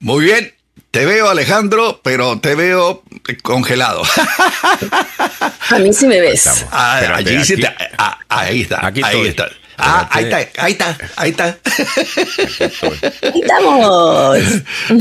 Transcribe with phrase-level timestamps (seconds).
[0.00, 0.52] Muy bien.
[0.90, 3.02] Te veo, Alejandro, pero te veo
[3.42, 4.02] congelado.
[5.70, 6.64] A mí sí me ves.
[6.72, 8.86] Ah, Espérate, allí sí aquí- te- ah, ahí está.
[8.86, 9.28] Aquí ahí estoy.
[9.28, 9.48] está.
[9.80, 11.58] Ah, ahí está, ahí está, ahí está.
[13.22, 14.38] Ahí estamos.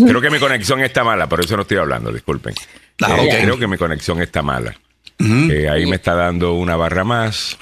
[0.08, 2.54] Creo que mi conexión está mala, por eso no estoy hablando, disculpen.
[3.02, 3.40] Ah, Eh.
[3.44, 4.76] Creo que mi conexión está mala.
[5.20, 7.58] Eh, ahí me está dando una barra más.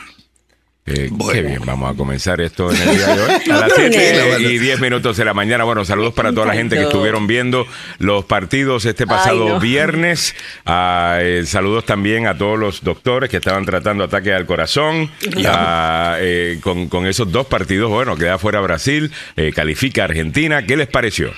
[0.87, 1.33] Eh, Bueno.
[1.33, 3.29] Qué bien, vamos a comenzar esto en el día de hoy.
[3.51, 4.49] A las Tranquilo, 7 bueno.
[4.49, 5.63] y 10 minutos de la mañana.
[5.63, 7.65] Bueno, saludos para toda la gente que estuvieron viendo
[7.97, 9.59] los partidos este pasado Ay, no.
[9.59, 10.35] viernes.
[10.65, 15.09] Ah, eh, saludos también a todos los doctores que estaban tratando ataques al corazón.
[15.47, 19.11] Ah, eh, con, con esos dos partidos, bueno, queda fuera Brasil,
[19.55, 20.65] califica Argentina.
[20.67, 21.31] ¿Qué les pareció?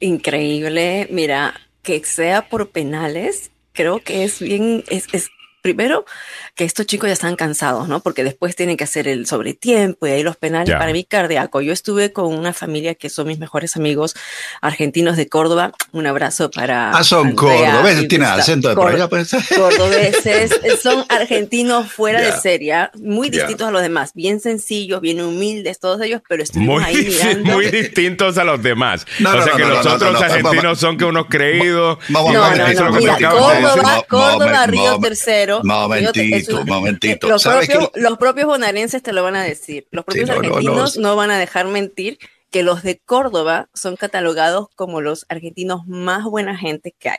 [0.00, 1.08] Increíble.
[1.10, 5.30] Mira, que sea por penales, creo que es bien, es, es
[5.62, 6.04] primero
[6.54, 8.00] que estos chicos ya están cansados, ¿no?
[8.00, 11.60] Porque después tienen que hacer el sobretiempo y ahí los penales para mí cardíaco.
[11.62, 14.14] Yo estuve con una familia que son mis mejores amigos
[14.60, 15.72] argentinos de Córdoba.
[15.92, 16.90] Un abrazo para.
[16.90, 18.42] Ah, son cordobeses, y tiene Gustavo.
[18.42, 19.30] acento de por allá, pues.
[19.56, 20.50] Cordobeses,
[20.82, 22.90] son argentinos fuera de serie, ¿ah?
[22.94, 26.96] muy distintos a los demás, bien sencillos, bien humildes todos ellos, pero estuvimos Muy, ahí
[27.08, 27.52] mirando.
[27.52, 29.06] muy distintos a los demás.
[29.20, 31.98] No, o no, sea no, que los otros no, no, argentinos son que unos creídos.
[32.08, 33.16] No, no, no, mira.
[33.30, 35.00] Córdoba, Córdoba, Río momen-
[35.60, 35.64] Tercero.
[35.80, 37.28] momentito, Te- un- momentito.
[37.28, 38.00] Los ¿Sabes propios, qué?
[38.00, 39.86] los propios bonaerenses te lo van a decir.
[39.90, 40.48] Los propios no, no, no.
[40.48, 42.18] argentinos no, van a dejar mentir
[42.50, 47.18] que los de Córdoba son catalogados como los argentinos más buena gente que hay.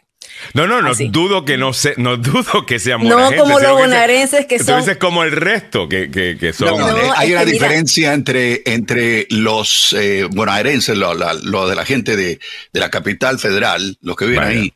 [0.53, 1.09] No, no, no Así.
[1.09, 4.45] dudo que no sé, no dudo que sean No gente, como los que se- bonaerenses
[4.45, 6.69] que tú son- dices como el resto que, que, que son.
[6.69, 11.33] No, No, eh, hay una que mira- diferencia entre, entre los eh, bonaerenses, lo, la-
[11.33, 12.39] lo de la gente de,
[12.71, 14.59] de la capital federal, los que viven Vaya.
[14.61, 14.73] ahí,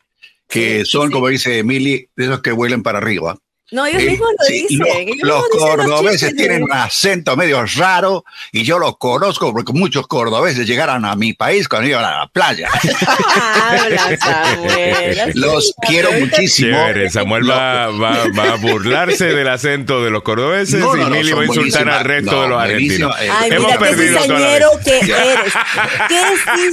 [0.48, 1.12] que Sí, son, sí.
[1.14, 3.38] como dice Emily, de esos que vuelan para arriba.
[3.70, 4.78] No, ellos Eh, mismos lo sí, dicen.
[4.78, 9.52] los- los mismos dicen los cordobeses tienen un acento medio raro y yo los conozco
[9.52, 12.68] porque muchos cordobeses llegaron a mi país cuando iban a la playa.
[13.62, 16.76] Habla, Samuel, así Los quiero muchísimo.
[16.76, 21.10] Chévere, Samuel va, va, va a burlarse del acento de los cordobeses No, no, y
[21.18, 23.16] Mili va a insultar al resto No, de los argentinos.
[23.20, 25.52] eh, Ay, Hemos mira, qué perdido la cizañero que eres.
[26.08, 26.20] Qué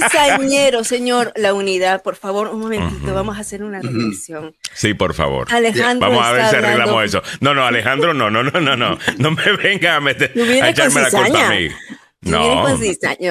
[0.08, 1.32] cizañero, señor.
[1.36, 4.54] La unidad, por favor, un momentito, vamos a hacer una reflexión.
[4.72, 5.46] Sí, por favor.
[5.52, 7.22] Alejandro Vamos a ver si arreglamos eso.
[7.40, 8.98] No, no, Alejandro, no, no, no, no, no.
[9.18, 10.32] No me venga a meter
[10.62, 11.68] a echarme la culpa a mí.
[12.22, 12.68] No,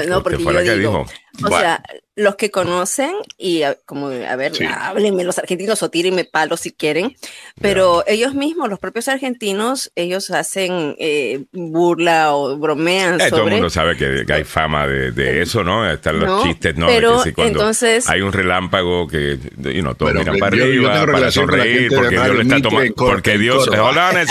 [0.08, 1.06] no, porque yo digo, dijo.
[1.44, 1.60] O Bueno.
[1.60, 1.84] sea,
[2.18, 4.64] los que conocen y a- como, a ver, Sí.
[4.66, 7.16] háblenme los argentinos o tírenme palos si quieren,
[7.60, 13.44] pero ellos mismos, los propios argentinos, ellos hacen eh, burla o bromean Eh, todo el
[13.44, 13.52] sobre...
[13.56, 15.90] mundo sabe que, que hay fama de, de eso, ¿no?
[15.90, 16.88] Están los No, chistes, ¿no?
[16.88, 20.56] pero de que si cuando entonces- hay un relámpago que, you know, todos miran para
[20.56, 23.70] yo- arriba para sonreír, porque Dios le está tomando, porque Dios,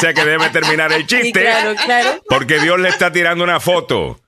[0.01, 2.23] sé que debe terminar el Sí, chiste, claro, claro.
[2.29, 4.19] porque Dios le está tirando una foto.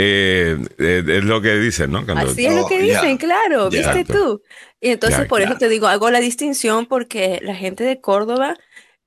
[0.00, 2.04] Eh, eh, es lo que dicen, ¿no?
[2.04, 3.00] Cuando- Así es lo que No, ya.
[3.00, 3.92] dicen, claro, Ya.
[3.92, 4.42] viste tú.
[4.80, 8.56] Y entonces por eso te digo, hago la distinción porque la gente de Córdoba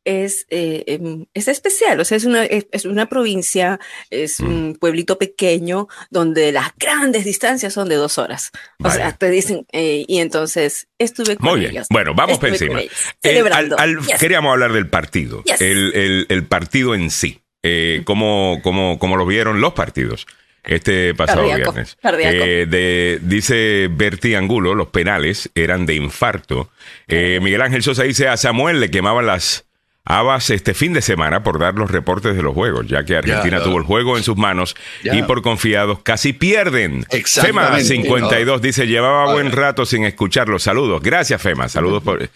[0.04, 3.80] es, eh, em, es especial, o sea, es una, es, es una provincia,
[4.10, 4.46] es Mm.
[4.48, 8.50] un pueblito pequeño donde las grandes distancias son de dos horas.
[8.80, 8.96] O Vaya.
[8.96, 11.72] sea, te dicen, eh, y entonces estuve con Muy bien.
[11.74, 11.88] ellos.
[11.92, 12.82] Bueno, vamos por encima.
[12.82, 14.20] Eh, al- al- Yes.
[14.20, 15.62] Queríamos hablar del partido, Yes.
[15.62, 17.40] el, el- el partido en sí.
[17.64, 20.26] Eh, ¿cómo, cómo, cómo lo vieron los partidos?
[20.64, 21.98] Este pasado Cardíaco, viernes.
[22.02, 22.36] cardíaco.
[22.36, 26.70] Eh, de, dice Berti Angulo, los penales eran de infarto.
[27.08, 29.66] Eh, Miguel Ángel Sosa dice a Samuel le quemaban las
[30.04, 33.62] habas este fin de semana por dar los reportes de los juegos, ya que Argentina
[33.62, 37.06] tuvo el juego en sus manos y por confiados casi pierden.
[37.26, 40.64] Fema 52 dice llevaba buen rato sin escucharlos.
[40.64, 41.02] Saludos.
[41.02, 41.70] Gracias, Fema.
[41.70, 42.30] Saludos por, eh,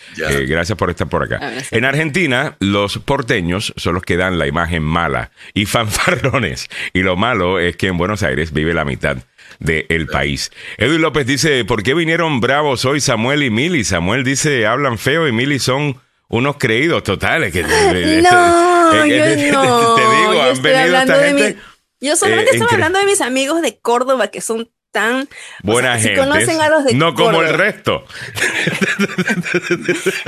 [0.48, 1.60] gracias por estar por acá.
[1.62, 1.78] Sí.
[1.78, 6.70] En Argentina, los porteños son los que dan la imagen mala y fanfarrones.
[6.94, 9.18] Y lo malo es que en Buenos Aires vive la mitad
[9.60, 10.52] del país.
[10.78, 13.84] Edwin López dice, ¿por qué vinieron bravos hoy Samuel y Mili?
[13.84, 17.52] Samuel dice, hablan feo y Mili son unos creídos totales.
[17.54, 19.96] Que, No, eh, yo eh, no.
[19.96, 21.56] Te digo, yo han venido esta mi-.
[22.02, 25.28] Yo solamente eh, estaba hablando de mis amigos de Córdoba que son tan o
[25.64, 26.20] Buena si gente.
[26.22, 28.06] conocen a los de no como el resto.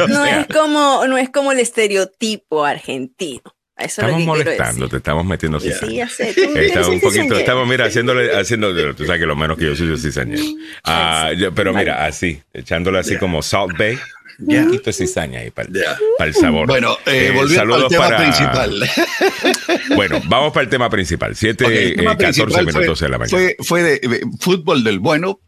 [0.09, 3.43] No sea, es como no es como el estereotipo argentino.
[3.77, 5.59] Eso Estamos molestando, te estamos metiendo.
[5.59, 6.33] Sí, ya sé.
[6.33, 7.37] tú eres Está un poquito, cizañero.
[7.37, 10.41] estamos, mira, haciéndole, haciendo, tú sabes que lo menos que yo soy yo cizañero.
[10.83, 13.99] Ah, yo- pero mira, así, echándole así como Salt Bay,
[14.39, 14.59] Ya.
[14.61, 15.97] un poquito de cizaña ahí para, el- Ya.
[16.17, 16.67] para el sabor.
[16.67, 18.89] Bueno, eh, Eh, volviendo al tema para- principal.
[19.95, 21.35] Bueno, vamos para el tema principal.
[21.35, 23.37] 7, Ok, el tema 14 principal minutos fue, de la mañana.
[23.37, 25.39] Fue, fue de, de fútbol del bueno.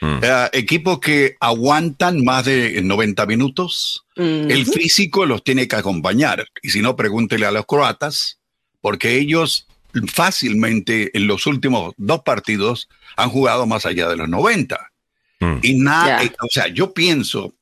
[0.00, 0.18] Mm.
[0.22, 4.04] eh, equipos que aguantan más de 90 minutos.
[4.16, 4.50] Mm.
[4.50, 6.46] El físico los tiene que acompañar.
[6.62, 8.38] Y si no, pregúntele a los croatas,
[8.82, 9.66] porque ellos
[10.12, 14.92] fácilmente en los últimos dos partidos han jugado más allá de los 90.
[15.40, 15.58] Mm.
[15.62, 17.54] Y nada, eh, o sea, yo pienso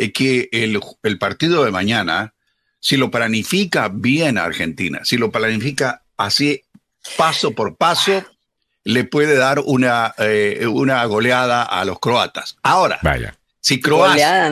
[0.00, 2.32] eh, que el, el, partido de mañana,
[2.78, 6.62] si lo planifica bien Argentina, si lo planifica así
[7.18, 8.24] paso por paso,
[8.84, 12.56] le puede dar una, eh, una goleada a los croatas.
[12.62, 13.36] Ahora, Vaya.
[13.62, 14.50] Si Croacia,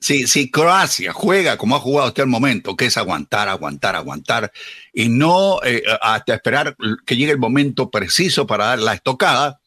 [0.00, 4.50] si, Croacia juega como ha jugado hasta el momento, que es aguantar, aguantar, aguantar,
[4.92, 5.60] y no
[6.00, 9.60] hasta esperar que llegue el momento preciso para dar la estocada,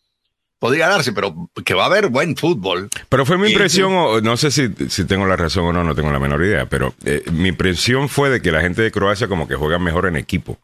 [0.60, 2.90] podría darse, pero que va a haber buen fútbol.
[3.10, 6.12] Pero fue mi impresión, no sé si, si, tengo la razón o no, no tengo
[6.12, 9.48] la menor idea, pero eh, mi impresión fue de que la gente de Croacia como
[9.48, 10.58] que juega mejor en equipo.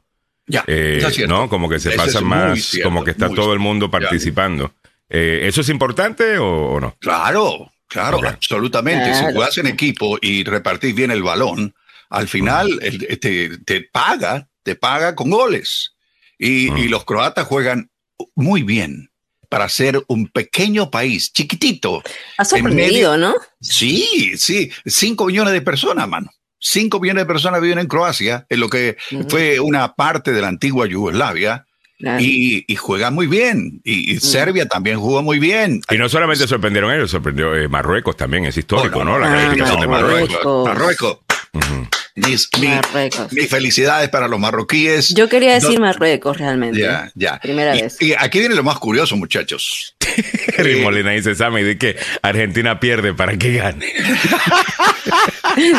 [0.46, 1.48] Ya, eh, ¿no?
[1.48, 4.74] Como que se pasa más, como que está todo el mundo participando.
[5.10, 6.98] Eh, ¿Eso es importante o, no?
[7.00, 9.14] Claro, claro, absolutamente.
[9.14, 11.74] Si juegas en equipo y repartís bien el balón,
[12.10, 12.78] al final
[13.22, 15.94] te, te, paga, te paga con goles.
[16.38, 17.90] Y, y los croatas juegan
[18.36, 19.13] muy bien
[19.54, 22.02] para ser un pequeño país, chiquitito.
[22.40, 23.36] Ha sorprendido, ¿no?
[23.62, 26.32] Sí, sí, cinco millones de personas, mano.
[26.58, 28.98] Cinco millones de personas viven en Croacia, en lo que
[29.30, 31.68] fue una parte de la antigua Yugoslavia.
[32.00, 33.80] Y, y, juega muy bien.
[33.84, 35.82] Y, Serbia también jugó muy bien.
[35.92, 39.20] Y no solamente sorprendieron ellos, sorprendió eh, Marruecos también, es histórico, ¿no?
[39.20, 40.66] La calificación de Marruecos.
[40.66, 41.20] Marruecos.
[42.16, 42.48] Mis,
[43.50, 45.10] felicidades para los marroquíes.
[45.16, 46.80] Yo quería decir Marruecos realmente.
[46.80, 47.40] Ya, ya.
[47.40, 48.00] Primera vez.
[48.00, 49.96] Y aquí viene lo más curioso, muchachos.
[50.58, 53.88] Rick Molina dice, Sammy, de que Argentina pierde para que gane.
[55.56, 55.74] sí,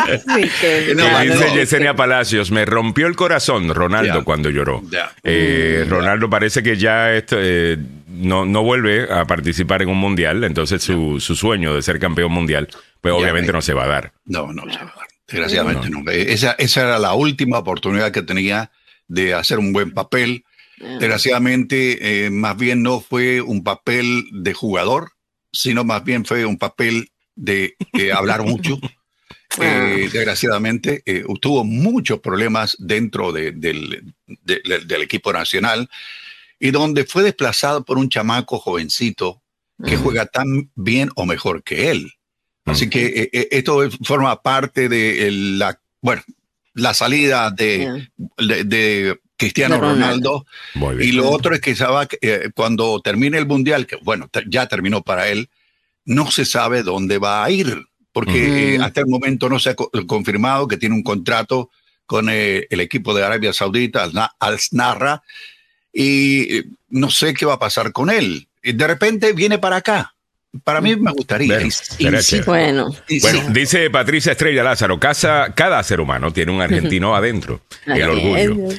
[0.59, 0.93] que...
[0.93, 4.83] dice Yesenia Palacios, me rompió el corazón Ronaldo cuando lloró.
[5.23, 7.77] Eh, Ronaldo parece que ya eh,
[8.09, 12.33] no, no vuelve a participar en un mundial, entonces su, su sueño de ser campeón
[12.33, 12.67] mundial,
[12.99, 14.11] pues obviamente no se va a dar.
[14.25, 15.14] No, no se va a dar.
[15.27, 16.03] Desgraciadamente no.
[16.11, 18.71] Esa, esa, era la última oportunidad que tenía
[19.07, 20.45] de hacer un buen papel.
[20.81, 20.97] Ah.
[20.99, 25.11] Desgraciadamente, eh, más bien no fue un papel de jugador,
[25.51, 27.75] sino más bien fue un papel de
[28.15, 28.79] hablar mucho.
[29.57, 29.61] Ah.
[29.63, 35.89] Eh, desgraciadamente, eh, tuvo muchos problemas dentro de, del, del, equipo nacional
[36.59, 39.41] y donde fue desplazado por un chamaco jovencito
[39.85, 42.13] que juega tan bien o mejor que él.
[42.65, 46.23] Así que eh, eh, esto forma parte de la, bueno,
[46.73, 50.45] la salida de, de, Cristiano Ronaldo.
[50.99, 55.03] Y lo otro es que sabe, eh, cuando termine el Mundial, que bueno, ya terminó
[55.03, 55.49] para él,
[56.05, 60.67] no se sabe dónde va a ir, porque hasta el momento no se ha confirmado
[60.67, 61.69] que tiene un contrato
[62.05, 64.09] con el equipo de Arabia Saudita,
[64.39, 65.21] Al-Snarra,
[65.91, 68.47] y no sé qué va a pasar con él.
[68.63, 70.14] De repente viene para acá
[70.63, 71.59] para mí me gustaría.
[72.45, 72.95] bueno.
[73.21, 77.61] bueno dice Patricia Estrella Lázaro, casa, cada ser humano tiene un argentino adentro.
[77.85, 78.55] el orgullo.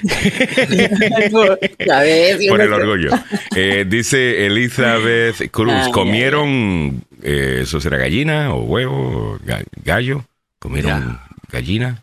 [2.48, 3.10] Por el orgullo.
[3.54, 9.38] Eh, dice Elizabeth Cruz, ¿comieron, eh, eso será gallina o huevo,
[9.84, 10.24] gallo?
[10.58, 11.20] ¿Comieron
[11.50, 12.02] gallina?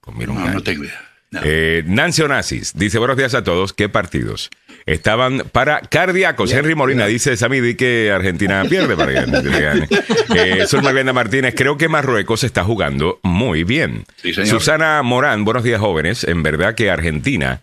[0.00, 1.00] comieron no, no tengo idea.
[1.42, 3.72] Eh, Nancy Onassis dice: Buenos días a todos.
[3.72, 4.50] ¿Qué partidos?
[4.86, 6.52] Estaban para cardíacos.
[6.52, 9.88] Henry Molina dice: Sammy, que Argentina pierde para que Argentina gane.
[10.34, 14.04] Eh, Martínez, creo que Marruecos está jugando muy bien.
[14.44, 16.24] Susana Morán, buenos días, jóvenes.
[16.24, 17.62] En verdad que Argentina,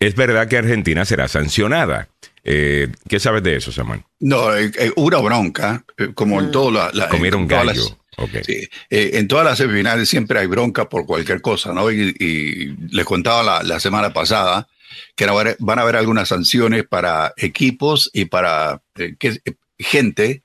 [0.00, 2.08] es verdad que Argentina será sancionada.
[2.44, 4.02] Eh, ¿Qué sabes de eso, Samuel?
[4.20, 5.84] No, eh, una bronca,
[6.14, 6.50] como en mm.
[6.50, 7.08] todo la.
[7.08, 7.98] Comieron gallo.
[8.44, 8.68] Sí.
[8.90, 11.90] Eh, en todas las semifinales siempre hay bronca por cualquier cosa, ¿no?
[11.90, 14.68] Y, les contaba la, semana pasada
[15.16, 15.26] que
[15.58, 19.16] van a haber algunas sanciones para equipos y para eh,
[19.78, 20.42] gente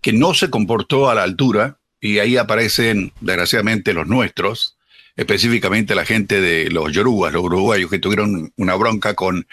[0.00, 4.76] que no se comportó a la altura, y ahí aparecen, desgraciadamente, los nuestros,
[5.16, 9.46] específicamente la gente de los yorugas, los uruguayos, que tuvieron una bronca con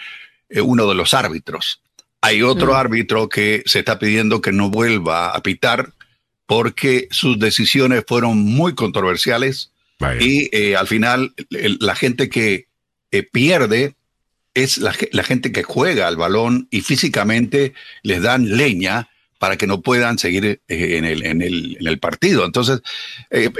[0.48, 1.80] eh, uno de los árbitros.
[2.20, 2.76] Hay otro mm.
[2.76, 5.92] árbitro que se está pidiendo que no vuelva a pitar
[6.46, 9.70] porque sus decisiones fueron muy controversiales
[10.20, 12.66] y eh, al final la gente que
[13.10, 13.94] eh, pierde
[14.54, 19.08] es la, gente que juega al balón y físicamente les dan leña
[19.38, 22.44] para que no puedan seguir eh, en, el, en, el, en, el, partido.
[22.44, 22.80] Entonces,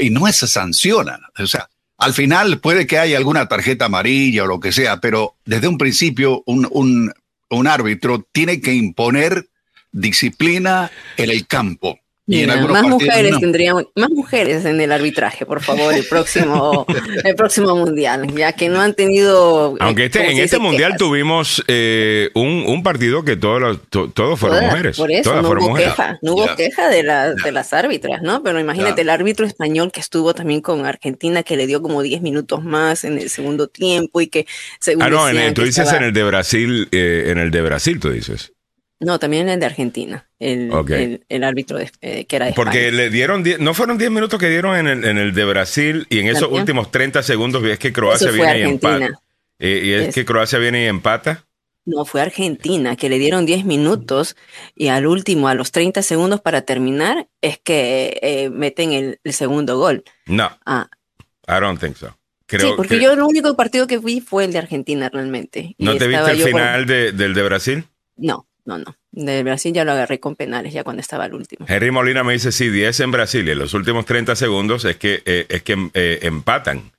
[0.01, 1.21] y no se sanciona.
[1.39, 5.37] O sea, al final puede que haya alguna tarjeta amarilla o lo que sea, pero
[5.45, 7.13] desde un principio un, un,
[7.51, 9.49] un árbitro tiene que imponer
[9.93, 16.05] disciplina en el campo más mujeres tendríamos, más mujeres en el arbitraje, por favor, el
[16.05, 16.87] próximo,
[17.25, 19.75] el próximo mundial, ya que no han tenido.
[19.75, 24.65] Eh, Aunque este, en este mundial tuvimos eh, un, un, partido que todos todos fueron
[24.65, 24.97] mujeres.
[24.97, 28.43] Por eso no hubo queja, no hubo queja de, la, de las árbitras, ¿no?
[28.43, 32.23] Pero imagínate el árbitro español que estuvo también con Argentina, que le dio como 10
[32.23, 34.47] minutos más en el segundo tiempo y que
[35.01, 38.54] Ah, no, tú dices en el de Brasil, eh, en el de Brasil, tú dices.
[39.05, 43.11] No, también el de Argentina, el, el, el árbitro eh, que era de Porque le
[43.11, 46.29] dieron, no fueron 10 minutos que dieron en el, en el de Brasil y en
[46.29, 49.21] esos últimos 30 segundos es que Croacia viene y empata.
[49.59, 51.45] Eh, ¿Y es, que Croacia viene y empata?
[51.87, 54.37] No, fue Argentina, que le dieron 10 minutos
[54.75, 59.77] y al último, a los 30 segundos para terminar, es que eh, meten el, segundo
[59.77, 60.03] gol.
[60.27, 60.51] No.
[60.65, 60.89] Ah.
[61.47, 62.17] I don't think so.
[62.49, 65.75] sí, porque yo el único partido que vi fue el de Argentina realmente.
[65.79, 67.85] ¿No te viste el final del de Brasil?
[68.17, 68.97] No, no, no.
[69.13, 71.67] De Brasil ya lo agarré con penales, ya cuando estaba el último.
[71.69, 74.97] Henry Molina me dice, sí, 10 en Brasil y en los últimos 30 segundos es
[74.97, 76.91] que, eh, es que eh, empatan.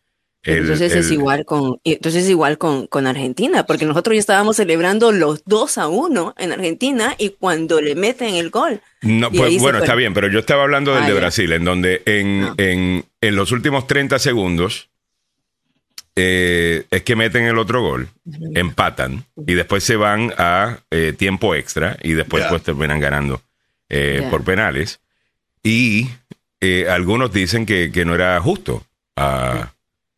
[0.44, 5.12] entonces, es igual con, entonces es igual con, con, Argentina, porque nosotros ya estábamos celebrando
[5.12, 8.80] los 2 a 1 en Argentina y cuando le meten el gol.
[9.02, 12.44] No, pues, bueno, está bien, pero yo estaba hablando del de Brasil, en donde en,
[12.44, 12.54] ah.
[12.58, 14.90] en, en los últimos 30 segundos
[16.18, 18.08] eh, es que meten el otro gol,
[18.54, 23.42] empatan y después se van a eh, tiempo extra y después pues terminan ganando
[23.90, 25.02] eh, por penales.
[25.62, 26.10] Y
[26.90, 28.86] algunos dicen que, no era justo.
[29.18, 29.74] Ah,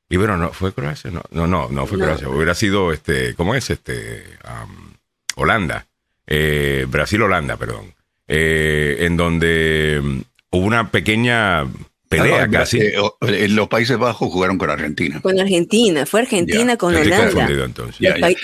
[0.08, 1.10] y bueno, no, ¿fue Croacia?
[1.10, 2.30] No, no, no, no fue Croacia.
[2.30, 3.70] Hubiera sido, este, ¿cómo es?
[3.70, 4.24] Este,
[5.36, 5.88] Holanda.
[6.28, 7.94] Brasil-Holanda, perdón.
[8.28, 10.20] en donde mm,
[10.52, 11.66] hubo una pequeña
[12.08, 12.80] pelea casi.
[12.80, 15.20] Eh, en los Países Bajos jugaron con Argentina.
[15.22, 17.30] Con Argentina, fue Argentina con Holanda.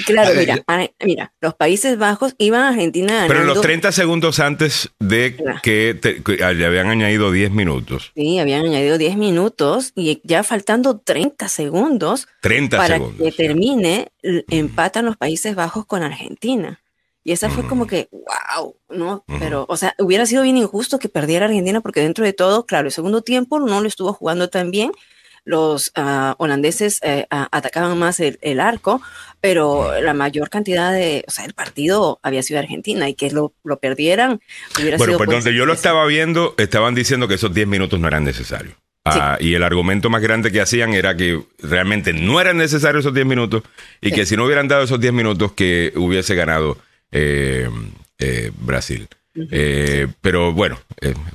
[0.05, 0.63] claro, mira,
[1.03, 6.00] mira, los Países Bajos iban a Argentina Pero en los 30 segundos antes de que,
[6.43, 8.12] ah, le habían añadido 10 minutos.
[8.15, 14.12] Sí, habían añadido 10 minutos y ya faltando 30 segundos 30 para segundos, que termine,
[14.22, 16.83] empatan los Países Bajos con Argentina.
[17.24, 19.24] Y esa fue como que, wow, ¿no?
[19.39, 22.88] Pero, o sea, hubiera sido bien injusto que perdiera Argentina porque dentro de todo, claro,
[22.88, 24.92] el segundo tiempo no lo estuvo jugando tan bien.
[25.46, 29.01] Los ah, holandeses eh, atacaban más el, arco,
[29.42, 33.53] pero la mayor cantidad de, o sea, el partido había sido Argentina y que lo,
[33.63, 34.42] lo perdieran
[34.80, 35.18] hubiera bueno, sido.
[35.18, 38.75] pues donde yo lo estaba viendo, estaban diciendo que esos 10 minutos no eran necesarios.
[39.06, 43.13] Ah, y el argumento más grande que hacían era que realmente no eran necesarios esos
[43.13, 43.63] 10 minutos
[44.00, 46.77] y que si no hubieran dado esos 10 minutos que hubiese ganado
[47.13, 47.70] eh,
[48.20, 49.08] eh, Brasil.
[49.50, 50.79] Eh, pero bueno,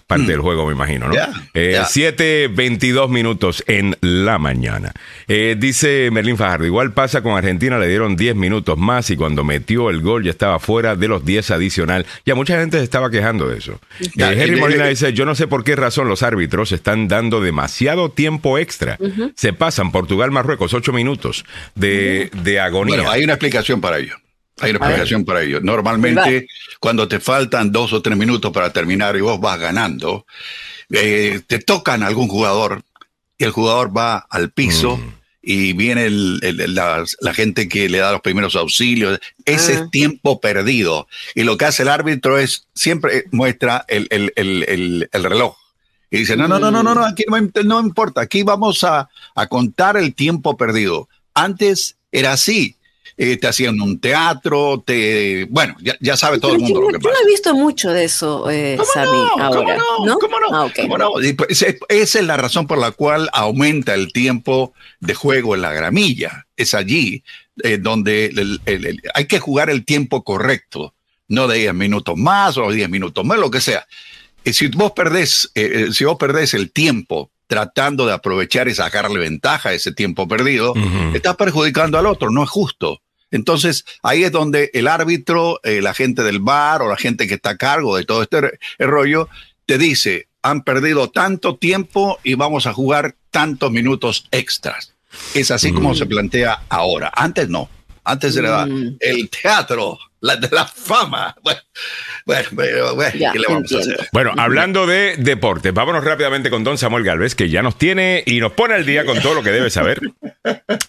[0.06, 1.14] parte del juego me imagino, ¿no?
[1.16, 4.92] 7.22 minutos en la mañana.
[5.26, 9.90] dice Merlín Fajardo, igual pasa con Argentina, le dieron 10 minutos más y cuando metió
[9.90, 12.06] el gol ya estaba fuera de los 10 adicional.
[12.24, 13.80] Ya mucha gente se estaba quejando de eso.
[14.16, 18.58] Henry Molina dice, yo no sé por qué razón los árbitros están dando demasiado tiempo
[18.58, 18.96] extra.
[19.34, 21.44] Se pasan Portugal-Marruecos 8 minutos
[21.74, 22.94] de, de agonía.
[22.94, 24.14] Bueno, hay una explicación para ello.
[24.60, 25.60] Hay una explicación para ello.
[25.60, 26.48] Normalmente,
[26.80, 30.26] cuando te faltan dos o tres minutos para terminar y vos vas ganando,
[30.90, 32.82] eh, te tocan algún jugador
[33.36, 35.14] y el jugador va al piso mm.
[35.42, 39.20] y viene la, gente que le da los primeros auxilios.
[39.44, 39.88] Ese es ah.
[39.90, 41.08] tiempo perdido.
[41.34, 45.56] Y lo que hace el árbitro es siempre muestra el, reloj.
[46.10, 47.24] Y dice, no, no, no, no, no, aquí
[47.64, 51.08] no, importa, aquí vamos a, a contar el tiempo perdido.
[51.34, 52.77] Antes era así
[53.20, 57.00] eh, te hacían un teatro, te, bueno, ya, ya sabe todo el mundo lo que
[57.00, 57.08] pasa.
[57.08, 59.76] Yo no he visto mucho de eso, eh, ahora.
[59.76, 60.18] ¿Cómo no?
[60.18, 60.46] ¿Cómo no?
[60.56, 61.10] Ah, ¿Cómo no?
[61.36, 65.72] Pues, esa es la razón por la cual aumenta el tiempo de juego en la
[65.72, 66.46] gramilla.
[66.56, 67.24] Es allí
[67.64, 68.32] eh, donde
[69.14, 70.94] hay que jugar el tiempo correcto,
[71.26, 73.84] no de 10 minutos más o 10 minutos más, lo que sea.
[74.44, 79.18] Y si vos perdés, eh, si vos perdés el tiempo tratando de aprovechar y sacarle
[79.18, 80.74] ventaja a ese tiempo perdido,
[81.14, 83.00] estás perjudicando al otro, no es justo.
[83.30, 87.34] Entonces, ahí es donde el árbitro, eh, la gente del bar o la gente que
[87.34, 89.28] está a cargo de todo este rollo,
[89.66, 94.94] te dice, han perdido tanto tiempo y vamos a jugar tantos minutos extras.
[95.34, 97.10] Es así como se plantea ahora.
[97.14, 97.68] Antes no.
[98.04, 98.96] Antes era mm.
[99.00, 101.34] el teatro la de la fama.
[101.42, 101.60] Bueno,
[102.26, 104.08] bueno, bueno ¿qué le vamos a hacer?
[104.12, 108.40] Bueno, hablando de deportes, vámonos rápidamente con don Samuel Galvez, que ya nos tiene y
[108.40, 110.00] nos pone al día con todo lo que debe saber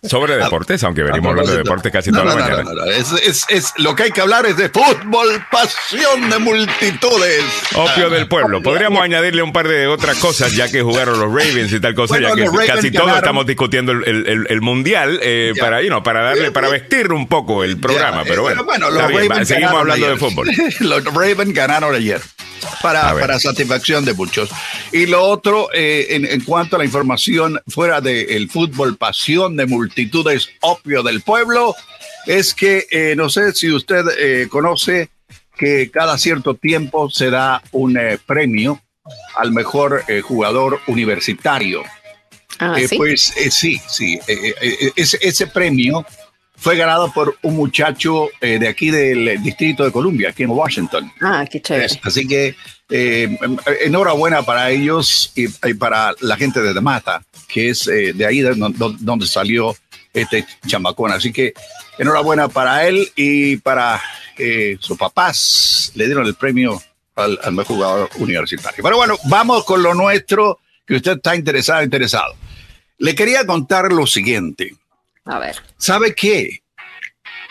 [0.04, 2.64] sobre deportes, aunque venimos hablando de deportes casi toda la mañana.
[2.96, 7.44] Es, es, lo que hay que hablar es de fútbol, pasión de multitudes.
[7.76, 8.62] Opio del pueblo.
[8.62, 12.20] Podríamos añadirle un par de otras cosas, ya que jugaron los Ravens y tal cosa,
[12.20, 16.70] ya que casi todos estamos discutiendo el, el, mundial eh, para, you para darle, para
[16.70, 18.64] vestir un poco el programa, pero bueno.
[18.64, 20.50] bueno seguimos hablando de fútbol.
[20.80, 22.22] Los Ravens ganaron ayer.
[22.82, 24.50] Para, para, satisfacción de muchos.
[24.92, 30.50] Y lo otro, eh, en, cuanto a la información fuera del fútbol, pasión de multitudes,
[30.62, 31.76] opio del pueblo,
[32.26, 35.10] es que eh, no sé si usted eh, conoce
[35.58, 38.82] que cada cierto tiempo se da un premio
[39.36, 41.84] al mejor jugador universitario.
[42.60, 44.20] Ah, Pues sí, sí,
[44.96, 46.06] ese, ese premio
[46.60, 51.12] fue ganado por un muchacho eh, de aquí del Distrito de Columbia, aquí en Washington.
[51.22, 52.00] Ah, qué chévere.
[52.04, 52.56] Así que
[52.90, 53.38] eh,
[53.82, 59.26] enhorabuena para ellos y, para la gente de Mata, que es eh, de ahí donde
[59.26, 59.76] salió
[60.14, 61.12] este chamacón.
[61.12, 61.54] Así que
[61.98, 64.02] enhorabuena para él y para
[64.80, 65.92] sus papás.
[65.96, 66.82] Le dieron el premio
[67.16, 68.84] al, al mejor jugador universitario.
[68.84, 72.36] Pero bueno, vamos con lo nuestro, que usted está interesado, interesado.
[72.98, 74.76] Le quería contar lo siguiente.
[75.30, 75.58] A ver.
[75.78, 76.64] ¿Sabe qué?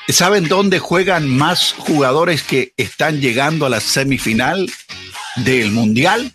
[0.08, 4.68] ¿Saben dónde juegan más jugadores que están llegando a la semifinal
[5.37, 6.32] del Mundial?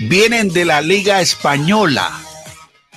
[0.00, 2.10] Vienen de la Liga Española,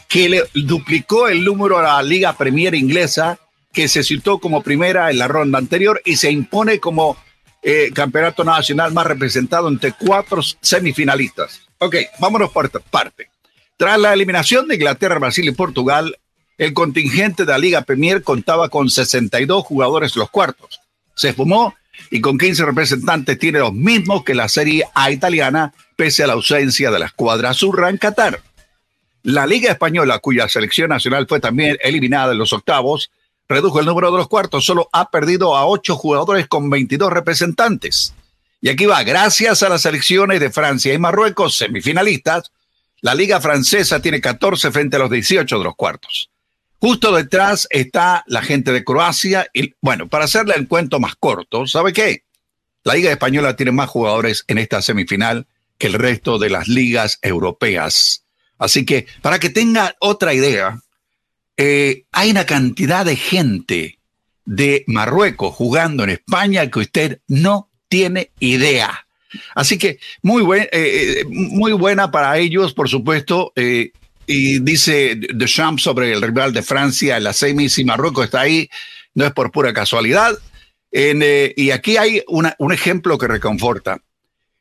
[0.07, 3.37] que le duplicó el número a la Liga Premier inglesa,
[3.71, 7.15] que se citó como primera en la ronda anterior y se impone como
[7.61, 11.61] eh, campeonato nacional más representado entre cuatro semifinalistas.
[11.77, 13.29] Ok, vámonos por parte.
[13.77, 16.17] Tras la eliminación de Inglaterra, Brasil y Portugal,
[16.57, 20.79] el contingente de la Liga Premier contaba con 62 jugadores los cuartos.
[21.15, 21.75] Se fumó
[22.11, 26.33] y con 15 representantes tiene los mismos que la Serie A italiana, pese a la
[26.33, 28.41] ausencia de la escuadra azurra en Qatar.
[29.23, 33.09] La Liga Española, cuya selección nacional fue también eliminada en los octavos,
[33.49, 38.13] redujo el número de los cuartos, solo ha perdido a 8 jugadores con 22 representantes.
[38.61, 42.51] Y aquí va, gracias a las selecciones de Francia y Marruecos, semifinalistas,
[43.01, 46.29] la Liga Francesa tiene 14 frente a los 18 de los cuartos.
[46.79, 49.47] Justo detrás está la gente de Croacia.
[49.53, 52.23] Y bueno, para hacerle el cuento más corto, ¿sabe qué?
[52.83, 57.19] La Liga Española tiene más jugadores en esta semifinal que el resto de las ligas
[57.21, 58.23] europeas.
[58.57, 60.79] Así que, para que tenga otra idea,
[61.57, 63.99] eh, hay una cantidad de gente
[64.45, 69.07] de Marruecos jugando en España que usted no tiene idea.
[69.53, 73.51] Así que muy, buen, eh, eh, muy buena para ellos, por supuesto.
[74.27, 78.69] Y dice Deschamps sobre el rival de Francia la semis y Marruecos está ahí,
[79.13, 80.37] no es por pura casualidad.
[80.91, 84.01] Eh, y aquí hay un ejemplo que reconforta.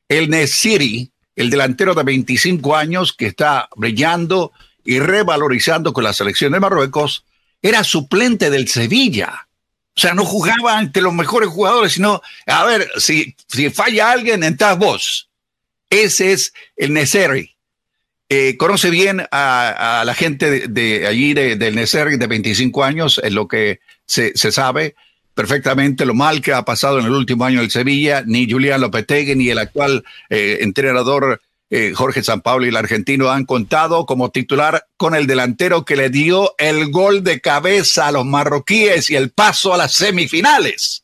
[0.09, 4.53] El Nesiri, el delantero de 25 años que está brillando
[4.85, 7.25] y revalorizando con la selección de Marruecos,
[7.63, 9.49] era suplente del Sevilla.
[9.97, 14.43] O sea, no jugaba ante los mejores jugadores, sino, a ver, si, si falla alguien,
[14.43, 15.31] entras vos.
[15.89, 17.54] Ese es el Nesiri.
[18.31, 23.47] Eh, conoce bien a, la gente de, allí, del Necer, de 25 años, es lo
[23.49, 24.95] que se, sabe
[25.35, 29.35] perfectamente lo mal que ha pasado en el último año del Sevilla, ni Julián Lopetegui
[29.35, 35.15] ni el actual eh, entrenador eh, Jorge Sampaoli, el argentino, han contado como titular con
[35.15, 39.75] el delantero que le dio el gol de cabeza a los marroquíes y el paso
[39.75, 41.03] a las semifinales.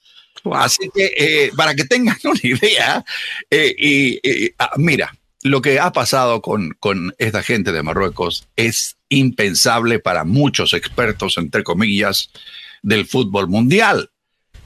[0.53, 3.05] Así que, para que tengan una idea,
[3.51, 9.99] y, ah, mira, lo que ha pasado con, con esta gente de Marruecos es impensable
[9.99, 12.31] para muchos expertos, entre comillas,
[12.83, 14.11] del fútbol mundial,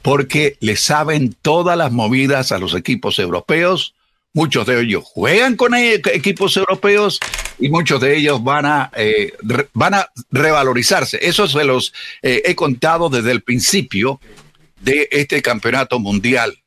[0.01, 3.95] porque le saben todas las movidas a los equipos europeos.
[4.33, 7.19] Muchos de ellos juegan con e-, equipos europeos
[7.57, 9.33] y muchos de ellos van a, eh,
[9.73, 11.19] van a revalorizarse.
[11.21, 14.19] Eso se los eh, he contado desde el principio
[14.81, 16.64] de este campeonato mundial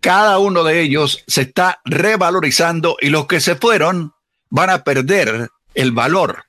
[0.00, 4.12] cada uno de ellos se está revalorizando y los que se fueron
[4.50, 6.44] van a perder el valor.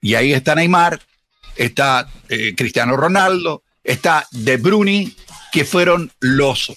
[0.00, 1.00] Y ahí está Neymar,
[1.56, 5.12] está eh, Cristiano Ronaldo, está De Bruyne,
[5.52, 6.72] que fueron los,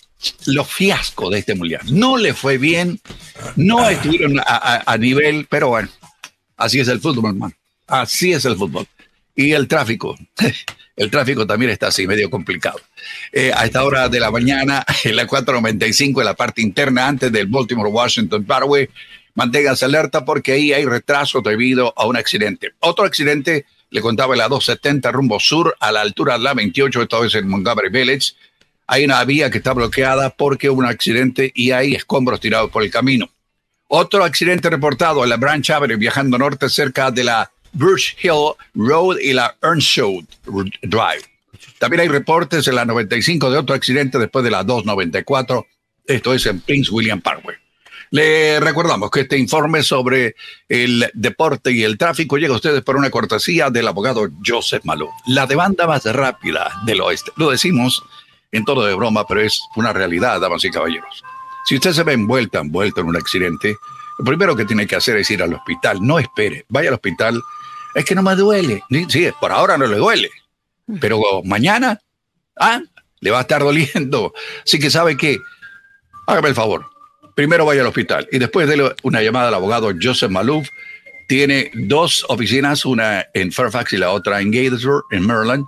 [0.46, 1.82] los fiascos de este mundial.
[1.92, 3.00] No le fue bien,
[3.56, 5.90] no estuvieron a, a nivel, pero bueno,
[6.58, 7.54] así es el fútbol, hermano.
[7.88, 8.88] Así es el fútbol.
[9.40, 10.18] Y el tráfico.
[10.98, 12.82] el tráfico también está así, medio complicado.
[13.32, 17.32] Eh, a esta hora de la mañana, en la 495, en la parte interna, antes
[17.32, 18.90] del Baltimore-Washington Parkway,
[19.36, 22.74] manténgase alerta porque ahí hay retraso debido a un accidente.
[22.80, 27.04] Otro accidente, le contaba en la 270 rumbo sur, a la altura de la 28,
[27.04, 28.34] esta vez en Montgomery Village.
[28.88, 32.84] Hay una vía que está bloqueada porque hubo un accidente y hay escombros tirados por
[32.84, 33.30] el camino.
[33.88, 39.18] Otro accidente reportado en la Branch Avenue viajando norte cerca de la Brush Hill Road
[39.20, 40.24] y la Earnshaw
[40.82, 41.24] Drive.
[41.80, 45.66] También hay reportes en la 95 de otro accidente después de la 294.
[46.06, 47.56] Esto es en Prince William Parkway.
[48.12, 50.36] Le recordamos que este informe sobre
[50.68, 55.10] el deporte y el tráfico llega a ustedes por una cortesía del abogado Joseph Malou,
[55.28, 57.32] la demanda más rápida del oeste.
[57.38, 58.04] Lo decimos
[58.52, 61.24] en todo de broma, pero es una realidad, damas y caballeros.
[61.66, 63.76] Si usted se ve envuelta, envuelto en un accidente,
[64.18, 66.00] lo primero que tiene que hacer es ir al hospital.
[66.02, 67.40] No espere, vaya al hospital
[68.00, 68.82] es que no me duele.
[69.10, 70.30] Sí, por ahora no le duele,
[71.02, 72.00] pero mañana,
[72.58, 72.82] ah,
[73.20, 74.34] le va a estar doliendo.
[74.66, 75.38] Así que sabe que,
[76.26, 76.86] hágame el favor,
[77.36, 80.70] primero vaya al hospital y después déle una llamada al abogado Joseph Malouf.
[81.28, 85.66] Tiene dos oficinas, una en Fairfax y la otra en Gatesburg, en Maryland.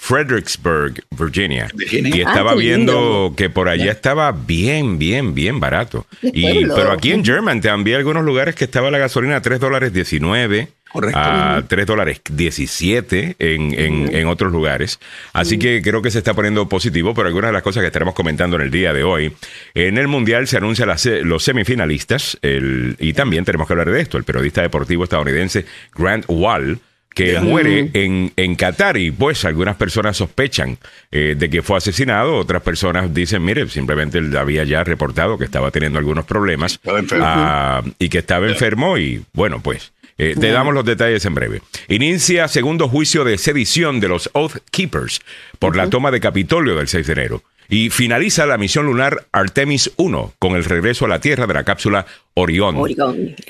[0.00, 1.68] Fredericksburg, Virginia.
[1.76, 6.06] Y estaba ah, viendo que por allá estaba bien, bien, bien barato.
[6.22, 9.92] Y, pero aquí en German también algunos lugares que estaba la gasolina a 3 dólares
[9.92, 10.68] 19.
[11.14, 15.00] a 3 dólares 17 en, en, en, otros lugares.
[15.32, 18.14] Así que creo que se está poniendo positivo por algunas de las cosas que estaremos
[18.14, 19.32] comentando en el día de hoy.
[19.74, 20.88] En el Mundial se anuncian
[21.24, 24.16] los semifinalistas el, y también tenemos que hablar de esto.
[24.16, 26.80] El periodista deportivo estadounidense Grant Wall
[27.18, 30.78] que muere en, en Qatar y pues algunas personas sospechan
[31.10, 35.44] eh, de que fue asesinado, otras personas dicen, mire, simplemente él había ya reportado que
[35.44, 36.78] estaba teniendo algunos problemas
[37.20, 41.60] ah, y que estaba enfermo y bueno, pues eh, te damos los detalles en breve.
[41.88, 45.20] Inicia segundo juicio de sedición de los Oath Keepers
[45.58, 49.92] por la toma de Capitolio del 6 de enero y finaliza la misión lunar Artemis
[49.96, 52.06] 1 con el regreso a la Tierra de la cápsula
[52.38, 52.76] Orión.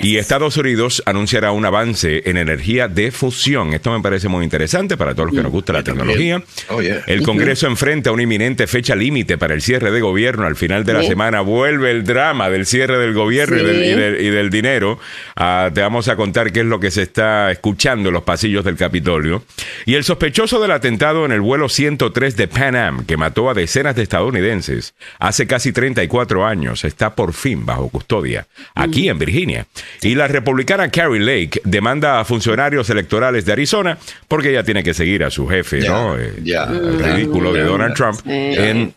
[0.01, 3.75] Y Estados Unidos anunciará un avance en energía de fusión.
[3.75, 6.43] Esto me parece muy interesante para todos los que nos gusta la tecnología.
[6.71, 10.47] Oh, el Congreso enfrenta una inminente fecha límite para el cierre de gobierno.
[10.47, 14.99] Al final de la semana vuelve el drama del cierre del gobierno y, del, dinero.
[15.37, 18.65] Ah, te vamos a contar qué es lo que se está escuchando en los pasillos
[18.65, 19.45] del Capitolio.
[19.85, 23.55] Y el sospechoso del atentado en el vuelo 103 de Pan Am, que mató a
[23.55, 29.67] decenas de estadounidenses hace casi 34 años, está por fin bajo custodia aquí en Virginia.
[30.03, 34.95] Y la republicana Carrie Lake demanda a funcionarios electorales de Arizona porque ella tiene que
[34.95, 36.19] seguir a su jefe, ¿no?
[36.19, 38.95] Eh, el ridículo de Donald Trump en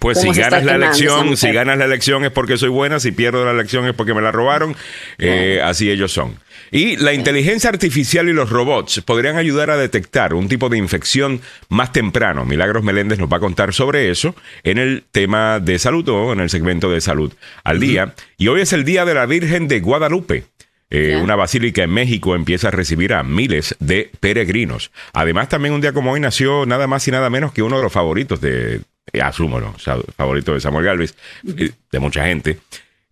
[0.00, 3.44] pues si ganas la elección, si ganas la elección es porque soy buena, si pierdo
[3.44, 4.76] la elección es porque me la robaron,
[5.18, 6.38] eh, así ellos son.
[6.70, 11.40] Y la inteligencia artificial y los robots podrían ayudar a detectar un tipo de infección
[11.68, 12.44] más temprano.
[12.44, 16.40] Milagros Meléndez nos va a contar sobre eso en el tema de salud o en
[16.40, 17.32] el segmento de salud
[17.64, 18.14] al día.
[18.36, 20.44] Y hoy es el Día de la Virgen de Guadalupe.
[20.90, 24.90] Eh, una basílica en México empieza a recibir a miles de peregrinos.
[25.12, 27.82] Además, también un día como hoy nació nada más y nada menos que uno de
[27.82, 28.80] los favoritos de,
[29.12, 29.74] eh, asumo, ¿no?
[30.16, 31.14] favorito de Samuel Galvez,
[31.46, 32.58] eh, de mucha gente.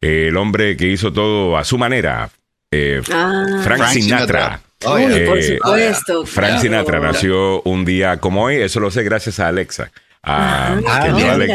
[0.01, 2.31] el hombre que hizo todo a su manera,
[2.70, 3.61] eh, ah.
[3.62, 4.61] Frank, Sinatra.
[4.81, 6.26] por eh, supuesto.
[6.26, 9.90] Frank Sinatra nació un día como hoy, eso lo sé gracias a Alexa.
[10.29, 10.76] Ah,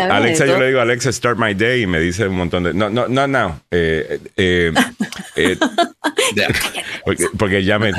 [0.09, 2.73] Alexa, yo le digo, Alexa, start my day, y me dice un montón de.
[2.73, 3.61] No, no, no, no.
[3.69, 4.71] Eh, eh,
[5.35, 5.57] eh
[7.37, 7.91] porque, ya me.
[7.91, 7.95] Um,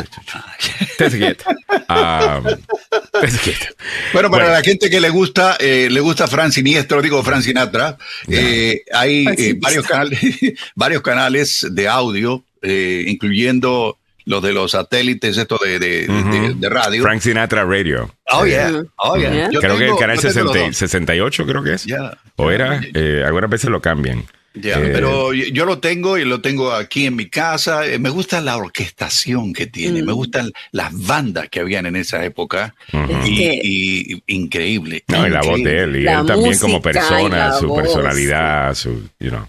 [4.14, 7.98] bueno, para la gente que le gusta, eh, le gusta Fran Siniestro, digo Fran Sinatra,
[8.94, 9.26] hay
[9.60, 10.20] varios, canales,
[10.74, 17.02] varios canales de audio, incluyendo los de los satélites, esto de, de, radio.
[17.02, 18.14] Frank Sinatra Radio.
[18.32, 18.82] Oh, yeah.
[18.96, 19.48] Oh, yeah.
[19.48, 21.86] Creo que el canal 68, creo que es.
[22.36, 24.24] O era, eh, algunas veces lo cambian.
[24.54, 27.86] Ya, eh, pero yo lo tengo y lo tengo aquí en mi casa.
[27.86, 30.14] Eh, me gusta la orquestación que tiene, me mm.
[30.14, 32.74] gustan las bandas que habían en esa época.
[33.24, 35.04] y, increíble.
[35.08, 39.30] No, y la voz de él, y él también como persona, su personalidad, su, you
[39.30, 39.48] know.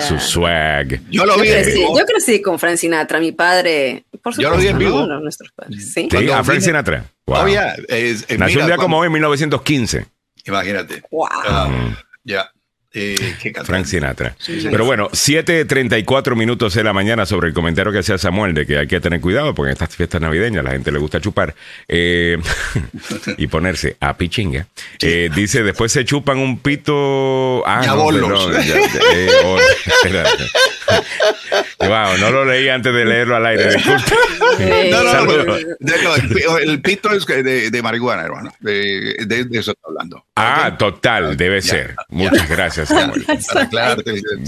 [0.00, 1.00] Su swag.
[1.10, 1.48] Yo lo vi.
[1.48, 4.04] Yo crecí, con Frank Sinatra, mi padre.
[4.22, 5.06] Por supuesto, yo lo vi en vivo.
[5.06, 5.92] nuestros padres.
[5.92, 7.04] Sí, a Frank Sinatra.
[7.26, 7.46] Wow.
[8.38, 10.06] Nació un día como hoy en 1915.
[10.46, 11.02] Imagínate.
[11.10, 11.28] Wow.
[11.30, 11.70] Ah,
[12.24, 12.50] ya.
[12.92, 14.34] Eh, Frank Sinatra.
[14.46, 18.78] Pero bueno, 7.34 minutos de la mañana sobre el comentario que hacía Samuel de que
[18.78, 21.54] hay que tener cuidado porque en estas fiestas navideñas la gente le gusta chupar
[21.86, 22.36] eh,
[23.36, 24.66] y ponerse a pichinga.
[25.00, 27.62] Eh, dice, después se chupan un pito...
[27.64, 28.10] Ah, no,
[31.78, 33.76] wow, no lo leí antes de leerlo al aire.
[34.90, 38.52] No, no, no, el, pito es de, marihuana, hermano.
[38.60, 39.16] De,
[39.52, 40.24] eso está hablando.
[40.36, 41.96] Ah, total, debe ser.
[42.08, 43.24] Muchas gracias, Samuel.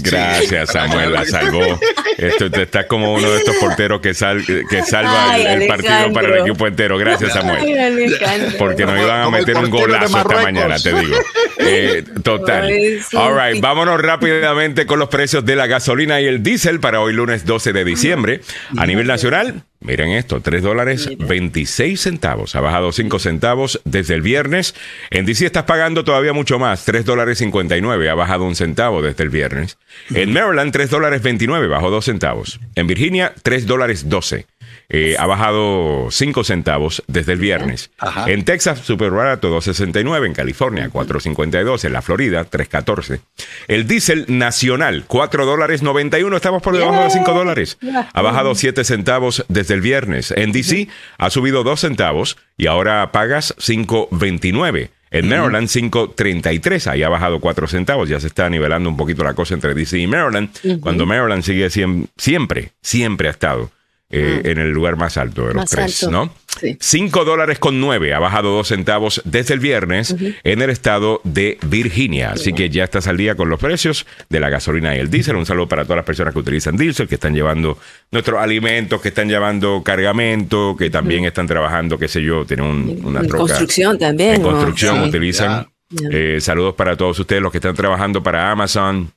[0.03, 1.79] Gracias, Samuel, la salvó.
[2.17, 6.47] Esto está como uno de estos porteros que, sal, que salva el, partido para el
[6.47, 6.97] equipo entero.
[6.97, 8.15] Gracias, Samuel.
[8.57, 11.17] Porque nos iban a meter un golazo esta mañana, te digo.
[11.57, 12.71] Eh, total.
[13.13, 17.13] All right, vámonos rápidamente con los precios de la gasolina y el diésel para hoy
[17.13, 18.41] lunes 12 de diciembre.
[18.77, 22.55] A nivel nacional, Miren esto, 3 dólares 26 centavos.
[22.55, 24.75] Ha bajado 5 centavos desde el viernes.
[25.09, 28.09] En DC estás pagando todavía mucho más, 3 dólares 59.
[28.09, 29.77] Ha bajado un centavo desde el viernes.
[30.15, 32.61] En Maryland, 3 dólares 29, bajó 2 centavos.
[32.75, 34.45] En Virginia, 3 dólares 12.
[34.89, 37.91] Eh, ha bajado 5 centavos desde el viernes.
[38.27, 40.27] En Texas, súper barato, 2.69.
[40.27, 41.85] En California, 4.52.
[41.85, 43.21] En la Florida, 3.14.
[43.67, 46.35] El diésel nacional, 4 dólares 91.
[46.35, 47.77] Estamos por debajo de 5 dólares.
[48.13, 50.31] Ha bajado 7 centavos desde el viernes.
[50.31, 54.89] En DC ha subido 2 centavos y ahora pagas 5.29.
[55.11, 56.87] En Maryland, 5.33.
[56.87, 58.09] Ahí ha bajado 4 centavos.
[58.09, 60.49] Ya se está nivelando un poquito la cosa entre DC y Maryland.
[60.81, 63.69] Cuando Maryland sigue siempre, siempre ha estado
[64.15, 66.31] eh, en el lugar más alto de los tres, ¿no?
[66.79, 71.57] 5 dólares con 9, ha bajado 2 centavos desde el viernes en el estado de
[71.63, 72.31] Virginia.
[72.31, 75.35] Así que ya estás al día con los precios de la gasolina y el diésel.
[75.35, 77.79] Un saludo para todas las personas que utilizan diésel, que están llevando
[78.11, 83.21] nuestros alimentos, que están llevando cargamento, que también están trabajando, qué sé yo, tienen una
[83.21, 84.35] en construcción también.
[84.35, 85.67] En construcción utilizan.
[86.11, 89.11] Eh, saludos para todos ustedes, los que están trabajando para Amazon.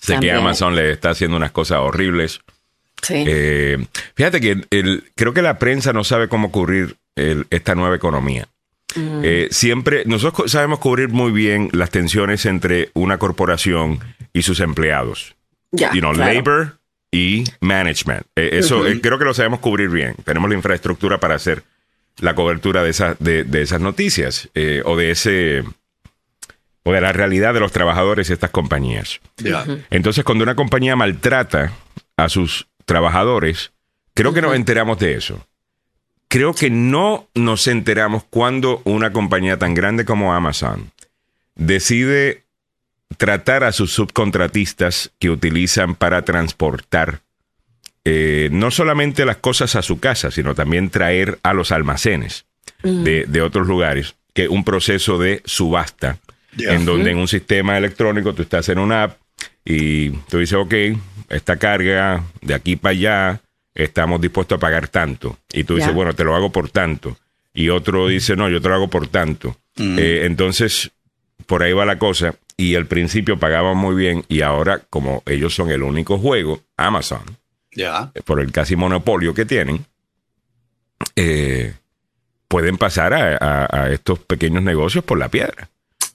[0.00, 2.40] Sé que Amazon le está haciendo unas cosas horribles.
[3.10, 8.46] Eh, fíjate que el, creo que la prensa no sabe cómo cubrir esta nueva economía.
[8.94, 9.20] Mm.
[9.24, 14.00] Eh, siempre, nosotros sabemos cubrir muy bien las tensiones entre una corporación
[14.32, 15.34] y sus empleados.
[15.72, 16.78] Ya, labor
[17.10, 18.26] y management.
[18.36, 20.14] Eh, eso creo que lo sabemos cubrir bien.
[20.24, 21.62] Tenemos la infraestructura para hacer
[22.18, 24.48] la cobertura de, esa, de, esas noticias
[24.84, 25.64] o de ese
[26.82, 29.20] o de la realidad de los trabajadores de estas compañías.
[29.90, 31.72] Entonces, cuando una compañía maltrata
[32.16, 33.72] a sus trabajadores,
[34.14, 35.46] creo que nos enteramos de eso.
[36.28, 40.90] Creo que no nos enteramos cuando una compañía tan grande como Amazon
[41.54, 42.44] decide
[43.16, 47.20] tratar a sus subcontratistas que utilizan para transportar
[48.08, 52.46] eh, no solamente las cosas a su casa, sino también traer a los almacenes
[52.84, 56.18] de, otros lugares, que un proceso de subasta,
[56.56, 59.18] en donde en un sistema electrónico tú estás en una app
[59.64, 60.72] y tú dices, ok,
[61.28, 63.40] esta carga de aquí para allá,
[63.74, 65.38] estamos dispuestos a pagar tanto.
[65.52, 67.16] Y tú dices, bueno, te lo hago por tanto.
[67.54, 69.56] Y otro dice, no, yo te lo hago por tanto.
[69.76, 69.98] Mm.
[69.98, 70.90] Eh, entonces,
[71.46, 72.34] por ahí va la cosa.
[72.56, 77.22] Y al principio pagaban muy bien y ahora, como ellos son el único juego, Amazon,
[77.70, 79.84] ya por el casi monopolio que tienen,
[81.16, 81.74] eh,
[82.48, 85.68] pueden pasar a estos pequeños negocios por la piedra.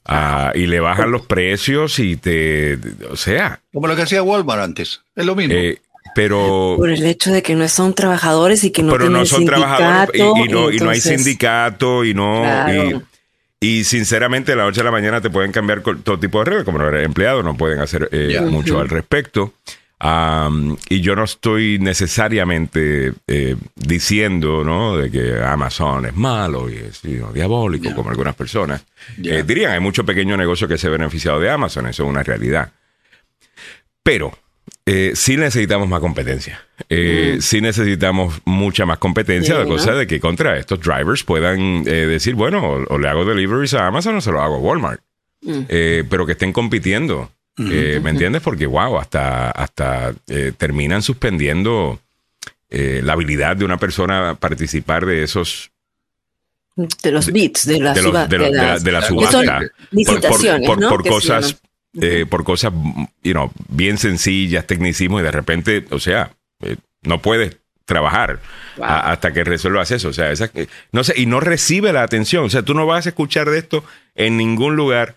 [0.06, 2.78] Ah, y le bajan los precios y te.
[3.10, 3.62] O sea.
[3.72, 5.02] Como lo que hacía Walmart antes.
[5.16, 5.54] Es lo mismo.
[5.56, 5.80] Eh,
[6.16, 6.76] pero.
[6.78, 10.20] Por el hecho de que no son trabajadores y que no pero no son trabajadores
[10.20, 12.44] y, no, y, no, hay sindicato y no.
[13.64, 16.66] Y, sinceramente, de la noche a la mañana te pueden cambiar todo tipo de reglas.
[16.66, 19.54] Como no eres empleado, no pueden hacer eh, mucho al respecto
[20.90, 24.98] y yo no estoy necesariamente eh, diciendo ¿no?
[24.98, 28.84] de que Amazon es malo y es diabólico, como algunas personas
[29.24, 29.74] eh, dirían.
[29.74, 32.72] Hay mucho pequeño negocio que se ha beneficiado de Amazon, eso es una realidad.
[34.02, 34.32] Pero
[34.88, 36.66] eh, sí necesitamos más competencia.
[36.90, 37.42] Eh, mm.
[37.42, 42.86] Sí necesitamos mucha más competencia, de cosa de que contra estos drivers puedan decir, bueno,
[42.90, 45.02] o, le hago deliveries a Amazon o se lo hago a Walmart.
[45.44, 45.64] Mm.
[46.08, 47.32] pero que estén compitiendo
[47.70, 48.42] eh, ¿Me entiendes?
[48.42, 52.00] Porque, wow, hasta, hasta eh, terminan suspendiendo
[52.70, 55.72] eh, la habilidad de una persona a participar de esos
[57.04, 58.00] de los bits de la, de,
[58.82, 59.60] de, la, subasta.
[60.66, 61.62] por, por, cosas
[62.30, 62.72] por cosas
[63.24, 66.32] you know, bien sencillas tecnicismo y de repente o sea
[67.04, 68.40] no puedes trabajar
[68.82, 70.10] hasta que resuelvas eso.
[70.10, 70.50] O sea esa,
[70.94, 72.46] no sé y no recibe la atención.
[72.46, 73.84] O sea tú no vas a escuchar de esto
[74.16, 75.16] en ningún lugar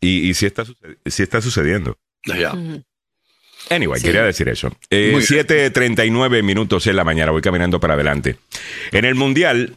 [0.00, 0.64] y, y sí, está,
[1.04, 1.96] está sucediendo.
[2.24, 2.54] Ya.
[3.68, 4.74] Anyway, quería decir eso.
[4.88, 8.36] Eh, 7.39 minutos en la mañana, voy caminando para adelante.
[8.92, 9.76] En el Mundial,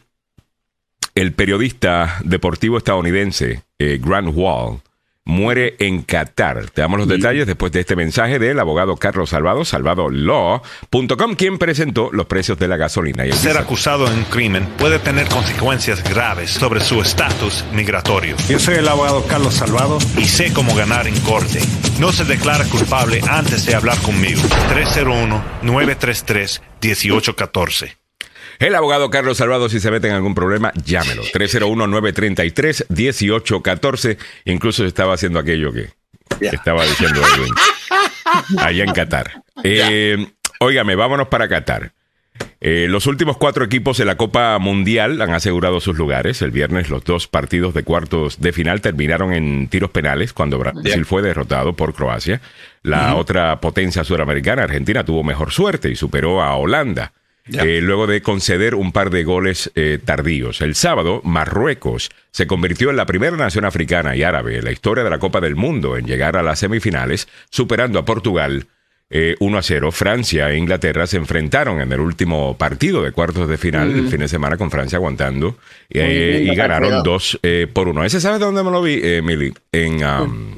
[1.14, 4.80] el periodista deportivo estadounidense eh, Grant Wall
[5.24, 6.70] muere en Qatar.
[6.70, 12.10] Te damos los detalles después de este mensaje del abogado Carlos Salvado, salvadolaw.com, quien presentó
[12.12, 13.24] los precios de la gasolina.
[13.32, 18.36] Ser acusado en un crimen puede tener consecuencias graves sobre su estatus migratorio.
[18.48, 21.60] Yo soy el abogado Carlos Salvado y sé cómo ganar en corte.
[21.98, 24.40] No se declara culpable antes de hablar conmigo.
[25.62, 28.03] 301-933-1814.
[28.58, 31.22] El abogado Carlos Salvado, si se mete en algún problema, llámelo.
[31.24, 34.18] 301-933-1814.
[34.44, 35.88] Incluso estaba haciendo aquello que,
[36.40, 37.54] estaba diciendo Edwin.
[38.58, 39.42] Allá en Qatar.
[39.62, 40.26] Eh,
[40.60, 41.92] óigame, vámonos para Qatar.
[42.60, 46.40] Eh, los últimos cuatro equipos de la Copa Mundial han asegurado sus lugares.
[46.40, 51.04] El viernes los dos partidos de cuartos de final terminaron en tiros penales cuando Brasil
[51.04, 52.40] fue derrotado por Croacia.
[52.82, 57.12] La otra potencia sudamericana, Argentina, tuvo mejor suerte y superó a Holanda.
[57.52, 60.62] Eh, luego de conceder un par de goles eh, tardíos.
[60.62, 65.04] El sábado, Marruecos se convirtió en la primera nación africana y árabe en la historia
[65.04, 68.66] de la Copa del Mundo en llegar a las semifinales, superando a Portugal
[69.10, 69.92] 1 eh, a 0.
[69.92, 74.20] Francia e Inglaterra se enfrentaron en el último partido de cuartos de final el fin
[74.20, 75.58] de semana con Francia aguantando
[75.90, 77.40] y ganaron 2
[77.74, 78.04] por 1.
[78.04, 79.52] ¿Ese sabes dónde me lo vi, Emily?
[79.70, 80.54] En um,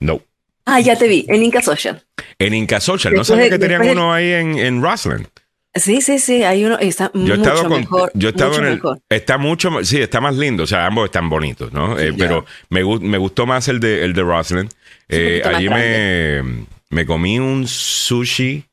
[0.00, 0.22] No.
[0.64, 2.02] Ah, ya te vi, en Inca Social.
[2.38, 3.12] En Inca Social.
[3.12, 4.82] No sabía que tenían uno ahí en, en
[5.78, 8.10] Sí, sí, sí, hay uno, está yo mucho estado mejor.
[8.14, 11.28] Yo he estado en el, está mucho, sí, está más lindo, o sea, ambos están
[11.28, 11.98] bonitos, ¿no?
[11.98, 14.68] Eh, pero me, me gustó más el de, el de Roslyn.
[15.08, 18.64] Eh, allí me, me comí un sushi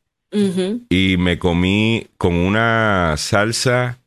[0.90, 4.00] y me comí con una salsa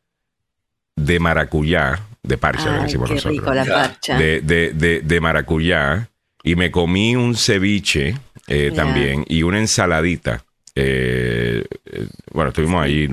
[0.94, 3.38] de maracuyá, de parcha, Ay, decimos nosotros.
[3.38, 4.18] Rico, la parcha.
[4.18, 6.10] De, de, de, de, maracuyá
[6.42, 8.14] y me comí un ceviche
[8.46, 10.44] eh, también y una ensaladita.
[10.80, 13.08] Eh, eh, bueno, estuvimos allí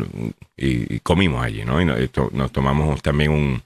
[0.56, 1.82] y, comimos allí, ¿no?
[1.82, 3.63] Y nos, tomamos también un,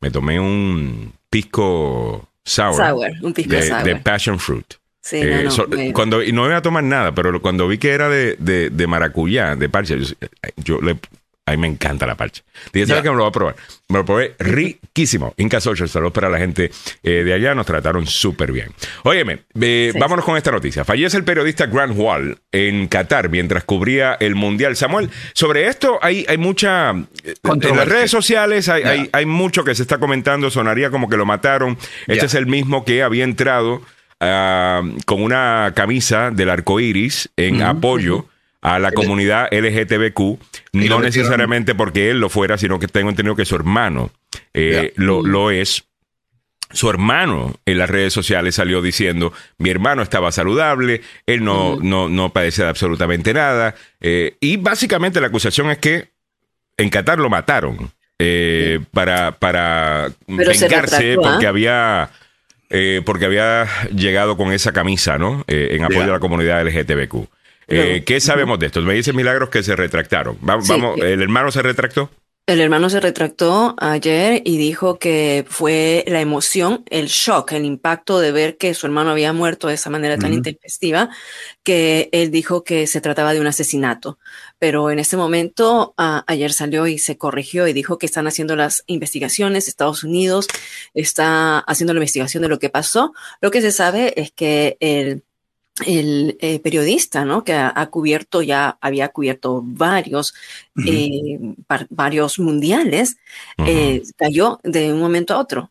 [0.00, 3.82] me tomé un pisco sour, un pisco de, sour.
[3.82, 4.74] de passion fruit.
[5.00, 5.48] Sí, eh,
[5.94, 8.86] cuando, y no iba a tomar nada, pero cuando vi que era de, de, de
[8.86, 9.96] maracuyá, de parche,
[10.58, 10.98] yo le
[11.46, 12.42] a mí me encanta la parcha.
[12.72, 13.56] Dije, ¿sabes que me lo voy a probar?
[13.88, 15.34] Me lo probé riquísimo.
[15.36, 16.70] Inca Social, saludos para la gente
[17.02, 18.68] eh, de allá, nos trataron súper bien.
[19.02, 20.84] Óyeme, eh, vámonos con esta noticia.
[20.84, 24.76] Fallece el periodista Grant Wall en Qatar mientras cubría el Mundial.
[24.76, 26.92] Samuel, sobre esto hay, hay mucha...
[27.24, 31.16] Eh, en las redes sociales hay, hay, mucho que se está comentando, sonaría como que
[31.16, 31.78] lo mataron.
[32.06, 33.82] Este es el mismo que había entrado
[34.20, 38.26] ah, con una camisa del arco iris en apoyo
[38.62, 40.38] a la comunidad LGTBQ,
[40.72, 44.10] no necesariamente porque él lo fuera, sino que tengo entendido que su hermano
[44.52, 45.84] eh, lo, lo es.
[46.72, 52.08] Su hermano en las redes sociales salió diciendo, mi hermano estaba saludable, él no, no,
[52.08, 53.74] no padece de absolutamente nada.
[54.00, 56.10] Eh, y básicamente la acusación es que
[56.76, 61.48] en Qatar lo mataron eh, para, para vengarse porque ¿ah?
[61.48, 62.10] había...
[63.04, 65.44] porque había llegado con esa camisa, ¿no?
[65.48, 67.26] en apoyo a la comunidad LGTBQ.
[67.70, 68.80] Eh, ¿Qué sabemos de esto?
[68.82, 70.36] Me dice Milagros que se retractaron.
[70.40, 72.10] vamos, ¿El hermano se retractó?
[72.50, 78.18] El hermano se retractó ayer y dijo que fue la emoción, el shock, el impacto
[78.18, 81.10] de ver que su hermano había muerto de esa manera tan intempestiva,
[81.62, 84.18] que él dijo que se trataba de un asesinato.
[84.58, 88.82] Pero en este momento, ayer salió y se corrigió y dijo que están haciendo las
[88.86, 90.48] investigaciones, Estados Unidos
[90.92, 93.12] está haciendo la investigación de lo que pasó.
[93.40, 95.22] Lo que se sabe es que el
[95.86, 97.44] el eh, periodista, ¿no?
[97.44, 100.34] Que ha, cubierto ya, había cubierto varios,
[100.86, 101.38] eh,
[101.88, 103.16] varios mundiales,
[103.58, 105.70] eh, cayó de un momento a otro,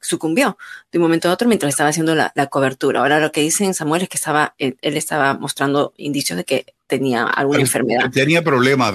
[0.00, 0.56] sucumbió
[0.92, 3.00] de un momento a otro mientras estaba haciendo la, cobertura.
[3.00, 7.24] Ahora lo que dicen Samuel es que estaba, él estaba mostrando indicios de que tenía
[7.24, 8.10] alguna enfermedad.
[8.10, 8.92] Tenía problemas,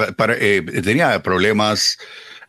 [0.83, 1.97] tenía problemas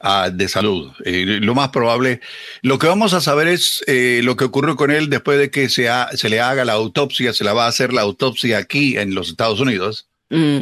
[0.01, 0.93] Ah, de salud.
[1.05, 2.21] Eh, lo más probable,
[2.63, 5.69] lo que vamos a saber es eh, lo que ocurrió con él después de que
[5.69, 9.15] se, se le haga la autopsia, se la va a hacer la autopsia aquí en
[9.15, 10.09] los Estados Unidos.
[10.29, 10.59] Mm.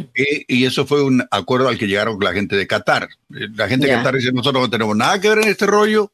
[0.47, 3.09] Y, eso fue un acuerdo al que llegaron la gente de Qatar.
[3.35, 6.11] Eh, la gente de Qatar dice, nosotros no tenemos nada que ver en este rollo.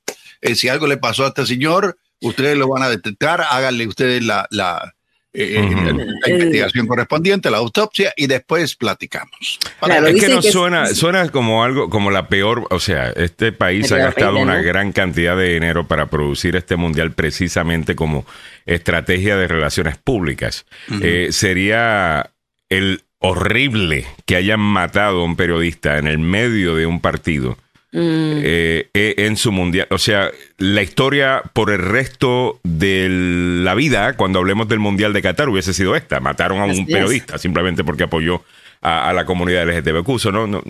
[0.56, 4.48] si algo le pasó a este señor, ustedes lo van a detectar, háganle ustedes la,
[4.50, 4.96] la
[5.34, 9.60] eh, eh, la, investigación correspondiente, la autopsia y después platicamos.
[9.82, 13.98] es que no suena, suena como algo, como la peor, o sea, este país ha
[13.98, 18.26] gastado una gran cantidad de dinero para producir este mundial precisamente como
[18.66, 20.66] estrategia de relaciones públicas.
[21.02, 22.32] Eh, sería
[22.70, 27.58] el horrible que hayan matado a un periodista en el medio de un partido
[27.94, 28.40] Mm.
[28.44, 29.88] Eh, eh, en su mundial.
[29.92, 35.22] O sea, la historia por el resto de la vida, cuando hablemos del mundial de
[35.22, 36.20] Qatar, hubiese sido esta.
[36.20, 38.44] Mataron a un periodista simplemente porque apoyó
[38.82, 40.32] a, la comunidad LGTBQ.
[40.32, 40.48] ¿no?
[40.48, 40.64] no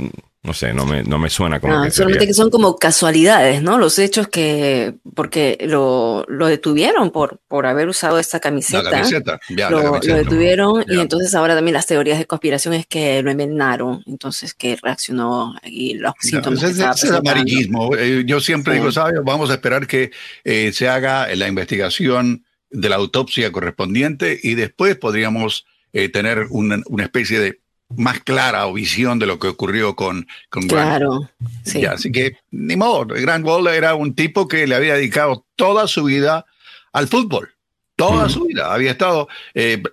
[0.44, 2.76] No sé, no me, no me suena como Ah, que solamente sería- que son como
[2.78, 3.78] casualidades, ¿no?
[3.78, 9.40] Los hechos que, porque lo, lo detuvieron por, por haber usado esta La camiseta.
[9.50, 10.18] la lo, lo camiseta.
[10.18, 14.78] detuvieron y entonces ahora también las teorías de conspiración es que lo envenenaron, entonces que
[14.82, 17.32] reaccionó y los No, síntomas ese que es, estaba ese es presentando.
[17.32, 17.96] amarillismo.
[17.96, 18.80] Eh, Yo siempre Sí.
[18.80, 19.20] digo, ¿sabes?
[19.24, 20.10] Vamos a esperar que
[20.44, 26.82] eh, se haga la investigación de la autopsia correspondiente y después podríamos eh, tener una,
[26.88, 27.61] una especie de
[27.98, 30.90] más clara o visión de lo que ocurrió con, con Grant.
[30.90, 31.30] Claro,
[31.64, 31.82] sí.
[31.82, 35.88] Ya, así que, ni modo, Grant Wall era un tipo que le había dedicado toda
[35.88, 36.46] su vida
[36.94, 37.54] al fútbol.
[37.96, 38.74] Toda su vida.
[38.74, 39.84] Había estado, eh,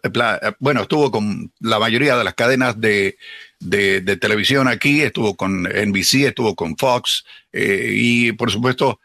[0.60, 3.18] bueno, estuvo con la mayoría de las cadenas de,
[3.60, 8.98] de- de televisión aquí, estuvo con NBC, estuvo con Fox, eh, y por supuesto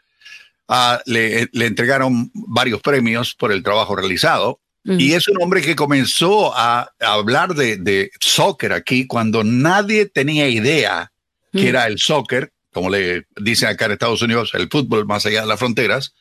[0.68, 4.60] ah, le, le entregaron varios premios por el trabajo realizado.
[4.84, 5.00] Mm.
[5.00, 10.06] Y es un hombre que comenzó a, a hablar de, de soccer aquí cuando nadie
[10.06, 11.10] tenía idea
[11.52, 11.68] que Mm.
[11.68, 15.46] era el soccer, como le dicen acá en Estados Unidos, el fútbol más allá de
[15.46, 16.14] las fronteras,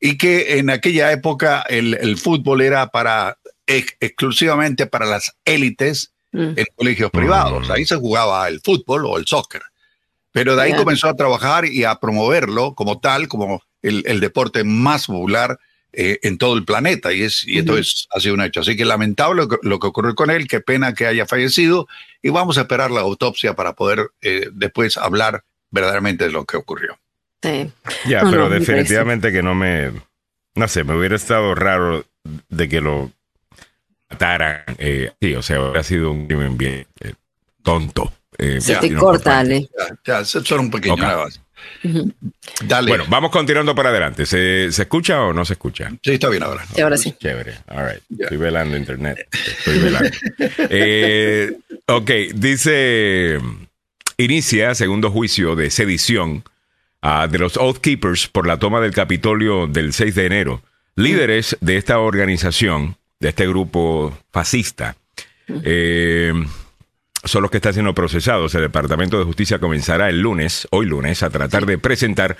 [0.00, 6.10] y que en aquella época el, el fútbol era para ex- exclusivamente para las élites
[6.32, 6.54] Mm.
[6.58, 7.70] en colegios privados.
[7.70, 9.62] Ahí se jugaba el fútbol o el soccer.
[10.32, 14.64] Pero de ahí comenzó a trabajar y a promoverlo como tal, como el, el deporte
[14.64, 15.60] más popular
[15.96, 17.12] eh, en todo el planeta.
[17.12, 18.60] Y, es, y esto es, ha sido un hecho.
[18.60, 21.86] Así que lamentable lo que, lo que ocurrió con él, qué pena que haya fallecido.
[22.22, 26.56] Y vamos a esperar la autopsia para poder eh, después hablar verdaderamente de lo que
[26.56, 26.98] ocurrió.
[27.42, 27.70] Sí.
[28.06, 29.92] Ya, No, pero no, me definitivamente que no me.
[30.54, 32.04] No sé, me hubiera estado raro
[32.48, 33.10] de que lo
[34.10, 34.62] mataran.
[34.78, 37.14] eh, sí, o sea, hubiera sido un crimen bien eh,
[37.62, 38.12] tonto.
[38.38, 39.40] eh, Se Ya, te por corta.
[39.40, 39.68] Ale.
[40.06, 41.32] Ya, ya, era un pequeño Ok.
[42.66, 42.88] Dale.
[42.88, 44.26] Bueno, vamos continuando para adelante.
[44.26, 45.90] ¿Se, se escucha o no se escucha?
[46.02, 46.64] sí, está bien ahora.
[46.74, 47.14] Sí, ahora sí.
[47.18, 47.54] Chévere.
[47.68, 48.20] All right.
[48.20, 49.28] Estoy velando internet.
[49.32, 50.10] Estoy velando.
[50.70, 51.52] Eh,
[51.86, 53.38] ok, dice.
[54.16, 56.44] Inicia segundo juicio de sedición
[57.02, 60.62] ah, de los Oath Keepers por la toma del Capitolio del 6 de enero.
[60.94, 64.96] Líderes de esta organización, de este grupo fascista,
[65.48, 66.32] eh,
[67.24, 68.54] son los que están siendo procesados.
[68.54, 72.36] El Departamento de Justicia comenzará el lunes, hoy lunes, a tratar de presentar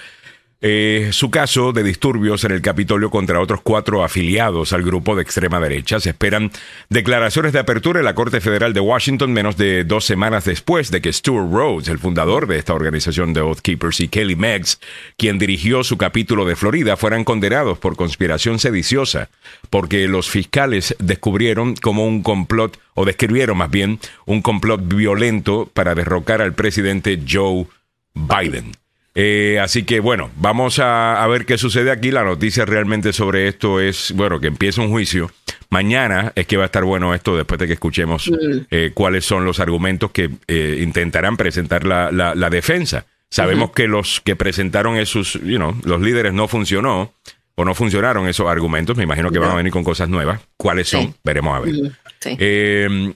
[0.61, 5.23] eh, su caso de disturbios en el Capitolio contra otros cuatro afiliados al grupo de
[5.23, 6.01] extrema derecha.
[6.01, 6.51] Se esperan
[6.89, 11.01] declaraciones de apertura en la Corte Federal de Washington menos de dos semanas después de
[11.01, 14.81] que Stuart Rhodes, el fundador de esta organización de Oath Keepers, y Kelly Meggs,
[15.17, 19.29] quien dirigió su capítulo de Florida, fueran condenados por conspiración sediciosa,
[19.71, 25.95] porque los fiscales descubrieron como un complot, o describieron más bien, un complot violento para
[25.95, 27.67] derrocar al presidente Joe
[28.15, 28.73] Biden.
[29.15, 32.11] Eh, así que bueno, vamos a, a ver qué sucede aquí.
[32.11, 35.31] La noticia realmente sobre esto es, bueno, que empieza un juicio.
[35.71, 38.31] Mañana es que va a estar bueno esto después de que escuchemos
[38.71, 43.07] eh, cuáles son los argumentos que eh, intentarán presentar la, la- la defensa.
[43.31, 47.13] Sabemos que los que presentaron esos, you know, los líderes no funcionó
[47.57, 48.97] o no funcionaron esos argumentos.
[48.97, 50.41] Me imagino que van a venir con cosas nuevas.
[50.57, 51.07] ¿Cuáles son?
[51.07, 51.15] Sí.
[51.25, 51.75] Veremos a ver.
[52.21, 52.37] Sí.
[52.39, 53.13] Eh,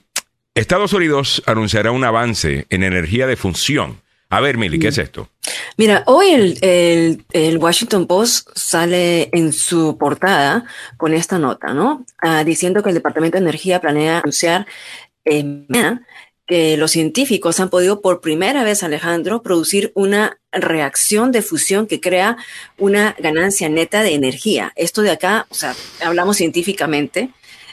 [0.55, 3.97] Estados Unidos anunciará un avance en energía de fusión.
[4.31, 5.29] A ver, Mili, ¿qué es esto?
[5.77, 10.65] Mira, hoy el, el- el Washington Post sale en su portada
[10.97, 12.05] con esta nota, ¿no?
[12.21, 14.67] Ah, diciendo que el Departamento de Energía planea anunciar
[15.25, 15.65] eh,
[16.45, 21.99] que los científicos han podido por primera vez, Alejandro, producir una reacción de fusión que
[22.01, 22.37] crea
[22.77, 24.73] una ganancia neta de energía.
[24.75, 27.29] Esto de acá, o sea, hablamos científicamente,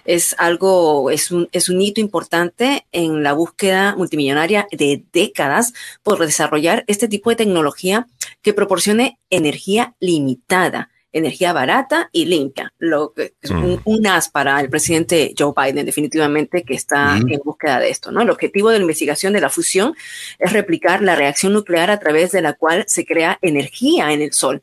[0.07, 6.19] es algo, es un, es un hito importante en la búsqueda multimillonaria de décadas por
[6.19, 8.07] desarrollar este tipo de tecnología
[8.43, 13.81] que proporcione energía limitada, energía barata y limpia, lo que es un, Mm.
[13.85, 17.33] un as para el presidente Joe Biden, definitivamente, que está Mm.
[17.33, 18.11] en búsqueda de esto.
[18.13, 18.21] ¿no?
[18.21, 19.95] El objetivo de la investigación de la fusión
[20.39, 24.33] es replicar la reacción nuclear a través de la cual se crea energía en el
[24.35, 24.63] Sol.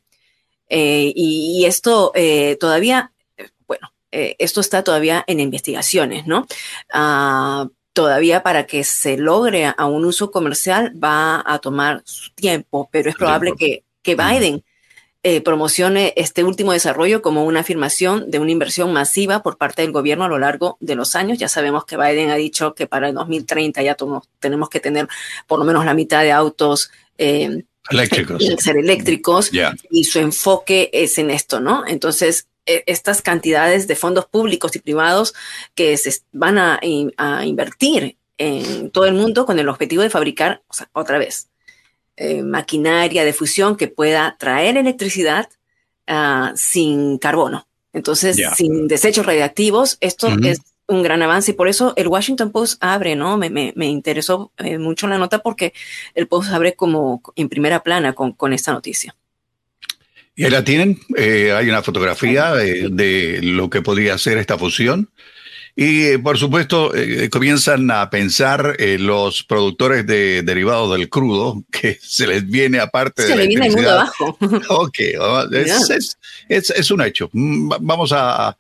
[0.70, 3.12] Eh, y, y esto eh, todavía,
[4.14, 6.46] eh, esto está todavía en investigaciones, ¿no?
[6.94, 12.90] Ah, todavía para que se logre a un uso comercial va a tomar su tiempo,
[12.92, 14.64] pero es probable que, que Biden
[15.24, 19.92] eh, promocione este último desarrollo como una afirmación de una inversión masiva por parte del
[19.92, 21.40] gobierno a lo largo de los años.
[21.40, 23.98] Ya sabemos que Biden ha dicho que para el 2030 ya
[24.40, 25.08] tenemos que tener
[25.48, 28.44] por lo menos la mitad de autos eh, Eléctricos.
[28.60, 29.52] ser eléctricos
[29.90, 31.84] y su enfoque es en esto, ¿no?
[31.86, 35.34] Entonces, estas cantidades de fondos públicos y privados
[35.76, 40.10] que se van a, in- a invertir en todo el mundo con el objetivo de
[40.10, 41.50] fabricar, o sea, otra vez,
[42.18, 45.50] eh, maquinaria de fusión que pueda traer electricidad
[46.08, 47.68] ah, sin carbono.
[47.94, 52.78] Entonces, sin desechos radiactivos, esto es un gran avance y por eso el Washington Post
[52.84, 53.38] abre, ¿no?
[53.38, 55.74] Me, me, me interesó eh, mucho la nota porque
[56.16, 59.16] el Post abre como en primera plana con, con esta noticia.
[60.36, 64.58] Y ahí la tienen, eh, hay una fotografía de, de, lo que podría ser esta
[64.58, 65.10] fusión.
[65.76, 71.64] Y eh, por supuesto, eh, comienzan a pensar eh, los productores de derivados del crudo,
[71.72, 73.34] que se les viene aparte se de.
[73.34, 74.38] Se le viene el mundo abajo.
[74.70, 75.00] Ok,
[75.52, 76.18] es, es,
[76.48, 77.30] es, es, un hecho.
[77.34, 78.56] Vamos a.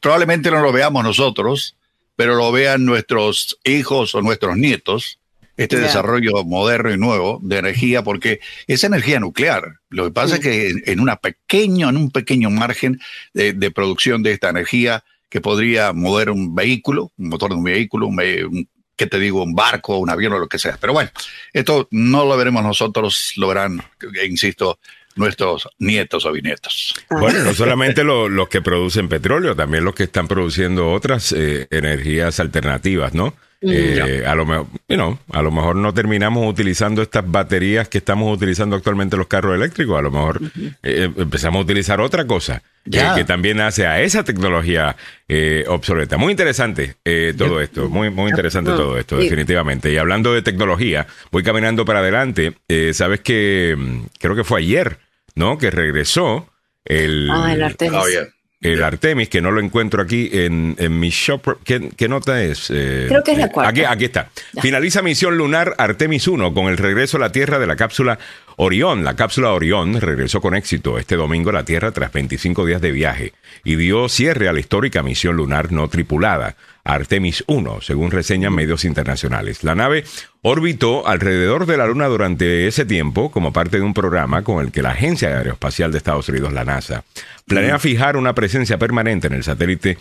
[0.00, 1.74] Probablemente no lo veamos nosotros,
[2.14, 5.18] pero lo vean nuestros hijos o nuestros nietos,
[5.56, 5.86] este yeah.
[5.86, 9.80] desarrollo moderno y nuevo de energía, porque es energía nuclear.
[9.88, 10.40] Lo que pasa sí.
[10.40, 13.00] es que en, una pequeño, en un pequeño margen
[13.32, 17.64] de, de producción de esta energía, que podría mover un vehículo, un motor de un
[17.64, 19.42] vehículo, un, un ¿qué te digo?
[19.42, 20.78] Un barco, un avión o lo que sea.
[20.80, 21.10] Pero bueno,
[21.52, 23.82] esto no lo veremos nosotros, lo verán,
[24.24, 24.78] insisto,
[25.16, 26.94] nuestros nietos o bisnietos.
[27.10, 31.66] Bueno, no solamente los lo que producen petróleo, también los que están produciendo otras eh,
[31.70, 33.34] energías alternativas, ¿no?
[33.66, 37.98] Eh, a, lo mejor, you know, a lo mejor no terminamos utilizando estas baterías que
[37.98, 39.98] estamos utilizando actualmente los carros eléctricos.
[39.98, 40.76] A lo mejor uh -huh.
[40.82, 43.14] eh, empezamos a utilizar otra cosa yeah.
[43.14, 44.96] que también hace a esa tecnología
[45.28, 46.16] eh, obsoleta.
[46.16, 46.96] Muy interesante
[47.36, 47.64] todo yeah.
[47.64, 48.78] esto, muy, muy interesante yeah.
[48.78, 49.92] todo esto, definitivamente.
[49.92, 52.54] Y hablando de tecnología, voy caminando para adelante.
[52.68, 54.98] Eh, Sabes que mm, creo que fue ayer,
[55.34, 55.58] ¿no?
[55.58, 56.48] Que regresó
[56.84, 58.00] el, ah, el Artemis.
[58.00, 61.58] Oh, el Artemis, que no lo encuentro aquí en, en mi shop.
[61.64, 62.70] ¿Qué, qué nota es?
[62.70, 63.70] Eh, Creo que es la cuarta.
[63.70, 64.30] Aquí, aquí está.
[64.54, 64.62] Ya.
[64.62, 68.18] Finaliza misión lunar Artemis 1 con el regreso a la Tierra de la cápsula
[68.56, 69.04] Orión.
[69.04, 72.90] La cápsula Orión regresó con éxito este domingo a la Tierra tras 25 días de
[72.90, 73.32] viaje
[73.64, 76.56] y dio cierre a la histórica misión lunar no tripulada.
[76.84, 79.64] Artemis 1, según reseñan medios internacionales.
[79.64, 80.04] La nave
[80.42, 84.70] orbitó alrededor de la Luna durante ese tiempo como parte de un programa con el
[84.70, 87.04] que la Agencia Aeroespacial de Estados Unidos, la NASA,
[87.46, 89.96] planea fijar una presencia permanente en el satélite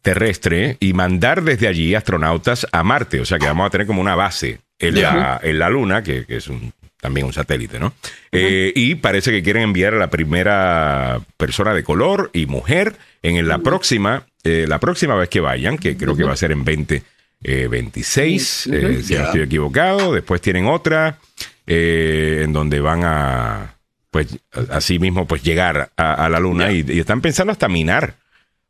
[0.00, 3.20] terrestre y mandar desde allí astronautas a Marte.
[3.20, 6.24] O sea que vamos a tener como una base en, la, en la Luna, que,
[6.26, 6.72] que es un
[7.02, 7.88] también un satélite, ¿no?
[7.88, 7.94] Uh -huh.
[8.30, 13.48] eh, y parece que quieren enviar a la primera persona de color y mujer en
[13.48, 16.64] la próxima, eh, la próxima vez que vayan, que creo que va a ser en
[16.64, 19.18] 2026, eh, eh, si yeah.
[19.18, 20.14] no estoy equivocado.
[20.14, 21.18] Después tienen otra
[21.66, 23.74] eh, en donde van a,
[24.12, 24.38] pues,
[24.70, 26.84] así mismo, pues llegar a, a la luna yeah.
[26.86, 28.14] y, y, están pensando hasta minar.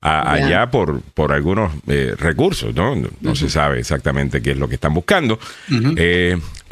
[0.01, 0.47] A, yeah.
[0.47, 1.70] allá por, por algunos
[2.18, 2.97] recursos, ¿no?
[2.97, 5.39] No, no se sabe exactamente qué es lo que están buscando.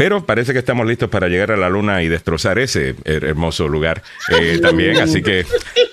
[0.00, 3.68] Eh, pero parece que estamos listos para llegar a la luna y destrozar ese hermoso
[3.68, 4.98] lugar eh, también.
[4.98, 5.44] Así que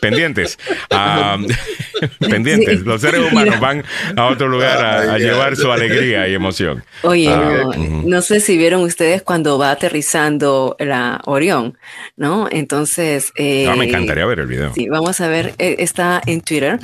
[0.02, 0.58] pendientes.
[0.92, 1.48] Um,
[2.30, 2.82] pendientes.
[2.82, 3.84] Los seres humanos van
[4.16, 6.84] a otro lugar a, a llevar su alegría y emoción.
[7.04, 8.04] Oye, uh, no, uh -huh.
[8.06, 11.78] no, sé si vieron ustedes cuando va aterrizando la Orión,
[12.16, 12.48] ¿no?
[12.52, 13.32] Entonces.
[13.36, 14.74] Eh, no, me encantaría ver el video.
[14.74, 15.54] Sí, vamos a ver.
[15.58, 16.80] Eh, está en Twitter,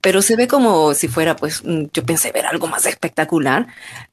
[0.00, 3.66] pero se ve como si fuera, pues, mm, yo pensé ver algo más espectacular.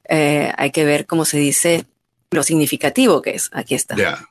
[0.08, 1.84] Eh, hay que ver cómo se dice
[2.36, 3.50] lo significativo que es.
[3.52, 3.96] Aquí está.
[3.96, 4.28] Yeah.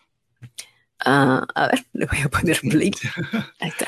[1.05, 2.91] Uh, a ver, le voy a poner play.
[3.59, 3.87] Ahí está.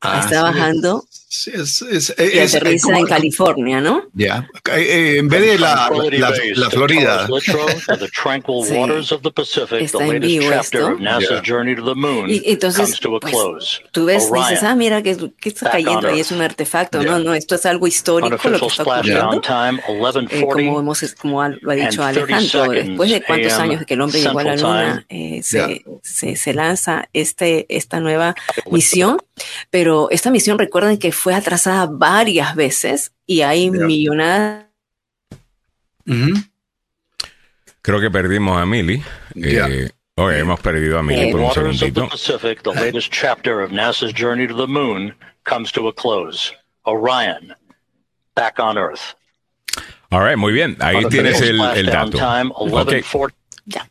[0.00, 1.06] Ah, está bajando.
[1.36, 4.04] Sí, es, es, y aterriza como, en California, ¿no?
[4.12, 4.48] Ya.
[4.64, 4.78] Yeah.
[4.78, 7.26] Eh, en vez de la, la, la Florida.
[7.42, 8.76] sí.
[9.80, 10.96] Está en vivo esto.
[12.28, 16.40] Y entonces, pues, tú ves, dices, ah, mira, que, que está cayendo ahí, es un
[16.40, 17.00] artefacto.
[17.00, 17.10] Yeah.
[17.10, 19.42] No, no, esto es algo histórico lo que está ocurriendo.
[20.30, 24.00] Eh, como, hemos, como lo ha dicho Alejandro, después de cuántos años de que el
[24.02, 25.78] hombre llegó a la luna, eh, se, yeah.
[26.00, 28.36] se, se lanza este, esta nueva
[28.70, 29.18] misión
[29.70, 33.86] pero esta misión recuerden que fue atrasada varias veces y hay yeah.
[33.86, 34.66] millonadas.
[36.06, 36.48] Uh -huh.
[37.80, 39.02] Creo que perdimos a Millie.
[39.34, 39.68] Yeah.
[39.68, 42.08] Eh, oh, hemos perdido a Millie eh, por un segundito.
[42.08, 45.14] Pacific, the latest chapter of NASA's journey to the moon
[45.44, 46.52] comes to a close.
[46.86, 47.54] Orion,
[48.34, 49.14] back on Earth.
[50.10, 50.76] All right, muy bien.
[50.80, 52.16] Ahí tienes el, el dato.
[52.16, 53.02] Time, okay.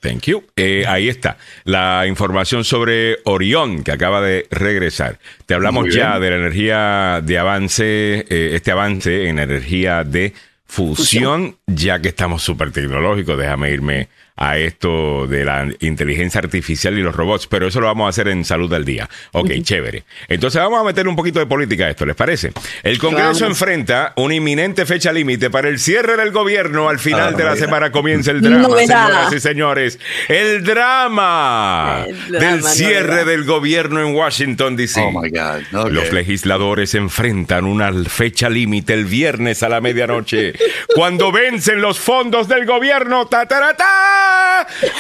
[0.02, 0.44] Thank you.
[0.56, 5.20] Eh, ahí está la información sobre Orión que acaba de regresar.
[5.46, 10.34] Te hablamos ya de la energía de avance, eh, este avance en energía de
[10.66, 11.58] fusión, fusión.
[11.68, 13.38] ya que estamos súper tecnológicos.
[13.38, 18.08] Déjame irme a esto de la inteligencia artificial y los robots, pero eso lo vamos
[18.08, 19.10] a hacer en Salud al Día.
[19.32, 19.64] Ok, uh -huh.
[19.64, 20.04] chévere.
[20.28, 22.52] Entonces vamos a meter un poquito de política a esto, ¿les parece?
[22.82, 26.90] El Congreso enfrenta una inminente fecha límite para el cierre del gobierno.
[26.90, 30.00] Al final ah, de la semana comienza el drama, no señoras y señores.
[30.28, 35.02] El drama, el drama del cierre no del gobierno en Washington, D.C.
[35.02, 35.62] Oh, my God.
[35.72, 35.94] Okay.
[35.94, 40.54] Los legisladores enfrentan una fecha límite el viernes a la medianoche,
[40.96, 43.28] cuando vencen los fondos del gobierno.
[43.28, 43.46] ¡Ta,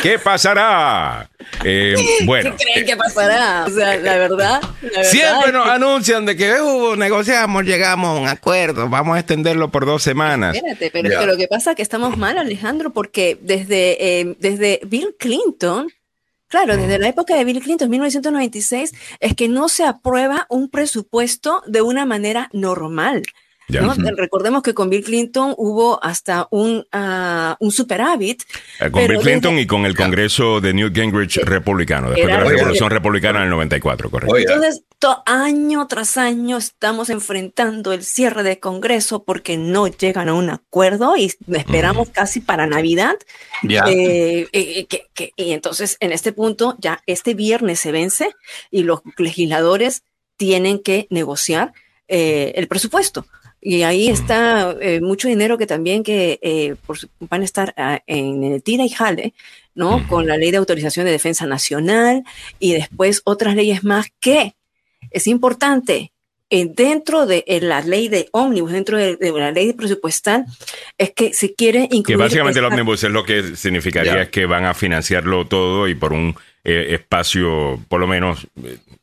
[0.01, 1.29] ¿Qué pasará?
[1.63, 1.95] Eh,
[2.25, 2.55] bueno.
[2.57, 3.65] ¿Qué creen que pasará?
[3.65, 4.61] O sea, la verdad.
[4.81, 9.15] La verdad Siempre nos que- anuncian de que uh, negociamos, llegamos a un acuerdo, vamos
[9.15, 10.55] a extenderlo por dos semanas.
[10.55, 14.35] Espérate, pero es que lo que pasa es que estamos mal, Alejandro, porque desde, eh,
[14.39, 15.87] desde Bill Clinton,
[16.47, 21.63] claro, desde la época de Bill Clinton, 1996, es que no se aprueba un presupuesto
[21.67, 23.23] de una manera normal.
[23.67, 28.43] Recordemos que con Bill Clinton hubo hasta un, ah, un superávit.
[28.79, 32.33] Eh, Con Bill Clinton desde- y con el Congreso de Newt Gingrich republicano, después de
[32.33, 32.57] la Oiga.
[32.57, 34.33] Revolución Republicana en el 94, correcto.
[34.35, 40.29] Oiga, Entonces, to- año tras año estamos enfrentando el cierre de Congreso porque no llegan
[40.29, 43.15] a un acuerdo y esperamos casi para Navidad
[43.63, 43.85] ya.
[43.87, 48.29] Eh, eh, que- que- y entonces, en este punto, ya este viernes se vence
[48.71, 50.03] y los legisladores
[50.37, 51.73] tienen que negociar
[52.09, 53.25] eh, el presupuesto.
[53.65, 58.01] Y ahí está eh, mucho dinero que también que eh, por van a estar ah,
[58.07, 59.33] en el tira y jale,
[59.73, 60.05] ¿no?
[60.09, 62.23] Con la ley de autorización de defensa nacional
[62.59, 64.55] y después otras leyes más que
[65.11, 66.11] es importante.
[66.53, 70.45] eh, dentro de eh, la ley de ómnibus, dentro de, de la ley presupuestal,
[70.99, 72.05] es que se quiere incluir.
[72.05, 75.95] Que básicamente el ómnibus es lo que significaría es que van a financiarlo todo y
[75.95, 78.45] por un eh, espacio, por lo menos,